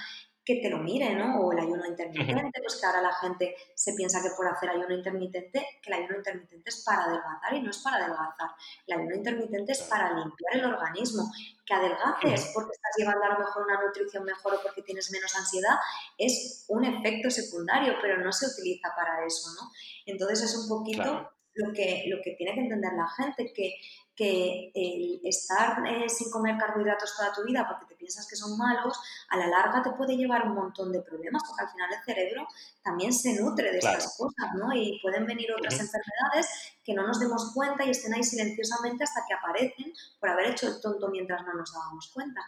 que 0.44 0.56
te 0.56 0.68
lo 0.68 0.78
mire, 0.78 1.14
¿no? 1.14 1.40
O 1.40 1.52
el 1.52 1.60
ayuno 1.60 1.86
intermitente, 1.86 2.60
pues 2.60 2.76
que 2.80 2.86
ahora 2.86 3.00
la 3.00 3.14
gente 3.14 3.54
se 3.76 3.92
piensa 3.94 4.20
que 4.20 4.30
por 4.36 4.48
hacer 4.48 4.70
ayuno 4.70 4.92
intermitente, 4.92 5.64
que 5.80 5.92
el 5.92 6.00
ayuno 6.00 6.16
intermitente 6.16 6.68
es 6.68 6.82
para 6.84 7.04
adelgazar 7.04 7.54
y 7.54 7.62
no 7.62 7.70
es 7.70 7.78
para 7.78 7.96
adelgazar. 7.96 8.50
El 8.86 8.98
ayuno 8.98 9.14
intermitente 9.14 9.72
es 9.72 9.82
para 9.82 10.12
limpiar 10.12 10.54
el 10.54 10.64
organismo. 10.64 11.30
Que 11.64 11.74
adelgaces 11.74 12.50
porque 12.52 12.72
estás 12.72 12.92
llevando 12.96 13.24
a 13.24 13.28
lo 13.34 13.38
mejor 13.38 13.62
una 13.62 13.80
nutrición 13.80 14.24
mejor 14.24 14.54
o 14.54 14.62
porque 14.62 14.82
tienes 14.82 15.12
menos 15.12 15.32
ansiedad, 15.36 15.76
es 16.18 16.64
un 16.66 16.84
efecto 16.84 17.30
secundario, 17.30 17.94
pero 18.02 18.18
no 18.18 18.32
se 18.32 18.46
utiliza 18.46 18.92
para 18.96 19.24
eso, 19.24 19.48
¿no? 19.54 19.70
Entonces 20.06 20.42
es 20.42 20.56
un 20.56 20.68
poquito 20.68 21.30
lo 21.54 21.72
que, 21.72 22.04
lo 22.08 22.22
que 22.22 22.32
tiene 22.32 22.54
que 22.54 22.60
entender 22.60 22.92
la 22.94 23.08
gente, 23.08 23.52
que, 23.52 23.74
que 24.14 24.70
el 24.74 25.20
estar 25.24 25.84
eh, 25.86 26.08
sin 26.08 26.30
comer 26.30 26.56
carbohidratos 26.58 27.16
toda 27.16 27.32
tu 27.32 27.44
vida 27.44 27.66
porque 27.68 27.86
te 27.86 27.98
piensas 27.98 28.26
que 28.28 28.36
son 28.36 28.56
malos, 28.56 28.98
a 29.28 29.36
la 29.36 29.46
larga 29.46 29.82
te 29.82 29.90
puede 29.92 30.16
llevar 30.16 30.46
un 30.46 30.54
montón 30.54 30.92
de 30.92 31.02
problemas, 31.02 31.42
porque 31.46 31.64
al 31.64 31.70
final 31.70 31.90
el 31.92 32.04
cerebro 32.04 32.46
también 32.82 33.12
se 33.12 33.40
nutre 33.40 33.70
de 33.70 33.78
estas 33.78 34.16
cosas, 34.16 34.50
¿no? 34.54 34.74
Y 34.74 34.98
pueden 35.02 35.26
venir 35.26 35.52
otras 35.52 35.80
enfermedades 35.80 36.74
que 36.84 36.94
no 36.94 37.06
nos 37.06 37.20
demos 37.20 37.52
cuenta 37.54 37.84
y 37.84 37.90
estén 37.90 38.14
ahí 38.14 38.22
silenciosamente 38.22 39.04
hasta 39.04 39.24
que 39.26 39.34
aparecen 39.34 39.92
por 40.20 40.30
haber 40.30 40.50
hecho 40.50 40.68
el 40.68 40.80
tonto 40.80 41.08
mientras 41.08 41.44
no 41.44 41.54
nos 41.54 41.72
dábamos 41.72 42.10
cuenta. 42.12 42.40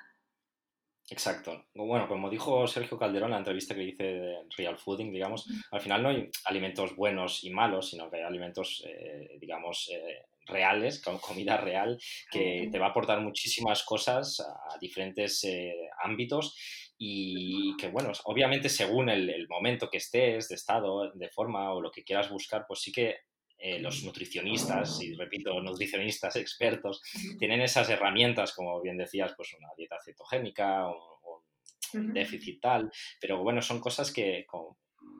Exacto. 1.10 1.66
Bueno, 1.74 2.08
como 2.08 2.30
dijo 2.30 2.66
Sergio 2.66 2.98
Calderón 2.98 3.28
en 3.28 3.32
la 3.32 3.38
entrevista 3.38 3.74
que 3.74 3.84
hice 3.84 4.04
de 4.04 4.36
Real 4.56 4.78
Fooding, 4.78 5.12
digamos, 5.12 5.46
al 5.70 5.80
final 5.80 6.02
no 6.02 6.08
hay 6.08 6.30
alimentos 6.46 6.96
buenos 6.96 7.44
y 7.44 7.50
malos, 7.50 7.90
sino 7.90 8.10
que 8.10 8.16
hay 8.16 8.22
alimentos, 8.22 8.82
eh, 8.88 9.36
digamos, 9.38 9.90
eh, 9.92 10.24
reales, 10.46 11.02
con 11.02 11.18
comida 11.18 11.58
real, 11.58 11.98
que 12.30 12.68
te 12.72 12.78
va 12.78 12.86
a 12.86 12.90
aportar 12.90 13.20
muchísimas 13.20 13.82
cosas 13.82 14.40
a 14.40 14.78
diferentes 14.78 15.44
eh, 15.44 15.74
ámbitos 16.02 16.56
y 16.96 17.76
que, 17.76 17.88
bueno, 17.88 18.12
obviamente 18.24 18.68
según 18.70 19.10
el, 19.10 19.28
el, 19.28 19.46
momento 19.48 19.90
que 19.90 19.98
estés, 19.98 20.48
de 20.48 20.54
estado, 20.54 21.10
de 21.12 21.28
forma 21.28 21.72
o 21.74 21.82
lo 21.82 21.90
que 21.90 22.04
quieras 22.04 22.30
buscar, 22.30 22.64
pues 22.66 22.80
sí 22.80 22.92
que 22.92 23.16
eh, 23.66 23.78
los 23.78 24.04
nutricionistas, 24.04 25.00
y 25.00 25.14
repito, 25.14 25.58
nutricionistas 25.58 26.36
expertos, 26.36 27.00
tienen 27.38 27.62
esas 27.62 27.88
herramientas, 27.88 28.52
como 28.52 28.82
bien 28.82 28.98
decías, 28.98 29.32
pues 29.34 29.54
una 29.58 29.70
dieta 29.74 29.96
cetogénica, 30.04 30.86
un, 30.86 31.40
un 31.94 32.12
déficit 32.12 32.60
tal, 32.60 32.92
pero 33.18 33.42
bueno, 33.42 33.62
son 33.62 33.80
cosas 33.80 34.12
que 34.12 34.44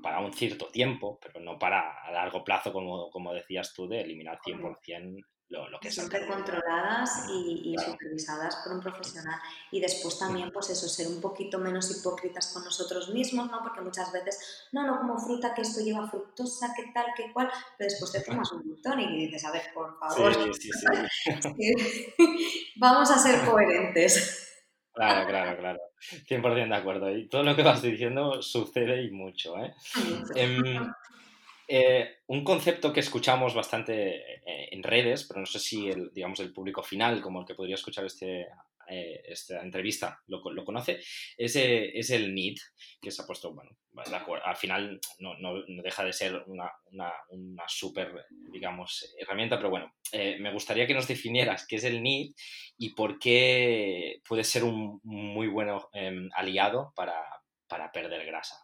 para 0.03 0.20
un 0.20 0.34
cierto 0.34 0.66
tiempo, 0.68 1.18
pero 1.22 1.40
no 1.40 1.59
para 1.59 2.05
a 2.05 2.12
largo 2.12 2.45
plazo, 2.45 2.70
como, 2.70 3.09
como 3.09 3.32
decías 3.32 3.72
tú, 3.72 3.88
de 3.88 4.03
eliminar 4.03 4.38
100% 4.47 5.24
lo, 5.55 5.80
que 5.80 5.90
Siempre 5.90 6.26
controladas 6.26 7.26
y, 7.30 7.74
supervisadas 7.78 8.57
por 8.57 8.74
un 8.74 8.80
profesional. 8.80 9.38
Y 9.70 9.80
después 9.80 10.18
también, 10.18 10.50
pues 10.50 10.70
eso, 10.70 10.88
ser 10.88 11.09
un 11.09 11.20
poquito 11.20 11.59
menos 11.59 11.90
hipócritas 11.90 12.52
con 12.52 12.64
nosotros 12.64 13.11
mismos, 13.11 13.50
¿no? 13.50 13.62
Porque 13.62 13.80
muchas 13.80 14.12
veces, 14.12 14.66
no, 14.72 14.86
no 14.86 14.98
como 14.98 15.18
fruta, 15.18 15.55
que 15.55 15.62
esto 15.62 15.80
lleva 15.82 16.09
fructosa, 16.09 16.72
que 16.74 16.90
tal, 16.92 17.07
que 17.16 17.32
cual, 17.32 17.50
pero 17.78 17.90
después 17.90 18.12
te 18.12 18.20
tomas 18.20 18.50
un 18.52 18.80
tonic 18.82 19.11
y 19.11 19.26
dices, 19.26 19.44
a 19.44 19.52
ver, 19.52 19.62
por 19.72 19.98
favor, 19.98 20.55
sí, 20.55 20.70
sí, 20.72 21.74
vamos 22.76 23.11
a 23.11 23.18
ser 23.18 23.44
coherentes. 23.44 24.40
Claro, 24.92 25.26
claro, 25.26 25.59
claro. 25.59 25.80
100% 26.28 26.68
de 26.68 26.74
acuerdo. 26.74 27.16
Y 27.16 27.28
todo 27.28 27.42
lo 27.42 27.57
que 27.57 27.62
vas 27.62 27.82
diciendo 27.82 28.40
sucede 28.42 29.02
y 29.02 29.11
mucho. 29.11 29.57
¿eh? 29.59 29.74
Em, 30.36 30.92
eh, 31.68 32.18
un 32.26 32.44
concepto 32.44 32.92
que 32.92 33.00
escuchamos 33.00 33.54
bastante 33.54 34.16
eh, 34.16 34.68
en 34.70 34.82
redes, 34.82 35.24
pero 35.24 35.40
no 35.40 35.46
sé 35.46 35.58
si 35.58 35.88
el, 35.88 36.10
digamos, 36.12 36.40
el 36.40 36.52
público 36.52 36.82
final, 36.82 37.20
como 37.20 37.40
el 37.40 37.46
que 37.46 37.54
podría 37.54 37.76
escuchar 37.76 38.04
este, 38.04 38.48
eh, 38.88 39.22
esta 39.26 39.62
entrevista, 39.62 40.20
lo, 40.26 40.42
lo 40.50 40.64
conoce, 40.64 41.00
es, 41.36 41.56
es, 41.56 42.10
el 42.10 42.34
NEED, 42.34 42.56
que 43.00 43.10
se 43.10 43.22
ha 43.22 43.26
puesto, 43.26 43.54
bueno, 43.54 43.70
al 44.44 44.56
final 44.56 45.00
no, 45.20 45.38
no, 45.38 45.62
deja 45.82 46.04
de 46.04 46.12
ser 46.12 46.42
una, 46.46 46.70
una, 46.86 47.12
una 47.28 47.64
súper, 47.66 48.26
digamos, 48.52 49.14
herramienta, 49.18 49.56
pero 49.56 49.70
bueno, 49.70 49.94
me 50.12 50.52
gustaría 50.52 50.86
que 50.86 50.94
nos 50.94 51.08
definieras 51.08 51.66
qué 51.66 51.76
es 51.76 51.84
el 51.84 52.02
NEED 52.02 52.32
y 52.76 52.94
por 52.94 53.18
qué 53.18 54.20
puede 54.28 54.44
ser 54.44 54.64
un 54.64 55.00
muy 55.02 55.48
buen 55.48 55.68
em, 55.92 56.28
aliado 56.34 56.92
para, 56.94 57.22
para 57.68 57.90
perder 57.90 58.26
grasa. 58.26 58.63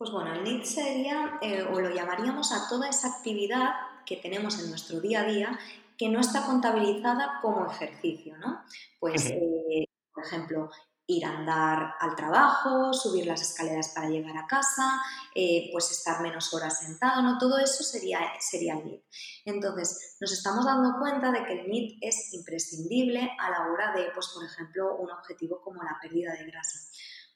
Pues 0.00 0.12
bueno, 0.12 0.32
el 0.32 0.44
NIT 0.44 0.64
sería, 0.64 1.38
eh, 1.42 1.62
o 1.62 1.78
lo 1.78 1.90
llamaríamos 1.90 2.52
a 2.52 2.66
toda 2.70 2.88
esa 2.88 3.08
actividad 3.08 3.68
que 4.06 4.16
tenemos 4.16 4.58
en 4.58 4.70
nuestro 4.70 4.98
día 4.98 5.20
a 5.20 5.24
día 5.24 5.58
que 5.98 6.08
no 6.08 6.20
está 6.20 6.46
contabilizada 6.46 7.38
como 7.42 7.70
ejercicio, 7.70 8.34
¿no? 8.38 8.64
Pues, 8.98 9.26
eh, 9.26 9.84
por 10.10 10.24
ejemplo, 10.24 10.70
ir 11.06 11.26
a 11.26 11.36
andar 11.36 11.96
al 12.00 12.16
trabajo, 12.16 12.94
subir 12.94 13.26
las 13.26 13.42
escaleras 13.42 13.90
para 13.94 14.08
llegar 14.08 14.38
a 14.38 14.46
casa, 14.46 15.02
eh, 15.34 15.68
pues 15.70 15.90
estar 15.90 16.22
menos 16.22 16.54
horas 16.54 16.78
sentado, 16.78 17.20
¿no? 17.20 17.36
Todo 17.36 17.58
eso 17.58 17.84
sería, 17.84 18.20
sería 18.38 18.78
el 18.78 18.84
NIT. 18.86 19.04
Entonces, 19.44 20.16
nos 20.18 20.32
estamos 20.32 20.64
dando 20.64 20.98
cuenta 20.98 21.30
de 21.30 21.44
que 21.44 21.60
el 21.60 21.68
NIT 21.68 21.98
es 22.00 22.32
imprescindible 22.32 23.32
a 23.38 23.50
la 23.50 23.70
hora 23.70 23.92
de, 23.92 24.10
pues, 24.14 24.28
por 24.28 24.46
ejemplo, 24.46 24.96
un 24.96 25.10
objetivo 25.10 25.60
como 25.60 25.82
la 25.82 25.98
pérdida 26.00 26.32
de 26.32 26.46
grasa. 26.46 26.78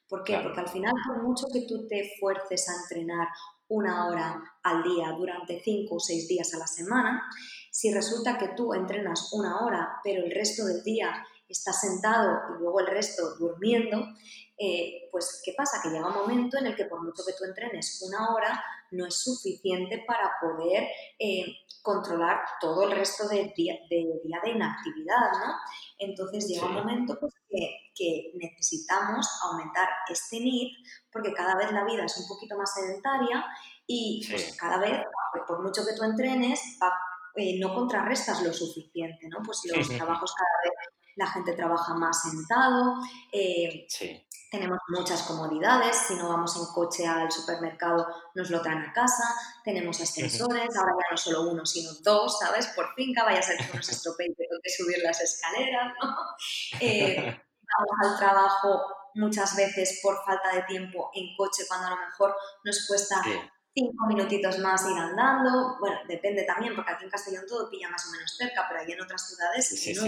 ¿Por 0.07 0.23
qué? 0.23 0.39
Porque 0.41 0.59
al 0.59 0.69
final, 0.69 0.93
por 1.07 1.23
mucho 1.23 1.47
que 1.51 1.65
tú 1.67 1.87
te 1.87 2.11
fuerces 2.19 2.69
a 2.69 2.75
entrenar 2.81 3.27
una 3.67 4.07
hora 4.07 4.43
al 4.63 4.83
día 4.83 5.11
durante 5.17 5.59
cinco 5.59 5.95
o 5.95 5.99
seis 5.99 6.27
días 6.27 6.53
a 6.53 6.59
la 6.59 6.67
semana, 6.67 7.23
si 7.71 7.93
resulta 7.93 8.37
que 8.37 8.49
tú 8.49 8.73
entrenas 8.73 9.33
una 9.33 9.65
hora, 9.65 9.99
pero 10.03 10.23
el 10.23 10.31
resto 10.31 10.65
del 10.65 10.83
día 10.83 11.25
estás 11.49 11.81
sentado 11.81 12.39
y 12.55 12.61
luego 12.61 12.79
el 12.79 12.87
resto 12.87 13.35
durmiendo, 13.37 14.05
eh, 14.57 15.09
pues 15.11 15.41
¿qué 15.43 15.53
pasa? 15.57 15.79
Que 15.81 15.89
llega 15.89 16.07
un 16.07 16.15
momento 16.15 16.57
en 16.57 16.67
el 16.67 16.75
que 16.75 16.85
por 16.85 17.03
mucho 17.03 17.23
que 17.25 17.33
tú 17.33 17.43
entrenes 17.43 18.01
una 18.07 18.33
hora, 18.33 18.63
no 18.91 19.05
es 19.05 19.15
suficiente 19.15 20.03
para 20.07 20.31
poder 20.41 20.87
eh, 21.19 21.45
controlar 21.81 22.41
todo 22.59 22.83
el 22.83 22.91
resto 22.91 23.27
del 23.27 23.53
día 23.53 23.75
de, 23.89 24.19
día 24.23 24.39
de 24.43 24.51
inactividad, 24.51 25.31
¿no? 25.45 25.53
Entonces 25.99 26.47
llega 26.47 26.65
un 26.65 26.73
momento 26.73 27.17
pues, 27.19 27.33
que, 27.93 28.31
necesitamos 28.35 29.27
aumentar 29.43 29.87
este 30.09 30.39
NIT 30.39 30.73
porque 31.11 31.33
cada 31.33 31.55
vez 31.55 31.71
la 31.71 31.85
vida 31.85 32.03
es 32.05 32.17
un 32.17 32.27
poquito 32.27 32.57
más 32.57 32.73
sedentaria 32.73 33.45
y 33.87 34.25
pues, 34.29 34.57
cada 34.57 34.77
vez, 34.79 34.99
por 35.47 35.61
mucho 35.61 35.85
que 35.85 35.93
tú 35.93 36.03
entrenes, 36.03 36.59
eh, 37.35 37.59
no 37.59 37.73
contrarrestas 37.73 38.41
lo 38.43 38.51
suficiente, 38.51 39.27
¿no? 39.29 39.37
Pues 39.45 39.61
los 39.65 39.87
trabajos 39.89 40.33
cada 40.35 40.57
vez 40.63 40.95
la 41.15 41.27
gente 41.27 41.53
trabaja 41.53 41.93
más 41.93 42.21
sentado, 42.23 42.95
eh, 43.31 43.87
tenemos 44.49 44.79
muchas 44.89 45.23
comodidades, 45.23 45.95
si 45.95 46.15
no 46.15 46.29
vamos 46.29 46.55
en 46.55 46.73
coche 46.73 47.05
al 47.05 47.31
supermercado 47.31 48.07
nos 48.35 48.49
lo 48.49 48.61
traen 48.61 48.79
a 48.79 48.93
casa, 48.93 49.23
tenemos 49.63 49.99
ascensores, 49.99 50.75
ahora 50.75 50.93
ya 50.93 51.11
no 51.11 51.17
solo 51.17 51.49
uno, 51.49 51.65
sino 51.65 51.91
dos, 52.03 52.39
¿sabes? 52.39 52.67
Por 52.67 52.93
finca, 52.95 53.23
vaya 53.23 53.39
a 53.39 53.43
ser 53.43 53.57
que 53.57 53.77
nos 53.77 53.89
estropee 53.89 54.35
que 54.35 54.69
subir 54.69 54.97
las 55.03 55.21
escaleras, 55.21 55.93
¿no? 56.01 56.15
Eh, 56.81 57.15
vamos 57.17 57.95
al 58.03 58.17
trabajo 58.17 58.81
muchas 59.15 59.55
veces 59.55 59.99
por 60.03 60.23
falta 60.25 60.53
de 60.53 60.63
tiempo 60.63 61.09
en 61.13 61.35
coche 61.35 61.63
cuando 61.67 61.87
a 61.87 61.89
lo 61.91 61.97
mejor 61.97 62.35
nos 62.63 62.85
cuesta 62.87 63.21
cinco 63.73 64.07
minutitos 64.07 64.59
más 64.59 64.85
ir 64.85 64.97
andando. 64.97 65.77
Bueno, 65.79 65.99
depende 66.07 66.43
también, 66.43 66.75
porque 66.75 66.91
aquí 66.91 67.05
en 67.05 67.09
Castellón 67.09 67.45
todo 67.47 67.69
pilla 67.69 67.89
más 67.89 68.05
o 68.07 68.11
menos 68.11 68.35
cerca, 68.37 68.65
pero 68.67 68.81
hay 68.81 68.91
en 68.91 69.01
otras 69.01 69.27
ciudades 69.27 69.67
sí, 69.67 69.93
no 69.93 70.03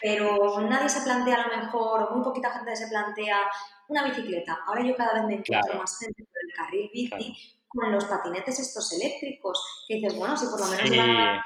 pero 0.00 0.60
nadie 0.60 0.88
se 0.88 1.02
plantea 1.02 1.42
a 1.42 1.48
lo 1.48 1.64
mejor, 1.64 2.02
o 2.02 2.14
muy 2.14 2.24
poquita 2.24 2.50
gente 2.50 2.76
se 2.76 2.88
plantea 2.88 3.40
una 3.88 4.04
bicicleta. 4.04 4.58
Ahora 4.66 4.82
yo 4.82 4.96
cada 4.96 5.14
vez 5.14 5.24
me 5.24 5.34
encuentro 5.34 5.78
más 5.78 5.98
gente 5.98 6.24
por 6.24 6.42
el 6.42 6.56
carril 6.56 6.90
bici 6.92 7.58
con 7.68 7.92
los 7.92 8.04
patinetes 8.06 8.58
estos 8.60 8.92
eléctricos, 8.92 9.84
que 9.86 9.96
dices, 9.96 10.16
bueno, 10.16 10.36
si 10.36 10.46
por 10.46 10.60
lo 10.60 10.66
menos 10.66 10.90
la, 10.90 11.44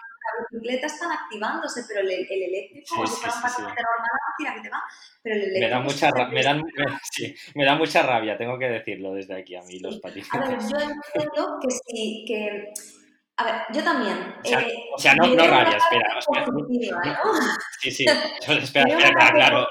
bicicleta 0.50 0.86
están 0.86 1.11
activándose, 1.11 1.84
pero 1.86 2.00
el, 2.00 2.11
eléctrico, 2.11 2.94
como 2.94 3.07
si 3.07 3.16
fuera 3.16 3.34
un 3.34 3.42
patinete 3.42 3.82
normal, 3.82 4.20
tira 4.38 4.55
que 4.55 4.61
te 4.61 4.70
va, 4.70 4.82
pero 5.22 5.34
el 5.36 5.42
eléctrico... 5.42 5.66
Me 5.66 5.70
da, 5.70 5.80
mucha 5.80 6.11
me, 6.30 6.42
dan, 6.42 6.62
me 7.55 7.64
da 7.64 7.74
mucha 7.74 8.03
rabia, 8.03 8.38
tengo 8.38 8.59
que 8.59 8.68
decirlo 8.68 9.14
desde 9.14 9.34
aquí 9.34 9.57
a 9.57 9.62
mí, 9.62 9.80
los 9.80 9.98
patinetes. 9.98 10.32
A 10.32 10.38
ver, 10.38 10.59
yo 10.61 10.78
entiendo 10.78 11.59
que 11.61 11.70
sí, 11.70 12.24
que 12.26 12.72
a 13.43 13.45
ver, 13.45 13.55
yo 13.72 13.82
también. 13.84 14.34
O 14.43 14.99
sea, 14.99 15.12
eh, 15.12 15.16
no, 15.16 15.26
no 15.26 15.47
rabia, 15.47 15.76
espera. 15.76 16.18
espera. 16.18 16.47
Sí, 17.80 17.90
sí, 17.90 18.05
espera, 18.07 18.88
espera, 18.88 19.32
claro. 19.32 19.66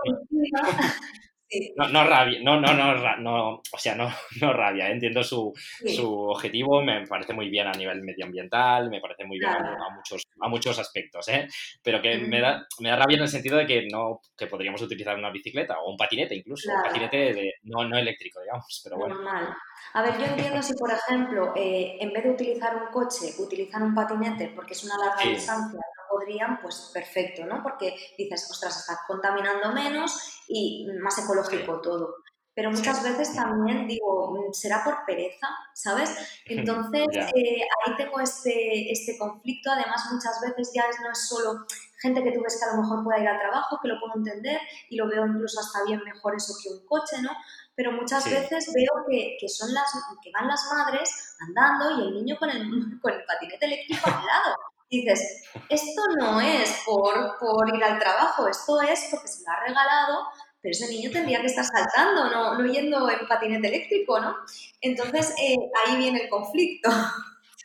No, 1.76 1.88
no 1.90 2.04
rabia, 2.06 2.40
no, 2.42 2.60
no, 2.60 2.74
no, 2.74 3.18
no, 3.18 3.62
o 3.72 3.78
sea, 3.78 3.96
no, 3.96 4.10
no 4.42 4.54
rabia, 4.54 4.88
¿eh? 4.88 4.94
entiendo 4.94 5.24
su, 5.24 5.54
su, 5.86 6.20
objetivo, 6.30 6.82
me 6.82 7.06
parece 7.06 7.34
muy 7.34 7.50
bien 7.50 7.68
a 7.68 7.74
nivel 7.74 8.04
medioambiental, 8.04 8.90
me 8.90 9.02
parece 9.02 9.26
muy 9.26 9.38
bien 9.38 9.52
a, 9.52 9.90
muchos, 9.94 10.24
a 10.40 10.48
muchos 10.48 10.80
aspectos, 10.80 11.28
¿eh? 11.28 11.48
pero 11.84 12.02
que 12.02 12.18
me, 12.20 12.40
da, 12.40 12.66
me 12.80 12.90
da 12.90 12.96
rabia 12.96 13.18
en 13.18 13.24
el 13.24 13.28
sentido 13.28 13.58
de 13.58 13.66
que 13.66 13.88
no, 13.92 14.22
que 14.38 14.48
podríamos 14.48 14.82
utilizar 14.82 15.18
una 15.18 15.30
bicicleta 15.30 15.80
o 15.80 15.92
un 15.92 15.98
patinete 15.98 16.36
incluso, 16.36 16.72
un 16.72 16.82
patinete 16.82 17.18
de, 17.34 17.54
no, 17.64 17.84
no 17.84 17.98
eléctrico, 17.98 18.40
digamos, 18.42 18.82
pero 18.84 18.98
bueno. 18.98 19.16
Normal. 19.16 19.54
A 19.94 20.02
ver, 20.04 20.18
yo 20.18 20.26
entiendo 20.26 20.62
si, 20.62 20.74
por 20.76 20.92
ejemplo, 20.92 21.54
eh, 21.56 21.98
en 22.00 22.14
vez 22.14 22.24
de 22.24 22.30
utilizar 22.30 22.76
un 22.76 22.92
coche, 22.92 23.34
utilizan 23.40 23.84
un 23.84 23.94
patinete 23.94 24.54
porque 24.56 24.74
es 24.74 24.84
una 24.86 24.98
larga 24.98 25.30
distancia, 25.30 25.80
podrían, 26.12 26.60
pues 26.62 26.92
perfecto, 26.94 27.46
¿no? 27.46 27.64
Porque 27.64 27.96
dices, 28.18 28.48
ostras, 28.52 28.80
está 28.80 29.00
contaminando 29.08 29.72
menos 29.72 30.44
y 30.48 30.88
más 31.02 31.18
ecológico 31.18 31.82
todo. 31.82 32.16
Pero 32.54 32.70
muchas 32.70 33.02
veces 33.02 33.34
también 33.34 33.88
digo, 33.88 34.36
será 34.52 34.84
por 34.84 35.06
pereza, 35.06 35.48
¿sabes? 35.74 36.14
Entonces 36.46 37.08
eh, 37.34 37.62
ahí 37.86 37.96
tengo 37.96 38.20
este, 38.20 38.92
este 38.92 39.18
conflicto. 39.18 39.72
Además, 39.72 40.10
muchas 40.12 40.42
veces 40.42 40.72
ya 40.76 40.84
no 41.02 41.12
es 41.12 41.28
solo 41.30 41.66
gente 42.02 42.24
que 42.24 42.32
tú 42.32 42.42
ves 42.44 42.60
que 42.60 42.70
a 42.70 42.76
lo 42.76 42.82
mejor 42.82 43.04
pueda 43.04 43.20
ir 43.20 43.28
al 43.28 43.40
trabajo, 43.40 43.80
que 43.82 43.88
lo 43.88 44.00
puedo 44.02 44.16
entender 44.18 44.60
y 44.90 44.98
lo 44.98 45.08
veo 45.08 45.26
incluso 45.26 45.62
hasta 45.62 45.86
bien 45.86 46.02
mejor 46.04 46.36
eso 46.36 46.54
que 46.62 46.74
un 46.74 46.86
coche, 46.86 47.22
¿no? 47.22 47.30
Pero 47.74 47.94
muchas 47.94 48.30
veces 48.30 48.70
veo 48.74 49.06
que, 49.10 49.38
que, 49.40 49.48
son 49.48 49.74
las, 49.74 49.90
que 50.22 50.32
van 50.34 50.48
las 50.48 50.68
madres 50.76 51.38
andando 51.40 52.02
y 52.02 52.08
el 52.08 52.14
niño 52.16 52.36
con 52.38 52.50
el, 52.50 52.68
con 53.02 53.14
el 53.14 53.24
patinete 53.24 53.66
eléctrico 53.66 54.08
al 54.08 54.26
lado 54.26 54.56
dices, 55.00 55.44
esto 55.70 56.02
no 56.20 56.42
es 56.42 56.82
por, 56.86 57.38
por 57.40 57.76
ir 57.76 57.84
al 57.84 57.98
trabajo, 57.98 58.48
esto 58.48 58.82
es 58.82 59.08
porque 59.10 59.28
se 59.28 59.44
lo 59.44 59.52
ha 59.52 59.60
regalado, 59.66 60.28
pero 60.62 60.72
ese 60.72 60.90
niño 60.90 61.10
tendría 61.12 61.40
que 61.42 61.48
estar 61.48 61.66
saltando, 61.66 62.30
no, 62.30 62.58
no 62.58 62.72
yendo 62.72 63.10
en 63.10 63.28
patinete 63.28 63.68
eléctrico, 63.68 64.20
¿no? 64.20 64.36
Entonces 64.82 65.34
eh, 65.42 65.56
ahí 65.86 65.98
viene 65.98 66.24
el 66.24 66.30
conflicto. 66.30 66.90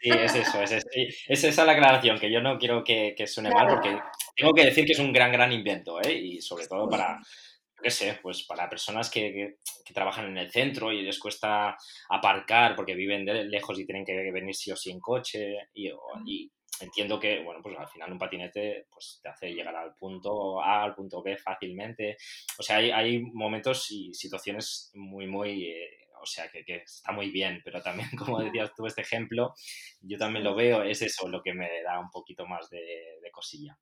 Sí, 0.01 0.11
es 0.11 0.35
eso, 0.35 0.63
es, 0.63 0.73
es, 1.27 1.45
esa 1.45 1.65
la 1.65 1.73
aclaración, 1.73 2.19
que 2.19 2.31
yo 2.31 2.41
no 2.41 2.59
quiero 2.59 2.85
que, 2.85 3.15
que 3.17 3.27
suene 3.27 3.51
mal, 3.51 3.67
porque 3.67 3.99
tengo 4.37 4.53
que 4.53 4.65
decir 4.65 4.85
que 4.85 4.93
es 4.93 4.99
un 4.99 5.13
gran, 5.13 5.33
gran 5.33 5.53
invento, 5.53 6.01
¿eh? 6.03 6.13
Y 6.13 6.43
sobre 6.43 6.67
todo 6.67 6.89
para, 6.89 7.19
qué 7.83 7.91
sé, 7.91 8.19
pues 8.23 8.43
para 8.45 8.69
personas 8.69 9.11
que, 9.11 9.57
que, 9.85 9.95
trabajan 9.95 10.27
en 10.27 10.37
el 10.37 10.51
centro 10.51 10.93
y 10.93 11.03
les 11.03 11.19
cuesta 11.19 11.77
aparcar 12.11 12.77
porque 12.77 12.95
viven 12.95 13.25
lejos 13.51 13.79
y 13.79 13.87
tienen 13.87 14.05
que 14.05 14.31
venir 14.31 14.55
sí 14.55 14.71
o 14.71 14.77
sí 14.77 14.91
en 14.91 15.01
coche 15.01 15.57
y, 15.73 15.89
y, 16.27 16.51
entiendo 16.81 17.19
que, 17.19 17.43
bueno, 17.43 17.61
pues 17.63 17.77
al 17.79 17.89
final 17.89 18.13
un 18.13 18.19
patinete 18.19 18.87
pues, 18.91 19.21
te 19.23 19.29
hace 19.29 19.53
llegar 19.53 19.75
al 19.75 19.95
punto 19.95 20.63
A, 20.63 20.85
al 20.85 20.95
punto 20.95 21.23
B 21.23 21.37
fácilmente. 21.37 22.17
O 22.59 22.63
sea, 22.63 22.77
hay, 22.77 22.91
hay 22.91 23.21
momentos 23.21 23.91
y 23.91 24.13
situaciones 24.15 24.91
muy, 24.95 25.27
muy... 25.27 25.65
Eh, 25.65 26.03
o 26.19 26.27
sea, 26.29 26.51
que, 26.51 26.65
que, 26.65 26.77
está 26.77 27.13
muy 27.13 27.31
bien, 27.31 27.61
pero 27.65 27.81
también, 27.81 28.09
como 28.19 28.41
decías 28.41 28.73
tú, 28.75 28.87
este 28.87 29.03
ejemplo, 29.03 29.55
yo 30.01 30.19
también 30.19 30.45
lo 30.45 30.55
veo, 30.55 30.83
es 30.83 31.03
eso 31.03 31.29
lo 31.29 31.43
que 31.43 31.55
me 31.55 31.83
da 31.83 32.01
un 32.01 32.11
poquito 32.11 32.47
más 32.47 32.69
de, 32.69 33.19
de 33.23 33.31
cosilla. 33.31 33.79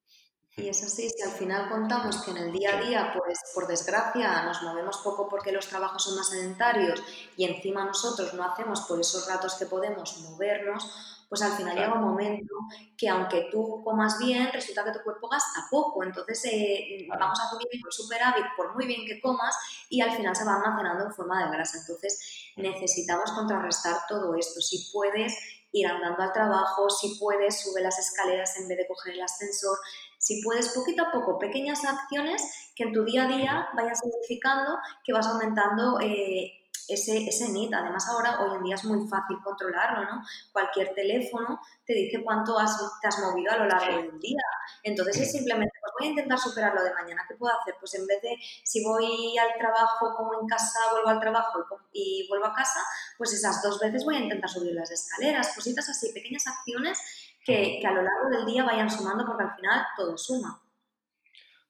Y 0.57 0.69
es 0.69 0.85
así, 0.85 1.11
si 1.11 1.23
al 1.23 1.33
final 1.33 1.69
contamos 1.69 2.23
que 2.23 2.31
en 2.31 2.37
el 2.37 2.53
día 2.53 2.79
a 2.79 2.81
día, 2.81 3.13
pues 3.13 3.39
por 3.53 3.67
desgracia, 3.67 4.45
nos 4.45 4.63
movemos 4.63 4.99
poco 4.99 5.29
porque 5.29 5.51
los 5.51 5.67
trabajos 5.67 6.05
son 6.05 6.17
más 6.17 6.31
sedentarios 6.31 7.03
y 7.37 7.45
encima 7.45 7.85
nosotros 7.85 8.35
no 8.35 8.45
hacemos 8.45 8.83
por 8.83 9.01
esos 9.01 9.27
ratos 9.27 9.55
que 9.55 9.67
podemos 9.67 10.17
movernos, 10.21 11.14
pues 11.35 11.51
al 11.51 11.57
final 11.57 11.75
llega 11.77 11.95
un 11.95 12.05
momento 12.05 12.55
que 12.97 13.09
aunque 13.09 13.49
tú 13.51 13.83
comas 13.83 14.19
bien, 14.21 14.53
resulta 14.53 14.85
que 14.85 14.93
tu 14.93 15.03
cuerpo 15.03 15.29
gasta 15.29 15.67
poco. 15.69 16.05
Entonces 16.05 16.45
eh, 16.45 17.09
vamos 17.09 17.41
a 17.41 17.51
subir 17.51 17.67
por 17.83 17.93
superávit 17.93 18.45
por 18.57 18.73
muy 18.73 18.87
bien 18.87 19.05
que 19.05 19.21
comas 19.21 19.57
y 19.91 20.01
al 20.01 20.13
final 20.13 20.37
se 20.37 20.45
va 20.45 20.55
almacenando 20.55 21.07
en 21.07 21.13
forma 21.13 21.45
de 21.45 21.51
grasa. 21.51 21.79
Entonces 21.79 22.53
necesitamos 22.57 23.33
contrarrestar 23.33 23.97
todo 24.09 24.33
esto. 24.37 24.61
Si 24.61 24.93
puedes 24.93 25.37
ir 25.73 25.89
andando 25.89 26.23
al 26.23 26.33
trabajo, 26.33 26.89
si 26.89 27.19
puedes, 27.19 27.63
sube 27.63 27.81
las 27.81 27.99
escaleras 27.99 28.57
en 28.61 28.69
vez 28.69 28.79
de 28.79 28.87
coger 28.87 29.15
el 29.15 29.23
ascensor, 29.23 29.77
si 30.19 30.41
puedes 30.41 30.69
poquito 30.69 31.03
a 31.03 31.11
poco, 31.11 31.37
pequeñas 31.37 31.85
acciones 31.85 32.71
que 32.77 32.85
en 32.85 32.93
tu 32.93 33.05
día 33.05 33.25
a 33.25 33.27
día 33.27 33.69
vayan 33.75 33.97
significando 33.97 34.79
que 35.03 35.13
vas 35.13 35.27
aumentando 35.27 35.99
eh, 36.01 36.64
ese, 36.89 37.27
ese 37.27 37.49
NIT. 37.49 37.73
Además, 37.73 38.09
ahora, 38.09 38.41
hoy 38.41 38.57
en 38.57 38.63
día 38.65 38.75
es 38.75 38.85
muy 38.85 39.07
fácil 39.09 39.37
controlarlo, 39.43 40.05
¿no? 40.05 40.23
Cualquier 40.53 40.95
teléfono 40.95 41.61
te 41.85 41.95
dice 41.95 42.23
cuánto 42.23 42.59
has, 42.59 42.79
te 43.01 43.09
has 43.09 43.19
movido 43.21 43.53
a 43.53 43.57
lo 43.57 43.67
largo 43.67 44.03
del 44.03 44.19
día. 44.21 44.43
Entonces, 44.83 45.21
es 45.21 45.33
simplemente, 45.33 45.73
pues 45.81 45.93
voy 45.99 46.09
a 46.09 46.11
intentar 46.11 46.39
superarlo 46.39 46.83
de 46.83 46.95
mañana. 46.95 47.25
¿Qué 47.29 47.35
puedo 47.35 47.53
hacer? 47.59 47.75
Pues 47.79 47.95
en 47.95 48.07
vez 48.07 48.21
de, 48.23 48.37
si 48.63 48.85
voy 48.85 49.37
al 49.39 49.59
trabajo 49.59 50.15
como 50.17 50.41
en 50.41 50.47
casa, 50.47 50.79
vuelvo 50.93 51.09
al 51.09 51.21
trabajo 51.21 51.65
y, 51.93 52.27
vuelvo 52.29 52.47
a 52.47 52.55
casa, 52.55 52.81
pues 53.19 53.33
esas 53.33 53.63
dos 53.63 53.79
veces 53.81 54.05
voy 54.05 54.17
a 54.17 54.21
intentar 54.21 54.51
subir 54.51 54.73
las 54.75 54.91
escaleras, 54.91 55.55
cositas 55.55 55.89
así, 55.89 56.13
pequeñas 56.13 56.47
acciones 56.47 56.99
que, 57.45 57.79
que 57.81 57.87
a 57.87 57.93
lo 57.93 58.03
largo 58.03 58.31
del 58.31 58.47
día 58.47 58.65
vayan 58.65 58.91
sumando 58.91 59.27
porque 59.27 59.45
al 59.45 59.55
final 59.55 59.87
todo 59.97 60.17
suma 60.17 60.64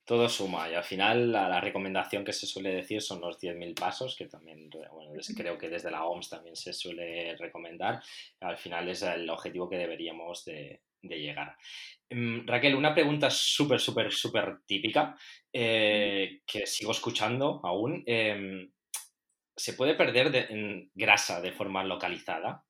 todo 0.05 0.29
suma 0.29 0.69
y 0.71 0.75
al 0.75 0.85
final 0.85 1.33
la, 1.33 1.61
recomendación 1.61 2.25
que 2.25 2.33
se 2.33 2.47
suele 2.47 2.75
decir 2.75 3.01
son 3.01 3.21
los 3.21 3.39
10.000 3.41 3.75
pasos, 3.75 4.15
que 4.17 4.27
también 4.27 4.69
bueno, 4.93 5.13
creo 5.37 5.57
que 5.57 5.69
desde 5.69 5.91
la 5.91 6.05
OMS 6.05 6.29
también 6.29 6.57
se 6.57 6.73
suele 6.73 7.37
recomendar. 7.37 8.03
Al 8.41 8.59
final 8.59 8.89
es 8.89 9.03
el 9.03 9.29
objetivo 9.31 9.69
que 9.69 9.79
deberíamos 9.79 10.45
de, 10.45 10.83
llegar. 11.03 11.57
Mm, 12.11 12.47
Raquel, 12.47 12.75
una 12.75 12.95
pregunta 12.95 13.31
súper, 13.31 13.81
súper, 13.81 14.13
súper 14.13 14.59
típica 14.67 15.17
eh, 15.53 16.41
que 16.47 16.67
sigo 16.67 16.93
escuchando 16.93 17.61
aún. 17.63 18.03
Em, 18.07 18.71
¿Se 19.57 19.75
puede 19.75 19.95
perder 19.95 20.51
en 20.51 20.91
grasa 20.95 21.41
de 21.41 21.53
forma 21.53 21.85
localizada? 21.85 22.65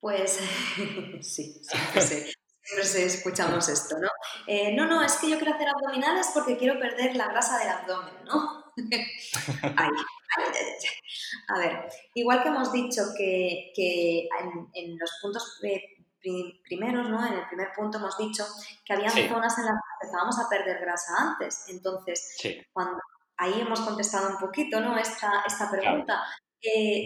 Pues 0.00 0.32
sí, 1.22 1.60
sí, 1.62 2.00
sí. 2.00 2.32
Siempre 2.84 3.04
escuchamos 3.04 3.68
esto, 3.68 3.98
¿no? 3.98 4.08
Eh, 4.46 4.74
no, 4.74 4.86
no, 4.86 5.02
es 5.02 5.16
que 5.16 5.28
yo 5.28 5.36
quiero 5.36 5.54
hacer 5.54 5.68
abdominales 5.68 6.30
porque 6.32 6.56
quiero 6.56 6.78
perder 6.78 7.14
la 7.16 7.28
grasa 7.28 7.58
del 7.58 7.68
abdomen, 7.68 8.14
¿no? 8.24 8.64
A 11.48 11.58
ver, 11.58 11.88
igual 12.14 12.42
que 12.42 12.48
hemos 12.48 12.72
dicho 12.72 13.02
que, 13.16 13.72
en, 14.74 14.98
los 14.98 15.12
puntos 15.22 15.60
primeros, 16.64 17.08
¿no? 17.08 17.24
En 17.24 17.34
el 17.34 17.46
primer 17.46 17.68
punto 17.76 17.98
hemos 17.98 18.16
dicho 18.18 18.44
que 18.84 18.94
había 18.94 19.10
zonas 19.10 19.58
en 19.58 19.66
las 19.66 19.74
que 19.74 20.06
empezábamos 20.06 20.38
a 20.38 20.48
perder 20.48 20.80
grasa 20.80 21.12
antes. 21.18 21.66
Entonces, 21.68 22.36
cuando 22.72 22.98
ahí 23.36 23.60
hemos 23.60 23.80
contestado 23.80 24.30
un 24.30 24.38
poquito, 24.38 24.80
¿no? 24.80 24.98
Esta, 24.98 25.44
esta 25.46 25.70
pregunta 25.70 26.24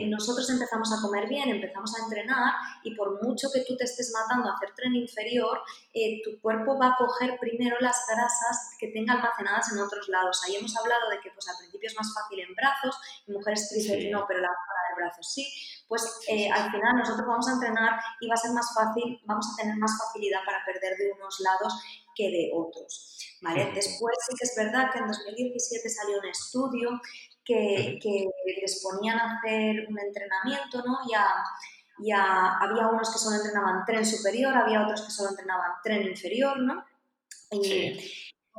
nosotros 0.07 0.49
empezamos 0.51 0.93
a 0.93 1.01
comer 1.03 1.29
bien, 1.29 1.49
empezamos 1.49 1.95
a 1.95 2.05
entrenar 2.05 2.55
y 2.83 2.95
por 2.95 3.23
mucho 3.23 3.49
que 3.53 3.65
tú 3.67 3.77
te 3.77 3.85
estés 3.85 4.13
matando 4.13 4.49
a 4.49 4.55
hacer 4.55 4.75
tren 4.75 4.95
inferior, 4.95 5.61
eh, 5.93 6.21
tu 6.25 6.41
cuerpo 6.41 6.79
va 6.79 6.89
a 6.89 6.97
coger 6.97 7.39
primero 7.39 7.77
las 7.81 8.05
grasas 8.09 8.77
que 8.79 8.89
tenga 8.89 9.15
almacenadas 9.15 9.73
en 9.73 9.81
otros 9.81 10.09
lados. 10.09 10.41
Ahí 10.45 10.57
hemos 10.57 10.77
hablado 10.77 11.11
de 11.11 11.21
que 11.21 11.31
pues, 11.31 11.49
al 11.49 11.57
principio 11.59 11.89
es 11.89 11.97
más 11.97 12.13
fácil 12.15 12.41
en 12.41 12.55
brazos, 12.55 12.99
en 13.27 13.35
mujeres 13.35 13.69
tristes 13.69 14.11
no, 14.11 14.25
pero 14.27 14.41
la 14.41 14.49
zona 14.49 14.81
de 14.89 15.03
brazos 15.03 15.33
sí. 15.33 15.47
Pues 15.89 16.21
eh, 16.29 16.51
al 16.51 16.71
final 16.71 16.97
nosotros 16.97 17.27
vamos 17.27 17.49
a 17.49 17.53
entrenar 17.53 17.99
y 18.21 18.29
va 18.29 18.35
a 18.35 18.37
ser 18.37 18.53
más 18.53 18.69
fácil, 18.75 19.21
vamos 19.25 19.47
a 19.53 19.63
tener 19.63 19.77
más 19.77 19.93
facilidad 19.99 20.41
para 20.45 20.65
perder 20.65 20.97
de 20.97 21.13
unos 21.13 21.41
lados 21.41 21.75
que 22.15 22.31
de 22.31 22.51
otros. 22.55 23.19
¿vale? 23.41 23.71
Después 23.75 24.17
sí 24.27 24.35
que 24.39 24.45
es 24.45 24.55
verdad 24.57 24.91
que 24.93 24.99
en 24.99 25.07
2017 25.07 25.89
salió 25.89 26.19
un 26.19 26.27
estudio 26.27 27.01
que, 27.49 28.29
les 28.61 28.83
ponían 28.83 29.19
a 29.19 29.39
hacer 29.39 29.87
un 29.89 29.99
entrenamiento, 29.99 30.83
¿no? 30.85 30.99
Ya, 31.11 31.27
ya 31.99 32.59
había 32.59 32.89
unos 32.89 33.11
que 33.11 33.19
solo 33.19 33.37
entrenaban 33.37 33.85
tren 33.87 34.05
superior, 34.05 34.55
había 34.55 34.83
otros 34.83 35.03
que 35.03 35.11
solo 35.11 35.31
entrenaban 35.31 35.73
tren 35.83 36.07
inferior, 36.07 36.61
¿no? 36.61 36.85
Y 37.51 37.99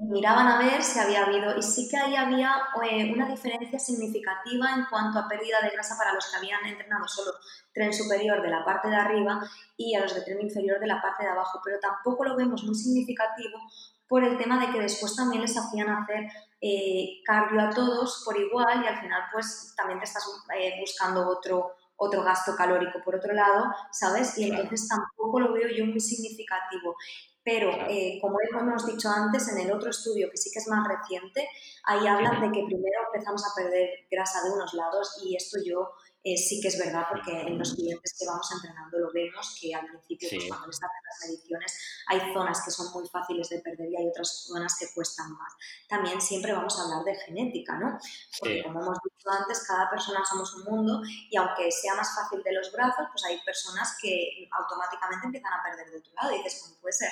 miraban 0.01 0.47
a 0.47 0.59
ver 0.59 0.81
si 0.81 0.97
había 0.97 1.25
habido, 1.25 1.57
y 1.57 1.61
sí 1.61 1.87
que 1.89 1.97
ahí 1.97 2.15
había 2.15 2.51
eh, 2.89 3.11
una 3.13 3.27
diferencia 3.27 3.77
significativa 3.77 4.71
en 4.73 4.85
cuanto 4.89 5.19
a 5.19 5.27
pérdida 5.27 5.57
de 5.61 5.71
grasa 5.71 5.97
para 5.97 6.13
los 6.13 6.25
que 6.25 6.37
habían 6.37 6.65
entrenado 6.65 7.07
solo 7.07 7.31
tren 7.73 7.93
superior 7.93 8.41
de 8.41 8.49
la 8.49 8.63
parte 8.63 8.87
de 8.87 8.95
arriba 8.95 9.41
y 9.77 9.95
a 9.95 10.01
los 10.01 10.15
de 10.15 10.21
tren 10.21 10.41
inferior 10.41 10.79
de 10.79 10.87
la 10.87 11.01
parte 11.01 11.25
de 11.25 11.29
abajo, 11.29 11.59
pero 11.63 11.79
tampoco 11.79 12.23
lo 12.23 12.35
vemos 12.37 12.63
muy 12.63 12.75
significativo 12.75 13.59
por 14.07 14.23
el 14.23 14.37
tema 14.37 14.65
de 14.65 14.71
que 14.71 14.79
después 14.79 15.15
también 15.15 15.41
les 15.41 15.55
hacían 15.57 15.89
hacer 15.89 16.31
eh, 16.61 17.21
cardio 17.25 17.61
a 17.61 17.69
todos 17.69 18.21
por 18.25 18.37
igual 18.37 18.83
y 18.83 18.87
al 18.87 18.99
final 18.99 19.23
pues 19.31 19.73
también 19.77 19.99
te 19.99 20.05
estás 20.05 20.25
eh, 20.57 20.75
buscando 20.79 21.27
otro, 21.29 21.75
otro 21.95 22.23
gasto 22.23 22.55
calórico 22.55 23.01
por 23.03 23.15
otro 23.15 23.33
lado, 23.33 23.65
¿sabes? 23.91 24.37
Y 24.37 24.49
entonces 24.49 24.87
tampoco 24.87 25.39
lo 25.39 25.53
veo 25.53 25.69
yo 25.69 25.85
muy 25.85 25.99
significativo. 25.99 26.95
Pero 27.43 27.71
eh, 27.87 28.19
como 28.21 28.37
hemos 28.41 28.85
dicho 28.85 29.09
antes, 29.09 29.47
en 29.47 29.59
el 29.59 29.71
otro 29.71 29.89
estudio 29.89 30.29
que 30.29 30.37
sí 30.37 30.51
que 30.51 30.59
es 30.59 30.67
más 30.67 30.85
reciente, 30.87 31.47
ahí 31.85 32.05
hablan 32.05 32.41
de 32.41 32.51
que 32.51 32.65
primero 32.65 32.99
empezamos 33.07 33.43
a 33.45 33.55
perder 33.55 33.89
grasa 34.11 34.43
de 34.43 34.51
unos 34.51 34.73
lados 34.73 35.21
y 35.23 35.35
esto 35.35 35.57
yo 35.65 35.91
eh, 36.21 36.35
sí 36.35 36.59
que 36.59 36.67
es 36.67 36.77
verdad 36.77 37.05
porque 37.09 37.31
en 37.31 37.57
los 37.57 37.75
clientes 37.75 38.13
que 38.19 38.25
vamos 38.25 38.51
entrenando 38.51 38.99
lo 38.99 39.11
vemos 39.13 39.57
que 39.59 39.73
al 39.73 39.85
principio 39.87 40.27
pues, 40.29 40.49
cuando 40.49 40.67
les 40.67 40.75
hacen 40.75 41.03
las 41.07 41.29
mediciones 41.29 41.79
hay 42.07 42.33
zonas 42.33 42.61
que 42.65 42.71
son 42.71 42.91
muy 42.91 43.07
fáciles 43.07 43.47
de 43.47 43.59
perder 43.59 43.89
y 43.89 43.95
hay 43.95 44.07
otras 44.07 44.45
zonas 44.47 44.75
que 44.77 44.87
cuestan 44.93 45.31
más. 45.31 45.53
También 45.87 46.19
siempre 46.19 46.51
vamos 46.51 46.77
a 46.77 46.83
hablar 46.83 47.05
de 47.05 47.15
genética, 47.15 47.77
¿no? 47.77 47.97
Porque 48.37 48.63
como 48.63 48.81
hemos 48.81 48.97
dicho 49.01 49.29
antes, 49.31 49.65
cada 49.65 49.89
persona 49.89 50.19
somos 50.25 50.53
un 50.55 50.63
mundo 50.65 51.01
y 51.29 51.37
aunque 51.37 51.71
sea 51.71 51.95
más 51.95 52.13
fácil 52.13 52.43
de 52.43 52.51
los 52.51 52.69
brazos, 52.73 53.07
pues 53.11 53.23
hay 53.23 53.39
personas 53.45 53.95
que 54.01 54.49
automáticamente 54.51 55.25
empiezan 55.25 55.53
a 55.53 55.63
perder 55.63 55.89
de 55.89 55.99
otro 55.99 56.13
lado 56.15 56.33
y 56.33 56.43
dices, 56.43 56.61
¿cómo 56.63 56.81
puede 56.81 56.93
ser? 56.93 57.11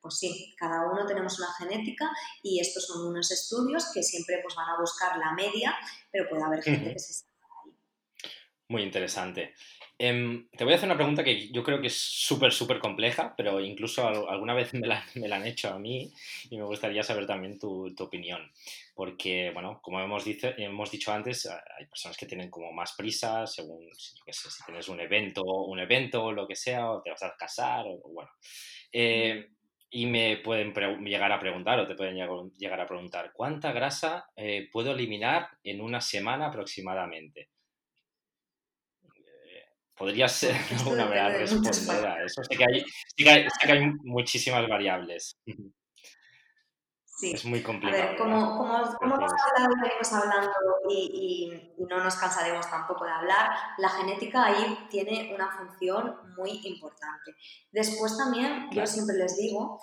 Pues 0.00 0.16
sí, 0.16 0.54
cada 0.58 0.90
uno 0.90 1.06
tenemos 1.06 1.38
una 1.38 1.52
genética 1.54 2.10
y 2.42 2.60
estos 2.60 2.86
son 2.86 3.06
unos 3.06 3.30
estudios 3.30 3.90
que 3.92 4.02
siempre 4.02 4.40
pues, 4.42 4.56
van 4.56 4.68
a 4.68 4.80
buscar 4.80 5.16
la 5.18 5.32
media, 5.32 5.76
pero 6.10 6.28
puede 6.28 6.42
haber 6.42 6.62
gente 6.62 6.92
que 6.92 6.98
se 6.98 7.27
muy 8.68 8.82
interesante. 8.82 9.54
Em, 10.00 10.48
te 10.50 10.62
voy 10.62 10.72
a 10.72 10.76
hacer 10.76 10.88
una 10.88 10.96
pregunta 10.96 11.24
que 11.24 11.48
yo 11.48 11.64
creo 11.64 11.80
que 11.80 11.88
es 11.88 11.96
súper, 11.96 12.52
súper 12.52 12.78
compleja, 12.78 13.34
pero 13.36 13.60
incluso 13.60 14.28
alguna 14.28 14.54
vez 14.54 14.72
me 14.74 14.86
la, 14.86 15.04
han 15.14 15.46
hecho 15.46 15.70
a 15.70 15.78
mí 15.78 16.12
y 16.50 16.56
me 16.56 16.64
gustaría 16.64 17.02
saber 17.02 17.26
también 17.26 17.58
tu, 17.58 17.92
opinión. 17.98 18.52
Porque, 18.94 19.50
bueno, 19.52 19.80
como 19.82 20.00
hemos, 20.00 20.24
dicho, 20.24 20.50
hemos 20.56 20.90
dicho 20.90 21.12
antes, 21.12 21.46
hay 21.46 21.86
personas 21.86 22.16
que 22.16 22.26
tienen 22.26 22.50
como 22.50 22.72
más 22.72 22.92
prisa 22.92 23.46
según, 23.46 23.86
yo 23.86 24.24
qué 24.24 24.32
sé, 24.32 24.50
si 24.50 24.62
tienes 24.64 24.88
un 24.88 25.00
evento, 25.00 25.42
un 25.42 25.80
evento 25.80 26.24
o 26.24 26.32
lo 26.32 26.46
que 26.46 26.54
sea, 26.54 26.90
o 26.90 27.02
te 27.02 27.10
vas 27.10 27.22
a 27.22 27.34
casar, 27.36 27.86
o 27.86 28.00
bueno. 28.12 28.30
Eh, 28.92 29.48
y 29.90 30.06
me 30.06 30.36
pueden 30.36 30.74
llegar 31.04 31.32
a 31.32 31.40
preguntar 31.40 31.80
o 31.80 31.86
te 31.86 31.94
pueden 31.94 32.14
llegar 32.58 32.80
a 32.80 32.86
preguntar, 32.86 33.32
¿cuánta 33.32 33.72
grasa 33.72 34.28
eh, 34.36 34.68
puedo 34.70 34.92
eliminar 34.92 35.48
en 35.64 35.80
una 35.80 36.00
semana 36.00 36.48
aproximadamente? 36.48 37.48
Podría 39.98 40.28
ser 40.28 40.54
una 40.90 41.06
verdad 41.06 41.38
responder 41.38 42.06
a 42.06 42.24
eso. 42.24 42.42
Sé 42.44 42.56
que, 42.56 42.64
hay, 42.64 42.84
que 43.16 43.72
hay, 43.72 43.92
muchísimas 44.04 44.66
variables. 44.68 45.36
Sí. 47.04 47.32
Es 47.32 47.44
muy 47.44 47.62
complicado. 47.62 48.00
A 48.00 48.06
ver, 48.06 48.16
como, 48.16 48.56
como, 48.56 48.94
como 48.94 49.14
hemos 49.16 49.32
hablado 49.32 49.74
y 49.76 49.80
venimos 49.82 50.12
hablando 50.12 50.52
y, 50.88 51.74
y, 51.76 51.84
no 51.84 52.04
nos 52.04 52.14
cansaremos 52.14 52.70
tampoco 52.70 53.04
de 53.04 53.10
hablar, 53.10 53.50
la 53.78 53.88
genética 53.88 54.44
ahí 54.44 54.86
tiene 54.88 55.34
una 55.34 55.50
función 55.50 56.14
muy 56.36 56.60
importante. 56.62 57.34
Después 57.72 58.16
también, 58.16 58.70
yo 58.70 58.86
siempre 58.86 59.16
les 59.16 59.36
digo 59.36 59.80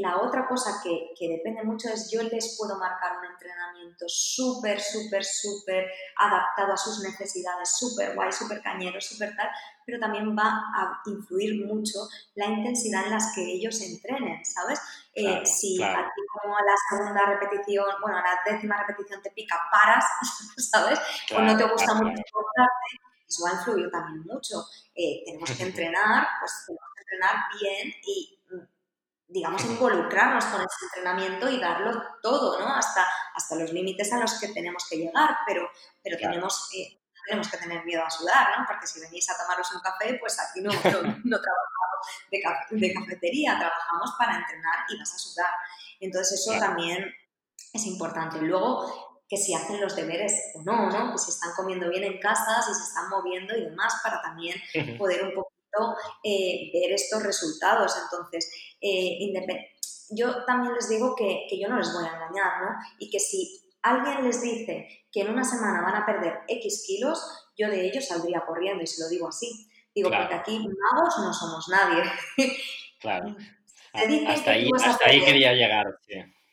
la 0.00 0.18
otra 0.20 0.46
cosa 0.46 0.80
que, 0.82 1.10
que, 1.18 1.28
depende 1.28 1.62
mucho 1.62 1.88
es 1.88 2.10
yo 2.10 2.22
les 2.22 2.56
puedo 2.58 2.78
marcar 2.78 3.18
un 3.18 3.24
entrenamiento 3.24 4.04
súper, 4.08 4.80
súper, 4.80 5.24
súper 5.24 5.90
adaptado 6.18 6.74
a 6.74 6.76
sus 6.76 7.02
necesidades, 7.02 7.76
súper 7.76 8.14
guay, 8.14 8.30
súper 8.30 8.60
cañero, 8.60 9.00
súper 9.00 9.34
tal, 9.34 9.48
pero 9.86 9.98
también 9.98 10.36
va 10.36 10.44
a 10.44 11.00
influir 11.06 11.66
mucho 11.66 12.00
la 12.34 12.46
intensidad 12.46 13.06
en 13.06 13.12
las 13.12 13.34
que 13.34 13.42
ellos 13.42 13.80
entrenen, 13.80 14.44
¿sabes? 14.44 14.80
Eh, 15.14 15.46
si 15.46 15.82
a 15.82 16.10
ti 16.14 16.22
como 16.42 16.56
a 16.56 16.62
la 16.62 16.74
segunda 16.90 17.26
repetición, 17.26 17.86
bueno, 18.02 18.18
a 18.18 18.22
la 18.22 18.52
décima 18.52 18.76
repetición 18.84 19.22
te 19.22 19.30
pica, 19.30 19.56
paras, 19.70 20.04
¿sabes? 20.58 20.98
o 21.34 21.40
no 21.40 21.56
te 21.56 21.64
gusta 21.64 21.94
mucho 21.94 22.22
eso 23.34 23.44
va 23.44 23.50
a 23.50 23.54
influir 23.54 23.90
también 23.90 24.24
mucho. 24.24 24.64
Eh, 24.94 25.22
tenemos 25.24 25.50
que 25.50 25.62
entrenar, 25.70 26.26
pues 26.40 26.64
tenemos 26.66 26.88
que 26.94 27.02
entrenar 27.02 27.36
bien 27.60 27.94
y 28.06 28.38
digamos, 29.34 29.64
involucrarnos 29.64 30.44
con 30.44 30.60
ese 30.60 30.84
entrenamiento 30.84 31.48
y 31.48 31.58
darlo 31.58 32.00
todo, 32.22 32.60
¿no? 32.60 32.72
Hasta, 32.72 33.04
hasta 33.34 33.56
los 33.56 33.72
límites 33.72 34.12
a 34.12 34.20
los 34.20 34.38
que 34.38 34.46
tenemos 34.48 34.86
que 34.88 34.96
llegar, 34.96 35.38
pero, 35.44 35.68
pero 36.04 36.16
tenemos, 36.16 36.70
eh, 36.72 37.00
tenemos 37.26 37.48
que 37.50 37.56
tener 37.56 37.84
miedo 37.84 38.04
a 38.04 38.10
sudar, 38.10 38.56
¿no? 38.56 38.64
Porque 38.64 38.86
si 38.86 39.00
venís 39.00 39.28
a 39.28 39.36
tomaros 39.36 39.74
un 39.74 39.80
café, 39.80 40.16
pues 40.20 40.38
aquí 40.38 40.60
no, 40.60 40.70
no, 40.70 40.78
trabajamos 40.80 42.70
de, 42.70 42.92
cafetería, 42.94 43.58
trabajamos 43.58 44.14
para 44.16 44.36
entrenar 44.36 44.86
y 44.88 44.98
vas 45.00 45.12
a 45.12 45.18
sudar. 45.18 45.50
Entonces 45.98 46.40
eso 46.40 46.56
también 46.60 47.12
es 47.72 47.86
importante. 47.86 48.38
Luego, 48.40 49.18
que 49.28 49.36
si 49.36 49.52
hacen 49.52 49.80
los 49.80 49.96
deberes 49.96 50.32
o 50.54 50.62
no, 50.62 50.90
¿no? 50.90 51.10
Que 51.10 51.18
si 51.18 51.32
están 51.32 51.50
comiendo 51.56 51.90
bien 51.90 52.04
en 52.04 52.20
casa, 52.20 52.62
si 52.62 52.72
se 52.72 52.84
están 52.84 53.08
moviendo 53.08 53.56
y 53.56 53.64
demás, 53.64 53.94
para 54.00 54.22
también 54.22 54.56
poder 54.96 55.24
un 55.24 55.34
poquito 55.34 55.54
eh, 56.22 56.70
ver 56.72 56.92
estos 56.92 57.22
resultados. 57.22 57.94
Entonces, 58.04 58.48
eh, 58.84 59.70
yo 60.10 60.44
también 60.44 60.74
les 60.74 60.88
digo 60.88 61.14
que, 61.16 61.46
que 61.48 61.58
yo 61.58 61.68
no 61.68 61.78
les 61.78 61.92
voy 61.92 62.04
a 62.04 62.14
engañar, 62.14 62.62
¿no? 62.62 62.68
Y 62.98 63.10
que 63.10 63.18
si 63.18 63.60
alguien 63.82 64.24
les 64.24 64.42
dice 64.42 65.06
que 65.10 65.22
en 65.22 65.30
una 65.30 65.44
semana 65.44 65.82
van 65.82 66.02
a 66.02 66.06
perder 66.06 66.40
X 66.48 66.84
kilos, 66.86 67.50
yo 67.56 67.68
de 67.68 67.86
ellos 67.86 68.06
saldría 68.06 68.44
corriendo 68.46 68.82
y 68.82 68.86
se 68.86 69.02
lo 69.02 69.08
digo 69.08 69.28
así. 69.28 69.70
Digo, 69.94 70.10
porque 70.10 70.34
aquí 70.34 70.58
magos 70.58 71.18
no 71.18 71.32
somos 71.32 71.68
nadie. 71.68 72.02
Claro. 73.00 73.36
hasta 73.92 74.52
ahí, 74.52 74.70
hasta 74.82 75.06
ahí 75.06 75.22
quería 75.22 75.52
llegar. 75.52 75.84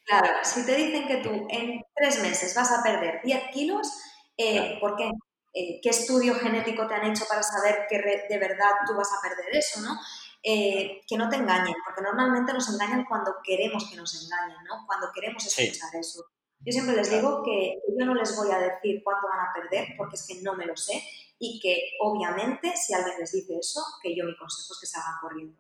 Claro, 0.04 0.28
si 0.44 0.66
te 0.66 0.76
dicen 0.76 1.08
que 1.08 1.18
tú 1.18 1.48
en 1.50 1.82
tres 1.96 2.22
meses 2.22 2.54
vas 2.54 2.70
a 2.74 2.84
perder 2.84 3.22
10 3.24 3.44
kilos, 3.54 3.88
eh, 4.36 4.78
¿por 4.82 4.98
qué? 4.98 5.10
Eh, 5.54 5.80
¿Qué 5.82 5.90
estudio 5.90 6.36
genético 6.36 6.86
te 6.88 6.96
han 6.96 7.10
hecho 7.10 7.24
para 7.30 7.42
saber 7.42 7.86
que 7.90 8.00
de 8.00 8.38
verdad 8.38 8.72
tú 8.86 8.96
vas 8.96 9.08
a 9.14 9.22
perder 9.22 9.56
eso, 9.56 9.80
no? 9.80 9.98
Eh, 10.44 11.02
que 11.08 11.18
no 11.18 11.30
te 11.30 11.36
engañen, 11.36 11.76
porque 11.86 12.02
normalmente 12.02 12.52
nos 12.52 12.68
engañan 12.74 13.06
cuando 13.06 13.36
queremos 13.44 13.88
que 13.90 13.96
nos 13.96 14.24
engañen, 14.24 14.58
¿no? 14.68 14.86
Cuando 14.88 15.12
queremos 15.14 15.46
escuchar 15.46 15.96
eso. 15.96 16.26
Yo 16.64 16.72
siempre 16.72 16.96
les 16.96 17.10
digo 17.10 17.44
que 17.44 17.80
yo 17.98 18.06
no 18.06 18.14
les 18.14 18.36
voy 18.36 18.52
a 18.52 18.60
decir 18.60 19.02
cuánto 19.04 19.28
van 19.28 19.40
a 19.40 19.54
perder 19.54 19.96
porque 19.98 20.16
es 20.16 20.28
que 20.28 20.42
no 20.42 20.56
me 20.56 20.66
lo 20.66 20.76
sé 20.76 21.04
y 21.40 21.60
que 21.60 21.98
obviamente 22.00 22.76
si 22.76 22.94
alguien 22.94 23.18
les 23.20 23.32
dice 23.32 23.58
eso, 23.60 23.82
que 24.02 24.16
yo 24.16 24.26
mi 24.26 24.38
consejo 24.38 24.74
es 24.74 24.80
que 24.80 24.86
se 24.86 25.00
hagan 25.00 25.20
corriendo. 25.22 25.58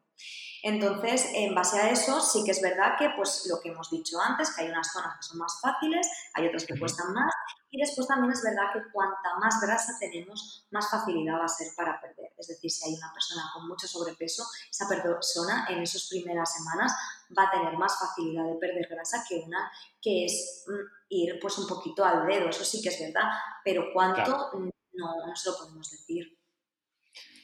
Entonces, 0.63 1.32
en 1.34 1.55
base 1.55 1.79
a 1.79 1.89
eso, 1.89 2.21
sí 2.21 2.43
que 2.45 2.51
es 2.51 2.61
verdad 2.61 2.95
que, 2.99 3.09
pues, 3.17 3.47
lo 3.49 3.59
que 3.59 3.69
hemos 3.69 3.89
dicho 3.89 4.19
antes, 4.21 4.55
que 4.55 4.61
hay 4.61 4.69
unas 4.69 4.91
zonas 4.91 5.17
que 5.17 5.23
son 5.23 5.39
más 5.39 5.59
fáciles, 5.59 6.07
hay 6.36 6.45
otras 6.45 6.65
que 6.65 6.77
cuestan 6.77 7.11
más, 7.13 7.34
y 7.72 7.80
después 7.80 8.05
también 8.05 8.34
es 8.34 8.43
verdad 8.43 8.74
que 8.74 8.91
cuanta 8.91 9.38
más 9.39 9.61
grasa 9.61 9.97
tenemos, 9.97 10.67
más 10.72 10.89
facilidad 10.89 11.39
va 11.39 11.45
a 11.45 11.47
ser 11.47 11.67
para 11.76 12.01
perder. 12.01 12.34
Es 12.38 12.47
decir, 12.47 12.69
si 12.69 12.86
hay 12.86 12.95
una 12.95 13.13
persona 13.13 13.49
con 13.53 13.65
mucho 13.65 13.88
sobrepeso, 13.88 14.43
esa 14.69 14.89
persona 14.89 15.65
en 15.69 15.82
esas 15.82 16.09
primeras 16.09 16.53
semanas 16.53 16.93
va 17.38 17.43
a 17.43 17.51
tener 17.51 17.78
más 17.78 17.97
facilidad 17.97 18.43
de 18.45 18.55
perder 18.55 18.89
grasa 18.89 19.24
que 19.28 19.38
una 19.45 19.72
que 20.01 20.26
es 20.26 20.65
mm, 20.67 21.05
ir 21.09 21.39
pues 21.39 21.57
un 21.57 21.67
poquito 21.67 22.03
al 22.03 22.28
dedo. 22.28 22.49
Eso 22.49 22.65
sí 22.65 22.82
que 22.82 22.89
es 22.89 22.99
verdad, 22.99 23.32
pero 23.63 23.86
cuánto 23.93 24.51
no, 24.93 25.28
no 25.28 25.36
se 25.36 25.49
lo 25.49 25.57
podemos 25.57 25.89
decir. 25.89 26.41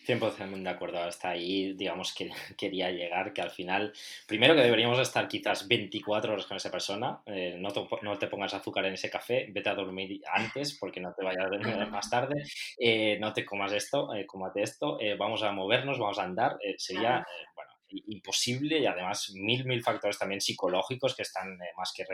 100% 0.08 0.64
de 0.64 0.70
acuerdo, 0.70 1.00
hasta 1.00 1.30
ahí, 1.30 1.74
digamos, 1.74 2.14
que 2.14 2.30
quería 2.58 2.92
llegar, 2.92 3.34
que 3.34 3.42
al 3.42 3.52
final, 3.52 3.94
primero 4.26 4.56
que 4.56 4.62
deberíamos 4.62 5.00
estar 5.00 5.28
quizás 5.28 5.68
24 5.68 6.34
horas 6.34 6.46
con 6.46 6.58
esa 6.58 6.72
persona, 6.72 7.20
eh, 7.26 7.58
no, 7.60 7.72
te, 7.72 7.86
no, 8.02 8.18
te, 8.18 8.28
pongas 8.28 8.54
azúcar 8.54 8.86
en 8.86 8.94
ese 8.94 9.10
café, 9.10 9.48
vete 9.50 9.70
a 9.70 9.76
dormir 9.76 10.22
antes 10.32 10.78
porque 10.78 11.00
no 11.00 11.14
te 11.14 11.24
vayas 11.24 11.46
a 11.46 11.50
dormir 11.50 11.76
más 11.88 12.10
tarde, 12.10 12.44
eh, 12.80 13.18
no 13.20 13.34
te 13.34 13.46
comas 13.46 13.74
esto, 13.74 14.14
eh, 14.14 14.26
cómate 14.26 14.62
esto, 14.62 14.98
vamos 15.18 15.44
a 15.44 15.52
movernos, 15.52 16.00
vamos 16.00 16.20
a 16.20 16.24
andar, 16.24 16.58
sería, 16.78 17.26
bueno, 17.56 17.67
imposible 17.90 18.80
y 18.80 18.86
además 18.86 19.32
mil, 19.34 19.66
mil 19.66 19.84
factores 19.84 20.18
también 20.18 20.42
psicológicos 20.42 21.16
que 21.16 21.24
están 21.24 21.58
más 21.78 21.94
que 21.96 22.06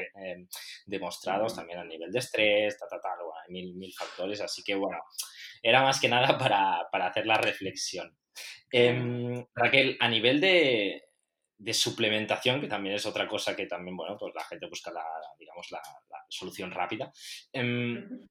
demostrados 0.86 1.56
también 1.56 1.80
a 1.80 1.86
nivel 1.86 2.12
de 2.12 2.20
estrés, 2.20 2.78
ta, 2.78 2.88
ta, 2.88 3.00
ta, 3.00 3.10
mil, 3.50 3.76
mil 3.76 3.94
factores, 3.94 4.42
así 4.42 4.64
que 4.64 4.76
bueno, 4.76 5.00
era 5.64 5.82
más 5.82 6.00
que 6.00 6.10
nada 6.10 6.38
para, 6.38 7.08
hacer 7.08 7.26
la 7.26 7.38
reflexión. 7.38 8.16
Em, 8.70 9.46
Raquel, 9.56 9.98
a 10.00 10.10
nivel 10.10 10.42
de, 10.42 11.04
suplementación, 11.72 12.60
que 12.60 12.68
también 12.68 12.96
es 12.96 13.06
otra 13.06 13.28
cosa 13.28 13.56
que 13.56 13.66
también, 13.66 13.96
bueno, 13.96 14.18
pues 14.20 14.34
la 14.36 14.44
gente 14.44 14.68
busca 14.68 14.92
la, 14.92 15.06
digamos, 15.40 15.72
la, 15.72 15.82
solución 16.28 16.72
rápida. 16.72 17.12
Em, 17.52 18.28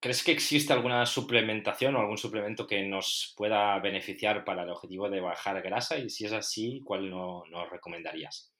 ¿Crees 0.00 0.22
que 0.22 0.32
existe 0.32 0.72
alguna 0.72 1.04
suplementación 1.06 1.96
o 1.96 2.00
algún 2.00 2.18
suplemento 2.18 2.66
que 2.66 2.82
nos 2.84 3.34
pueda 3.36 3.78
beneficiar 3.80 4.44
para 4.44 4.62
el 4.62 4.70
objetivo 4.70 5.10
de 5.10 5.20
bajar 5.20 5.60
grasa? 5.60 5.98
Y 5.98 6.08
si 6.08 6.24
es 6.24 6.32
así, 6.32 6.82
¿cuál 6.84 7.10
nos 7.10 7.70
recomendarías? 7.70 8.52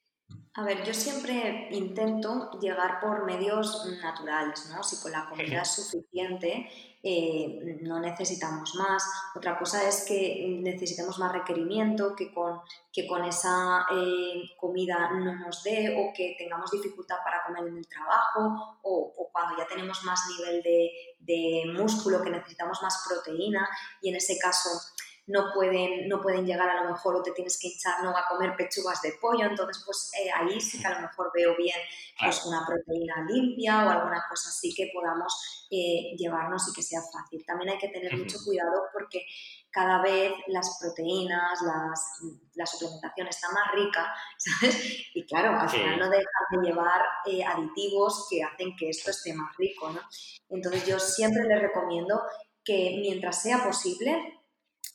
A 0.55 0.63
ver, 0.63 0.83
yo 0.83 0.93
siempre 0.93 1.69
intento 1.71 2.51
llegar 2.59 2.99
por 2.99 3.25
medios 3.25 3.85
naturales, 4.01 4.69
¿no? 4.75 4.83
Si 4.83 5.01
con 5.01 5.11
la 5.11 5.29
comida 5.29 5.61
es 5.61 5.75
suficiente, 5.75 6.69
eh, 7.01 7.79
no 7.81 7.99
necesitamos 7.99 8.75
más. 8.75 9.03
Otra 9.35 9.57
cosa 9.57 9.87
es 9.87 10.05
que 10.05 10.59
necesitemos 10.61 11.17
más 11.19 11.31
requerimiento, 11.31 12.13
que 12.15 12.33
con, 12.33 12.59
que 12.91 13.07
con 13.07 13.23
esa 13.23 13.85
eh, 13.91 14.51
comida 14.57 15.11
no 15.11 15.35
nos 15.35 15.63
dé 15.63 15.95
o 15.97 16.11
que 16.13 16.35
tengamos 16.37 16.71
dificultad 16.71 17.17
para 17.23 17.43
comer 17.45 17.67
en 17.67 17.77
el 17.77 17.87
trabajo 17.87 18.79
o, 18.81 19.29
cuando 19.31 19.57
ya 19.57 19.67
tenemos 19.67 20.03
más 20.03 20.19
nivel 20.37 20.61
de, 20.61 20.91
de 21.19 21.63
músculo, 21.73 22.23
que 22.23 22.29
necesitamos 22.29 22.81
más 22.81 23.03
proteína 23.07 23.67
y 24.01 24.09
en 24.09 24.15
ese 24.15 24.37
caso 24.37 24.69
no 25.29 25.53
pueden, 25.53 26.07
no 26.09 26.21
pueden 26.21 26.45
llegar 26.45 26.69
a 26.69 26.83
lo 26.83 26.89
mejor 26.89 27.15
o 27.15 27.21
te 27.21 27.31
tienes 27.31 27.57
que 27.59 27.69
hinchar 27.69 28.03
no 28.03 28.09
a 28.09 28.25
comer 28.27 28.55
pechugas 28.57 29.01
de 29.01 29.13
pollo, 29.21 29.45
entonces 29.45 29.83
pues 29.85 30.11
eh, 30.19 30.29
ahí 30.35 30.59
sí 30.59 30.79
que 30.79 30.87
a 30.87 30.95
lo 30.95 31.01
mejor 31.01 31.31
veo 31.33 31.55
bien 31.55 31.77
pues 32.19 32.45
una 32.45 32.65
proteína 32.65 33.25
limpia 33.27 33.85
o 33.85 33.89
alguna 33.89 34.25
cosa 34.27 34.49
así 34.49 34.73
que 34.73 34.89
podamos 34.93 35.67
eh, 35.69 36.15
llevarnos 36.17 36.67
y 36.67 36.73
que 36.73 36.81
sea 36.81 37.01
fácil. 37.13 37.45
También 37.45 37.69
hay 37.69 37.77
que 37.77 37.89
tener 37.89 38.17
mucho 38.17 38.39
cuidado 38.43 38.85
porque 38.91 39.25
cada 39.69 40.01
vez 40.01 40.33
las 40.47 40.79
proteínas, 40.81 41.61
las, 41.61 42.21
la 42.55 42.65
suplementación 42.65 43.27
está 43.27 43.51
más 43.51 43.71
rica, 43.75 44.11
¿sabes? 44.37 45.05
Y 45.13 45.25
claro, 45.27 45.59
al 45.59 45.69
final 45.69 45.99
no 45.99 46.09
dejan 46.09 46.25
de 46.51 46.67
llevar 46.67 47.01
eh, 47.27 47.43
aditivos 47.43 48.27
que 48.29 48.43
hacen 48.43 48.75
que 48.75 48.89
esto 48.89 49.11
esté 49.11 49.33
más 49.33 49.55
rico, 49.57 49.91
¿no? 49.91 50.01
Entonces 50.49 50.87
yo 50.87 50.99
siempre 50.99 51.43
les 51.43 51.61
recomiendo 51.61 52.19
que 52.63 52.97
mientras 52.99 53.41
sea 53.41 53.63
posible, 53.63 54.38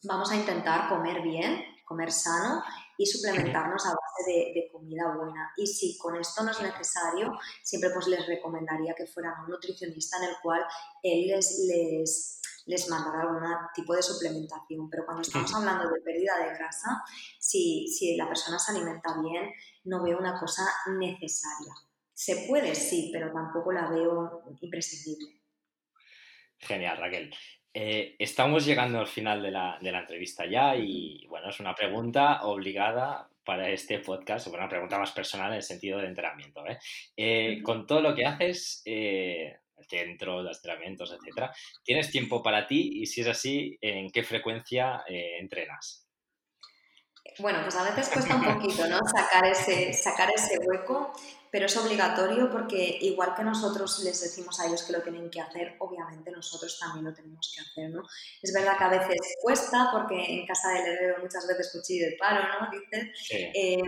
vamos 0.05 0.31
a 0.31 0.37
intentar 0.37 0.89
comer 0.89 1.23
bien, 1.23 1.65
comer 1.85 2.11
sano 2.11 2.63
y 2.97 3.07
suplementarnos 3.07 3.85
a 3.87 3.91
base 3.91 4.31
de, 4.31 4.69
comida 4.73 5.15
buena. 5.17 5.53
Y 5.57 5.67
si 5.67 5.99
con 5.99 6.17
esto 6.17 6.43
no 6.43 6.51
es 6.51 6.61
necesario, 6.61 7.33
siempre 7.63 7.91
pues 7.91 8.07
les 8.07 8.27
recomendaría 8.27 8.95
que 8.95 9.07
fueran 9.07 9.35
a 9.35 9.43
un 9.43 9.51
nutricionista 9.51 10.19
en 10.19 10.31
el 10.31 10.37
cual 10.43 10.63
él 11.03 11.27
les, 11.27 11.67
les, 11.69 12.41
les 12.67 12.89
mandará 12.89 13.23
algún 13.23 13.43
tipo 13.75 13.95
de 13.95 14.03
suplementación. 14.03 14.89
Pero 14.91 15.05
cuando 15.05 15.23
estamos 15.23 15.53
hablando 15.55 15.91
de 15.91 16.01
pérdida 16.01 16.39
de 16.39 16.57
grasa, 16.57 17.03
si, 17.39 17.89
si 17.89 18.17
la 18.17 18.29
persona 18.29 18.59
se 18.59 18.73
alimenta 18.73 19.21
bien, 19.21 19.51
no 19.85 20.03
veo 20.03 20.19
una 20.19 20.39
cosa 20.39 20.63
necesaria. 20.97 21.75
Se 22.13 22.47
puede, 22.49 22.75
sí, 22.75 23.11
pero 23.13 23.33
tampoco 23.33 23.73
la 23.73 23.89
veo 23.89 24.45
imprescindible. 24.61 25.41
Genial, 26.59 26.97
Raquel. 26.97 27.35
Eh, 27.77 28.15
estamos 28.21 28.65
llegando 28.65 29.01
al 29.01 29.09
final 29.09 29.43
de 29.43 29.51
la, 29.51 29.79
entrevista 29.83 30.47
ya 30.47 30.77
y 30.77 31.27
bueno, 31.27 31.51
es 31.51 31.59
una 31.59 31.75
pregunta 31.75 32.43
obligada 32.45 33.29
para 33.45 33.69
este 33.69 33.99
podcast, 33.99 34.47
una 34.47 34.69
pregunta 34.69 34.97
más 34.97 35.11
personal 35.11 35.51
en 35.51 35.57
el 35.57 35.63
sentido 35.65 35.99
de 35.99 36.07
entrenamiento. 36.07 36.65
¿eh? 36.69 36.79
Eh, 37.17 37.63
con 37.65 37.85
todo 37.85 38.01
lo 38.01 38.15
que 38.15 38.27
haces, 38.27 38.81
el 38.85 39.57
centro, 39.89 40.43
los 40.43 40.59
entrenamientos, 40.59 41.13
etcétera, 41.13 41.53
¿tienes 41.83 42.13
tiempo 42.13 42.45
para 42.45 42.69
ti? 42.69 43.03
Y 43.03 43.07
si 43.07 43.23
es 43.23 43.27
así, 43.27 43.77
¿en 43.81 44.09
qué 44.11 44.23
frecuencia 44.23 45.03
entrenas? 45.09 46.04
Bueno, 47.39 47.61
pues 47.63 47.75
a 47.77 47.85
veces 47.85 48.09
cuesta 48.09 48.37
un 48.37 48.45
poquito, 48.55 48.87
¿no? 48.87 48.99
Sacar 49.07 49.47
ese, 49.47 49.93
sacar 49.93 50.31
ese 50.35 50.59
hueco 50.59 51.13
pero 51.55 51.67
es 51.67 51.77
obligatorio 51.77 52.51
porque 52.51 52.99
igual 53.03 53.33
que 53.37 53.45
nosotros 53.45 54.01
les 54.03 54.21
decimos 54.21 54.59
a 54.59 54.67
ellos 54.67 54.83
que 54.83 54.93
lo 54.93 55.03
tienen 55.03 55.31
que 55.31 55.41
hacer, 55.41 55.77
obviamente 55.79 56.33
nosotros 56.33 56.77
también 56.81 57.05
lo 57.05 57.15
tenemos 57.15 57.55
que 57.55 57.61
hacer, 57.61 57.91
¿no? 57.91 58.03
Es 58.43 58.53
verdad 58.53 58.77
que 58.77 58.83
a 58.83 58.89
veces 58.89 59.37
cuesta 59.41 59.89
porque 59.93 60.17
en 60.17 60.47
casa 60.49 60.71
del 60.71 60.85
heredero 60.85 61.23
muchas 61.23 61.47
veces 61.47 61.71
cuchillo 61.73 62.07
de 62.07 62.17
palo, 62.19 62.41
¿no? 62.41 62.69
Dices, 62.73 63.31
eh, 63.55 63.81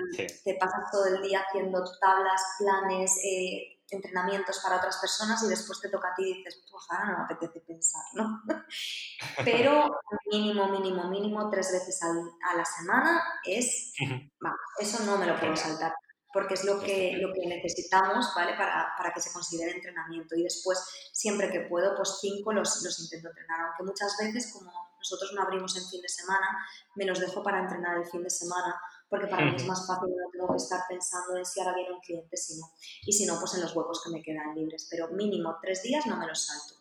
te 0.45 0.55
pasas 0.55 0.93
todo 0.93 1.07
el 1.07 1.23
día 1.23 1.41
haciendo 1.41 1.83
tablas, 2.01 2.41
planes, 2.57 3.19
eh, 3.25 3.76
entrenamientos 3.91 4.61
para 4.63 4.77
otras 4.77 4.97
personas 4.99 5.43
y 5.45 5.49
después 5.49 5.81
te 5.81 5.89
toca 5.89 6.09
a 6.09 6.15
ti 6.15 6.25
y 6.25 6.35
dices, 6.39 6.65
pues 6.71 6.85
ahora 6.91 7.13
no 7.13 7.19
me 7.19 7.25
apetece 7.25 7.61
pensar, 7.61 8.03
¿no? 8.15 8.43
Pero 9.45 10.01
mínimo, 10.31 10.69
mínimo, 10.69 11.09
mínimo, 11.09 11.51
tres 11.51 11.73
veces 11.73 12.01
a 12.03 12.57
la 12.57 12.65
semana 12.65 13.23
es, 13.45 13.93
vamos, 14.41 14.61
eso 14.79 15.05
no 15.05 15.19
me 15.19 15.27
lo 15.27 15.39
puedo 15.39 15.57
saltar 15.57 15.95
porque 16.37 16.53
es 16.53 16.65
lo 16.65 16.79
que, 16.81 17.17
lo 17.19 17.33
que 17.33 17.47
necesitamos 17.47 18.31
¿vale? 18.37 18.53
para, 18.59 18.93
para, 18.99 19.11
que 19.11 19.23
se 19.23 19.33
considere 19.33 19.73
entrenamiento. 19.73 20.37
Y 20.37 20.43
después, 20.43 20.79
siempre 21.11 21.51
que 21.51 21.61
puedo, 21.61 21.97
pues 21.97 22.19
cinco 22.21 22.53
los, 22.53 22.83
los 22.83 23.01
intento 23.01 23.31
entrenar, 23.31 23.61
aunque 23.61 23.85
muchas 23.85 24.15
veces 24.21 24.53
como 24.53 24.71
nosotros 24.99 25.33
no 25.35 25.41
abrimos 25.41 25.75
en 25.79 25.89
fin 25.89 26.03
de 26.03 26.09
semana, 26.11 26.47
me 26.95 27.07
los 27.07 27.21
dejo 27.21 27.43
para 27.43 27.61
entrenar 27.61 27.97
el 27.97 28.05
fin 28.05 28.23
de 28.23 28.29
semana 28.29 28.79
porque 29.09 29.29
para 29.29 29.47
mí 29.47 29.57
es 29.57 29.67
más 29.67 29.87
fácil, 29.87 30.11
no 30.11 30.31
tengo 30.31 30.49
que 30.49 30.57
estar 30.57 30.81
pensando 30.89 31.37
en 31.37 31.45
si 31.45 31.61
ahora 31.61 31.75
viene 31.75 31.93
un 31.93 32.01
cliente, 32.01 32.37
si 32.37 32.59
no. 32.59 32.67
Y 33.05 33.13
si 33.13 33.27
no, 33.27 33.39
pues 33.39 33.55
en 33.55 33.63
los 33.63 33.75
huecos 33.75 34.03
que 34.05 34.11
me 34.11 34.23
quedan 34.23 34.55
libres, 34.55 34.89
pero 34.91 35.09
mínimo 35.09 35.57
tres 35.63 35.83
días 35.83 36.07
no 36.07 36.17
me 36.17 36.27
los 36.27 36.47
salto. 36.47 36.77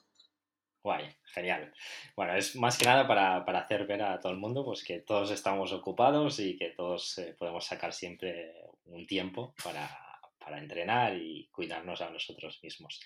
Guay, 0.83 1.15
genial. 1.33 1.73
Bueno, 2.15 2.35
es 2.35 2.55
más 2.55 2.77
que 2.77 2.85
nada 2.85 3.07
para, 3.07 3.37
hacer 3.59 3.87
ver 3.87 4.03
a 4.03 4.19
todo 4.19 4.31
el 4.31 4.37
mundo 4.37 4.63
pues, 4.63 4.83
que 4.83 4.99
todos 4.99 5.31
estamos 5.31 5.73
ocupados 5.73 6.39
y 6.39 6.57
que 6.57 6.69
todos 6.69 7.17
eh, 7.17 7.35
podemos 7.37 7.65
sacar 7.65 7.91
siempre 7.91 8.53
un 8.85 9.07
tiempo 9.07 9.55
para, 9.63 9.89
para 10.37 10.59
entrenar 10.59 11.15
y 11.17 11.49
cuidarnos 11.51 12.01
a 12.01 12.11
nosotros 12.11 12.59
mismos. 12.61 13.01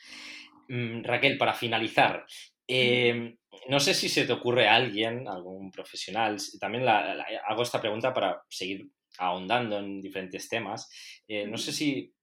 Mm, 0.67 1.03
Raquel, 1.03 1.38
para 1.38 1.53
finalizar, 1.53 2.26
em, 2.67 3.38
no 3.70 3.80
sé 3.80 3.93
si 3.93 4.09
se 4.09 4.26
te 4.26 4.34
ocurre 4.34 4.67
a 4.67 4.76
alguien, 4.76 5.28
algún 5.28 5.72
profesional, 5.72 6.38
también 6.59 6.86
hago 6.88 7.63
esta 7.63 7.80
pregunta 7.80 8.13
para 8.13 8.43
seguir 8.49 8.89
ahondando 9.20 9.78
en 9.78 10.01
diferentes 10.01 10.49
temas. 10.49 10.89
Eh, 11.28 11.45
no 11.45 11.57
sé 11.57 11.72
si 11.72 12.13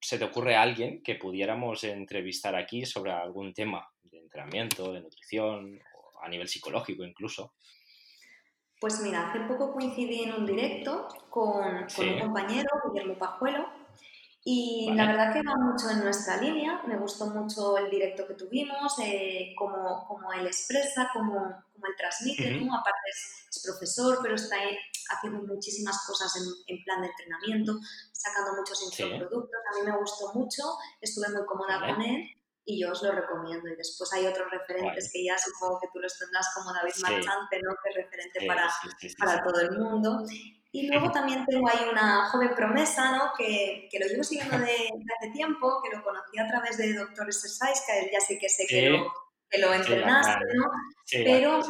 se 0.00 0.18
te 0.18 0.24
ocurre 0.24 0.56
a 0.56 0.62
alguien 0.62 1.02
que 1.02 1.14
pudiéramos 1.14 1.84
entrevistar 1.84 2.56
aquí 2.56 2.84
sobre 2.84 3.12
algún 3.12 3.52
tema 3.54 3.88
de 4.02 4.18
entrenamiento, 4.18 4.92
de 4.92 5.00
nutrición, 5.02 5.78
o 5.94 6.22
a 6.22 6.28
nivel 6.28 6.48
psicológico 6.48 7.04
incluso. 7.04 7.54
Pues 8.80 9.00
mira, 9.02 9.28
hace 9.30 9.40
poco 9.40 9.72
coincidí 9.72 10.24
en 10.24 10.34
un 10.34 10.46
directo 10.46 11.08
con, 11.30 11.86
con 11.94 12.08
un 12.08 12.20
compañero, 12.20 12.68
Guillermo 12.92 13.18
Pajuelo, 13.18 13.66
y 14.48 14.92
la 14.94 15.08
verdad 15.08 15.32
que 15.32 15.42
va 15.42 15.56
mucho 15.56 15.90
en 15.90 16.04
nuestra 16.04 16.36
línea, 16.36 16.80
me 16.86 16.96
gustó 16.96 17.26
mucho 17.26 17.76
el 17.78 17.90
directo 17.90 18.28
que 18.28 18.34
tuvimos, 18.34 18.96
eh, 19.02 19.52
cómo, 19.58 20.32
él 20.38 20.46
expresa, 20.46 21.10
cómo, 21.12 21.34
cómo 21.34 21.86
él 21.86 21.94
transmite, 21.98 22.54
aparte 22.54 23.10
es, 23.10 23.60
profesor, 23.64 24.20
pero 24.22 24.36
está 24.36 24.54
haciendo 25.10 25.42
muchísimas 25.52 26.06
cosas 26.06 26.32
en, 26.68 26.84
plan 26.84 27.02
de 27.02 27.08
entrenamiento, 27.08 27.72
sacando 28.12 28.54
muchos 28.54 28.84
infoproductos, 28.84 29.60
a 29.68 29.80
mí 29.80 29.90
me 29.90 29.98
gustó 29.98 30.32
mucho, 30.32 30.62
estuve 31.00 31.28
muy 31.30 31.44
cómoda 31.44 31.80
con 31.80 32.00
él 32.02 32.30
y 32.64 32.80
yo 32.80 32.92
os 32.92 33.02
lo 33.02 33.10
recomiendo. 33.10 33.68
Y 33.68 33.74
después 33.74 34.12
hay 34.12 34.26
otros 34.26 34.48
referentes 34.48 35.10
que 35.12 35.24
ya 35.24 35.36
supongo 35.36 35.80
que 35.80 35.88
tú 35.92 35.98
los 35.98 36.16
tendrás 36.16 36.46
como 36.54 36.72
David 36.72 36.94
Marchante, 37.02 37.60
¿no? 37.62 37.74
que 37.82 37.90
es 37.90 37.96
referente 37.96 38.46
para, 38.46 38.70
para 39.18 39.42
todo 39.42 39.60
el 39.60 39.76
mundo. 39.76 40.22
Y 40.76 40.88
luego 40.88 41.10
también 41.10 41.46
tengo 41.46 41.66
ahí 41.70 41.88
una 41.90 42.28
joven 42.28 42.50
promesa, 42.54 43.10
¿no? 43.12 43.32
Que, 43.38 43.88
que 43.90 43.98
lo 43.98 44.06
llevo 44.06 44.22
siguiendo 44.22 44.58
de, 44.58 44.90
hace 45.16 45.30
tiempo, 45.32 45.80
que 45.82 45.96
lo 45.96 46.04
conocí 46.04 46.38
a 46.38 46.46
través 46.46 46.76
de 46.76 46.92
Doctor 46.92 47.26
Exercise, 47.26 47.82
que 47.86 48.10
ya 48.12 48.20
sé 48.20 48.38
que 48.38 48.46
sé 48.46 48.66
que 48.66 48.90
lo, 48.90 49.10
que 49.48 49.58
lo 49.58 49.72
entrenaste, 49.72 50.44
¿no? 50.54 50.64
Pero 51.10 51.60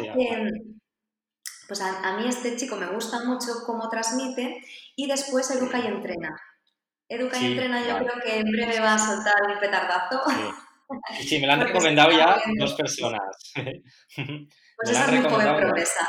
pues 1.68 1.80
a, 1.80 2.16
mí 2.16 2.28
este 2.28 2.56
chico 2.56 2.74
me 2.74 2.86
gusta 2.86 3.24
mucho 3.24 3.46
cómo 3.64 3.88
transmite 3.88 4.60
y 4.96 5.06
después 5.06 5.48
educa 5.52 5.78
y 5.78 5.86
entrena. 5.86 6.36
Educa 7.08 7.38
y 7.38 7.52
entrena, 7.52 7.86
yo 7.86 8.04
creo 8.04 8.20
que 8.24 8.40
en 8.40 8.50
breve 8.50 8.80
va 8.80 8.94
a 8.94 8.98
soltar 8.98 9.34
un 9.48 9.60
petardazo. 9.60 10.20
Sí, 11.20 11.38
me 11.38 11.46
lo 11.46 11.52
han 11.52 11.60
recomendado 11.68 12.10
ya 12.10 12.42
dos 12.58 12.74
personas. 12.74 13.20
Pues 14.78 14.90
esa 14.90 15.06
es 15.06 15.12
mi 15.12 15.30
joven 15.30 15.56
promesa. 15.56 16.06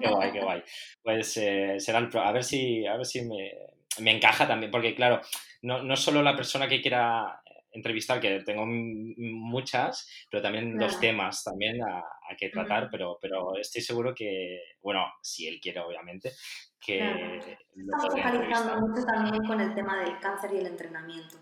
Qué 0.00 0.08
guay, 0.08 0.32
qué 0.32 0.40
guay. 0.40 0.62
Pues 1.02 1.36
eh, 1.36 1.76
será 1.78 1.98
el, 1.98 2.10
a 2.16 2.32
ver 2.32 2.44
si, 2.44 2.86
a 2.86 2.96
ver 2.96 3.06
si 3.06 3.22
me, 3.22 3.52
me 4.00 4.12
encaja 4.12 4.46
también, 4.46 4.70
porque 4.70 4.94
claro, 4.94 5.20
no, 5.62 5.82
no 5.82 5.96
solo 5.96 6.22
la 6.22 6.36
persona 6.36 6.68
que 6.68 6.80
quiera 6.80 7.40
entrevistar, 7.72 8.20
que 8.20 8.40
tengo 8.40 8.64
muchas, 8.66 10.08
pero 10.30 10.42
también 10.42 10.78
los 10.78 10.98
temas 11.00 11.44
también 11.44 11.82
a, 11.82 12.02
que 12.36 12.50
tratar, 12.50 12.88
pero, 12.90 13.18
pero 13.20 13.56
estoy 13.56 13.82
seguro 13.82 14.14
que, 14.14 14.60
bueno, 14.82 15.04
si 15.22 15.46
él 15.48 15.58
quiere, 15.60 15.80
obviamente, 15.80 16.32
que... 16.80 16.98
Estamos 16.98 18.06
focalizando 18.10 18.80
mucho 18.80 19.04
también 19.04 19.44
con 19.44 19.60
el 19.60 19.74
tema 19.74 19.98
del 20.00 20.18
cáncer 20.18 20.50
y 20.54 20.58
el 20.58 20.66
entrenamiento. 20.66 21.36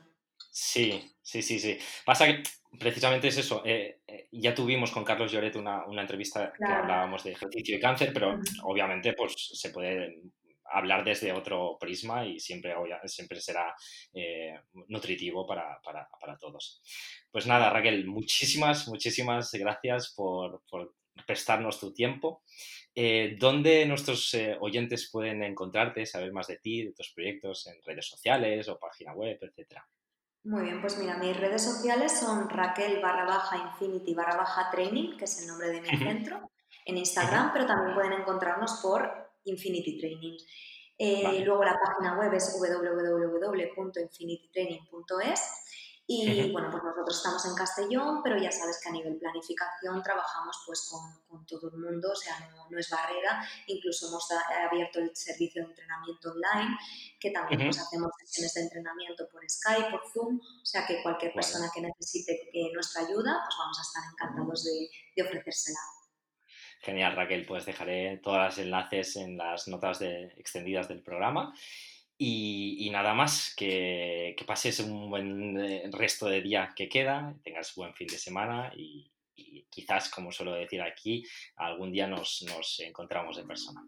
Sí, 0.59 1.15
sí, 1.21 1.43
sí, 1.43 1.59
sí. 1.59 1.79
Pasa 2.07 2.27
que 2.27 2.43
precisamente 2.79 3.29
es 3.29 3.37
eso. 3.37 3.61
Eh, 3.67 4.01
eh, 4.07 4.29
ya 4.33 4.55
tuvimos 4.55 4.91
con 4.91 5.05
Carlos 5.05 5.31
Lloret 5.31 5.55
una, 5.57 5.85
entrevista 6.01 6.51
que 6.51 6.65
hablábamos 6.65 7.25
de 7.25 7.33
ejercicio 7.33 7.77
y 7.77 7.81
cáncer, 7.81 8.11
pero 8.15 8.41
obviamente 8.63 9.13
pues 9.13 9.35
se 9.37 9.69
puede 9.69 10.19
hablar 10.65 11.05
desde 11.05 11.31
otro 11.35 11.77
prisma 11.79 12.25
y 12.25 12.41
siempre, 12.41 12.75
siempre 13.05 13.39
será 13.39 13.75
eh, 14.15 14.59
nutritivo 14.89 15.47
para, 15.47 15.79
todos. 16.41 16.81
Pues 17.31 17.47
nada, 17.47 17.69
Raquel, 17.69 18.07
muchísimas, 18.07 18.89
muchísimas 18.89 19.53
gracias 19.53 20.15
por, 20.17 20.63
prestarnos 21.27 21.79
tu 21.79 21.93
tiempo. 21.93 22.43
¿Dónde 23.39 23.85
nuestros 23.85 24.35
oyentes 24.61 25.11
pueden 25.13 25.43
encontrarte, 25.43 26.07
saber 26.07 26.33
más 26.33 26.47
de 26.47 26.57
ti, 26.57 26.83
de 26.83 26.95
tus 26.95 27.13
proyectos 27.13 27.67
en 27.67 27.75
redes 27.83 28.07
sociales 28.07 28.69
o 28.69 28.79
página 28.79 29.13
web, 29.13 29.39
etcétera? 29.43 29.87
Muy 30.47 30.63
bien, 30.63 30.81
pues 30.81 30.97
mira, 30.97 31.17
mis 31.17 31.37
redes 31.37 31.63
sociales 31.63 32.21
son 32.21 32.49
Raquel 32.49 33.03
barra 33.03 33.25
baja 33.25 33.57
Infinity 33.57 34.15
barra 34.15 34.37
baja 34.37 34.71
Training, 34.71 35.17
que 35.17 35.25
es 35.25 35.41
el 35.41 35.49
nombre 35.49 35.71
de 35.71 35.81
mi 35.81 35.89
centro, 35.89 36.53
en 36.85 36.99
Instagram, 36.99 37.53
pero 37.53 37.67
también 37.67 37.97
pueden 37.97 38.13
encontrarnos 38.13 38.79
por 38.81 39.11
Infinity 39.43 39.99
Training. 39.99 40.39
Eh, 40.99 41.43
luego 41.45 41.65
la 41.65 41.75
página 41.75 42.17
web 42.17 42.33
es 42.33 42.57
www.infinitytraining.es 42.57 45.41
y 46.09 46.53
bueno, 46.53 46.71
pues 46.71 46.85
nosotros 46.85 47.17
estamos 47.17 47.45
en 47.47 47.55
Castellón, 47.57 48.23
pero 48.23 48.39
ya 48.39 48.53
sabes 48.53 48.81
que 48.81 48.91
a 48.91 48.93
nivel 48.93 49.17
planificación 49.17 50.01
trabajamos 50.05 50.63
pues 50.65 50.89
con, 50.89 51.01
con 51.27 51.45
todo 51.47 51.69
el 51.69 51.79
mundo, 51.79 52.13
o 52.13 52.15
sea, 52.15 52.49
no, 52.71 52.79
es 52.79 52.89
barrera. 52.89 53.45
Incluso 53.67 54.07
hemos 54.07 54.29
abierto 54.71 55.01
el 55.01 55.11
servicio 55.17 55.63
de 55.63 55.71
entrenamiento 55.71 56.31
online, 56.31 56.79
que 57.19 57.33
también 57.33 57.61
pues, 57.61 57.81
hacemos 57.81 58.13
sesiones 58.21 58.55
de 58.55 58.61
entrenamiento 58.63 59.29
por 59.29 59.43
Skype, 59.51 59.91
por 59.91 60.03
Zoom, 60.13 60.39
o 60.39 60.65
sea 60.65 60.87
que 60.87 61.03
cualquier 61.03 61.33
persona 61.33 61.69
que 61.75 61.81
necesite 61.81 62.51
nuestra 62.73 63.03
ayuda, 63.03 63.43
pues 63.45 63.57
vamos 63.59 63.79
a 63.79 63.83
estar 63.83 64.03
encantados 64.13 64.63
de, 64.63 64.89
de 65.17 65.23
ofrecérsela. 65.23 65.81
Genial, 66.83 67.17
Raquel, 67.17 67.45
pues 67.47 67.67
dejaré 67.67 68.19
todos 68.19 68.39
los 68.39 68.59
enlaces 68.59 69.17
en 69.17 69.37
las 69.37 69.67
notas 69.67 69.99
de, 69.99 70.27
extendidas 70.37 70.87
del 70.87 71.03
programa. 71.03 71.53
Y, 72.19 72.89
nada 72.91 73.13
más, 73.13 73.55
que, 73.57 74.35
pases 74.47 74.81
un 74.81 75.11
buen 75.11 75.61
eh, 75.61 75.91
resto 75.93 76.27
de 76.27 76.41
día 76.41 76.73
que 76.75 76.89
queda, 76.89 77.35
tengas 77.45 77.75
buen 77.75 77.95
fin 77.95 78.07
de 78.07 78.19
semana 78.19 78.73
y, 78.75 79.11
quizás, 79.69 80.09
como 80.09 80.33
suelo 80.33 80.55
decir 80.55 80.81
aquí, 80.81 81.23
algún 81.57 81.93
día 81.93 82.07
nos, 82.07 82.43
nos 82.49 82.81
encontramos 82.81 83.37
en 83.37 83.47
persona. 83.47 83.85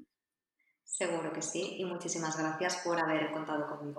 Seguro 0.85 1.33
que 1.33 1.41
sí 1.41 1.76
y 1.79 1.85
muchísimas 1.85 2.37
gracias 2.39 2.83
por 2.85 2.99
haber 2.99 3.31
contado 3.31 3.66
conmigo. 3.66 3.97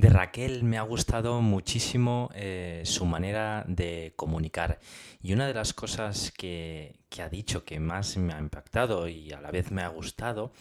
De 0.00 0.08
Raquel. 0.08 0.64
Me 0.64 0.78
ha 0.78 0.82
gustado 0.82 1.42
muchísimo 1.42 2.30
eh, 2.32 2.80
su 2.86 3.04
manera 3.04 3.66
de 3.68 4.14
comunicar. 4.16 4.80
Y 5.22 5.34
una 5.34 5.46
de 5.46 5.52
las 5.52 5.74
cosas 5.74 6.32
que, 6.32 6.96
ha 7.22 7.28
dicho 7.28 7.66
que 7.66 7.80
más 7.80 8.16
me 8.16 8.32
ha 8.32 8.38
impactado 8.38 9.08
y 9.08 9.30
a 9.32 9.42
la 9.42 9.50
vez 9.50 9.70
me 9.70 9.82
ha 9.82 9.88
gustado 9.88 10.52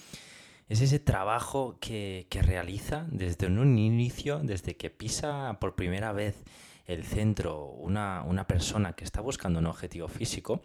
es 0.68 0.82
ese 0.82 1.00
trabajo 1.00 1.78
que, 1.80 2.28
realiza 2.30 3.08
desde 3.12 3.48
un 3.48 3.78
inicio, 3.78 4.40
desde 4.44 4.76
que 4.76 4.90
pisa 4.90 5.58
por 5.62 5.74
primera 5.74 6.12
vez 6.12 6.44
el 6.86 7.06
centro 7.06 7.64
una, 7.64 8.46
persona 8.46 8.92
que 8.92 9.06
está 9.06 9.22
buscando 9.22 9.60
un 9.60 9.68
objetivo 9.68 10.10
físico, 10.10 10.62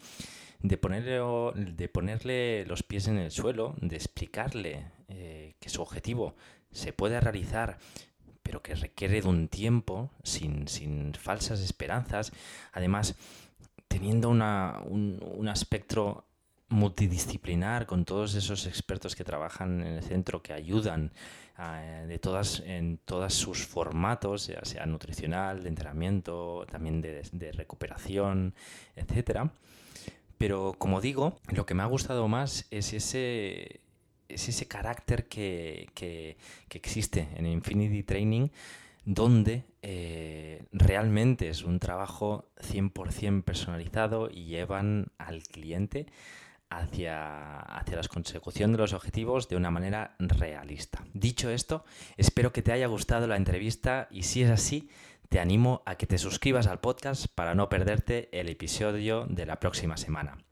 de 0.59 0.77
ponerle, 0.79 1.21
de 1.55 1.89
ponerle 1.89 2.67
los 2.67 2.83
pies 2.83 3.07
en 3.07 3.19
el 3.19 3.31
suelo, 3.31 3.77
de 3.81 3.95
explicarle 3.95 4.87
eh, 5.07 5.55
que 5.61 5.69
su 5.69 5.81
objetivo 5.81 6.35
se 6.73 6.93
puede 6.93 7.21
realizar 7.21 7.79
pero 8.45 8.63
que 8.63 8.75
requiere 8.75 9.23
de 9.23 9.29
un 9.29 9.49
tiempo, 9.49 10.11
sin, 10.23 10.67
falsas 11.15 11.61
esperanzas, 11.61 12.31
además 12.73 13.17
teniendo 13.89 14.29
un, 14.29 15.49
espectro 15.53 16.27
multidisciplinar 16.69 17.87
con 17.87 18.05
todos 18.05 18.35
esos 18.35 18.67
expertos 18.67 19.17
que 19.17 19.25
trabajan 19.25 19.81
en 19.81 19.95
el 19.95 20.03
centro 20.03 20.43
que 20.43 20.53
ayudan 20.53 21.13
eh, 21.59 22.05
de 22.07 22.19
todas, 22.19 22.61
en 22.67 22.99
todos 22.99 23.33
sus 23.33 23.67
formatos, 23.67 24.49
ya 24.49 24.65
sea 24.65 24.85
nutricional, 24.85 25.63
de 25.63 25.69
entrenamiento, 25.71 26.67
también 26.71 27.01
de, 27.01 27.23
de 27.33 27.53
recuperación, 27.53 28.55
etc. 28.97 29.49
Pero 30.37 30.75
como 30.77 31.01
digo, 31.01 31.39
lo 31.49 31.65
que 31.65 31.75
me 31.75 31.83
ha 31.83 31.87
gustado 31.87 32.29
más 32.29 32.67
es 32.71 32.93
ese, 32.93 33.81
es 34.35 34.49
ese 34.49 34.67
carácter 34.67 35.27
que, 35.27 36.37
existe 36.71 37.29
en 37.37 37.47
Infinity 37.47 38.03
Training 38.03 38.49
donde 39.05 39.65
eh, 39.83 40.65
realmente 40.73 41.49
es 41.49 41.63
un 41.63 41.79
trabajo 41.79 42.51
100% 42.57 43.45
personalizado 43.45 44.31
y 44.31 44.47
llevan 44.47 45.13
al 45.19 45.43
cliente 45.43 46.07
hacia, 46.71 47.61
hacia 47.61 47.97
la 47.97 48.09
consecución 48.09 48.73
de 48.73 48.79
los 48.79 48.93
objetivos 48.93 49.49
de 49.49 49.57
una 49.57 49.71
manera 49.71 50.17
realista. 50.19 51.05
Dicho 51.13 51.51
esto, 51.51 51.85
espero 52.17 52.53
que 52.53 52.63
te 52.63 52.73
haya 52.73 52.87
gustado 52.87 53.27
la 53.27 53.37
entrevista 53.37 54.09
y 54.11 54.23
si 54.23 54.43
es 54.43 54.51
así, 54.51 54.89
te 55.29 55.41
animo 55.41 55.83
a 55.85 55.97
que 55.97 56.07
te 56.07 56.19
suscribas 56.19 56.67
al 56.67 56.81
podcast 56.81 57.27
para 57.35 57.55
no 57.55 57.69
perderte 57.69 58.29
el 58.33 58.49
episodio 58.49 59.27
de 59.27 59.47
la 59.47 59.61
próxima 59.61 59.97
semana. 59.97 60.44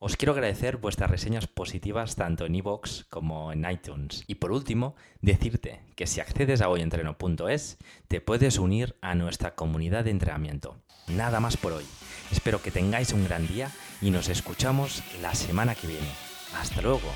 Os 0.00 0.16
quiero 0.16 0.32
agradecer 0.32 0.76
vuestras 0.76 1.10
reseñas 1.10 1.48
positivas 1.48 2.14
tanto 2.14 2.46
en 2.46 2.54
iVoox 2.54 3.04
como 3.10 3.52
en 3.52 3.68
iTunes. 3.68 4.22
Y 4.28 4.36
por 4.36 4.52
último, 4.52 4.94
decirte 5.22 5.80
que 5.96 6.06
si 6.06 6.20
accedes 6.20 6.60
a 6.60 6.68
hoyentreno.es, 6.68 7.78
te 8.06 8.20
puedes 8.20 8.58
unir 8.58 8.94
a 9.00 9.16
nuestra 9.16 9.56
comunidad 9.56 10.04
de 10.04 10.12
entrenamiento. 10.12 10.76
Nada 11.08 11.40
más 11.40 11.56
por 11.56 11.72
hoy. 11.72 11.84
Espero 12.30 12.62
que 12.62 12.70
tengáis 12.70 13.12
un 13.12 13.24
gran 13.24 13.48
día 13.48 13.72
y 14.00 14.12
nos 14.12 14.28
escuchamos 14.28 15.02
la 15.20 15.34
semana 15.34 15.74
que 15.74 15.88
viene. 15.88 16.08
Hasta 16.54 16.80
luego. 16.80 17.10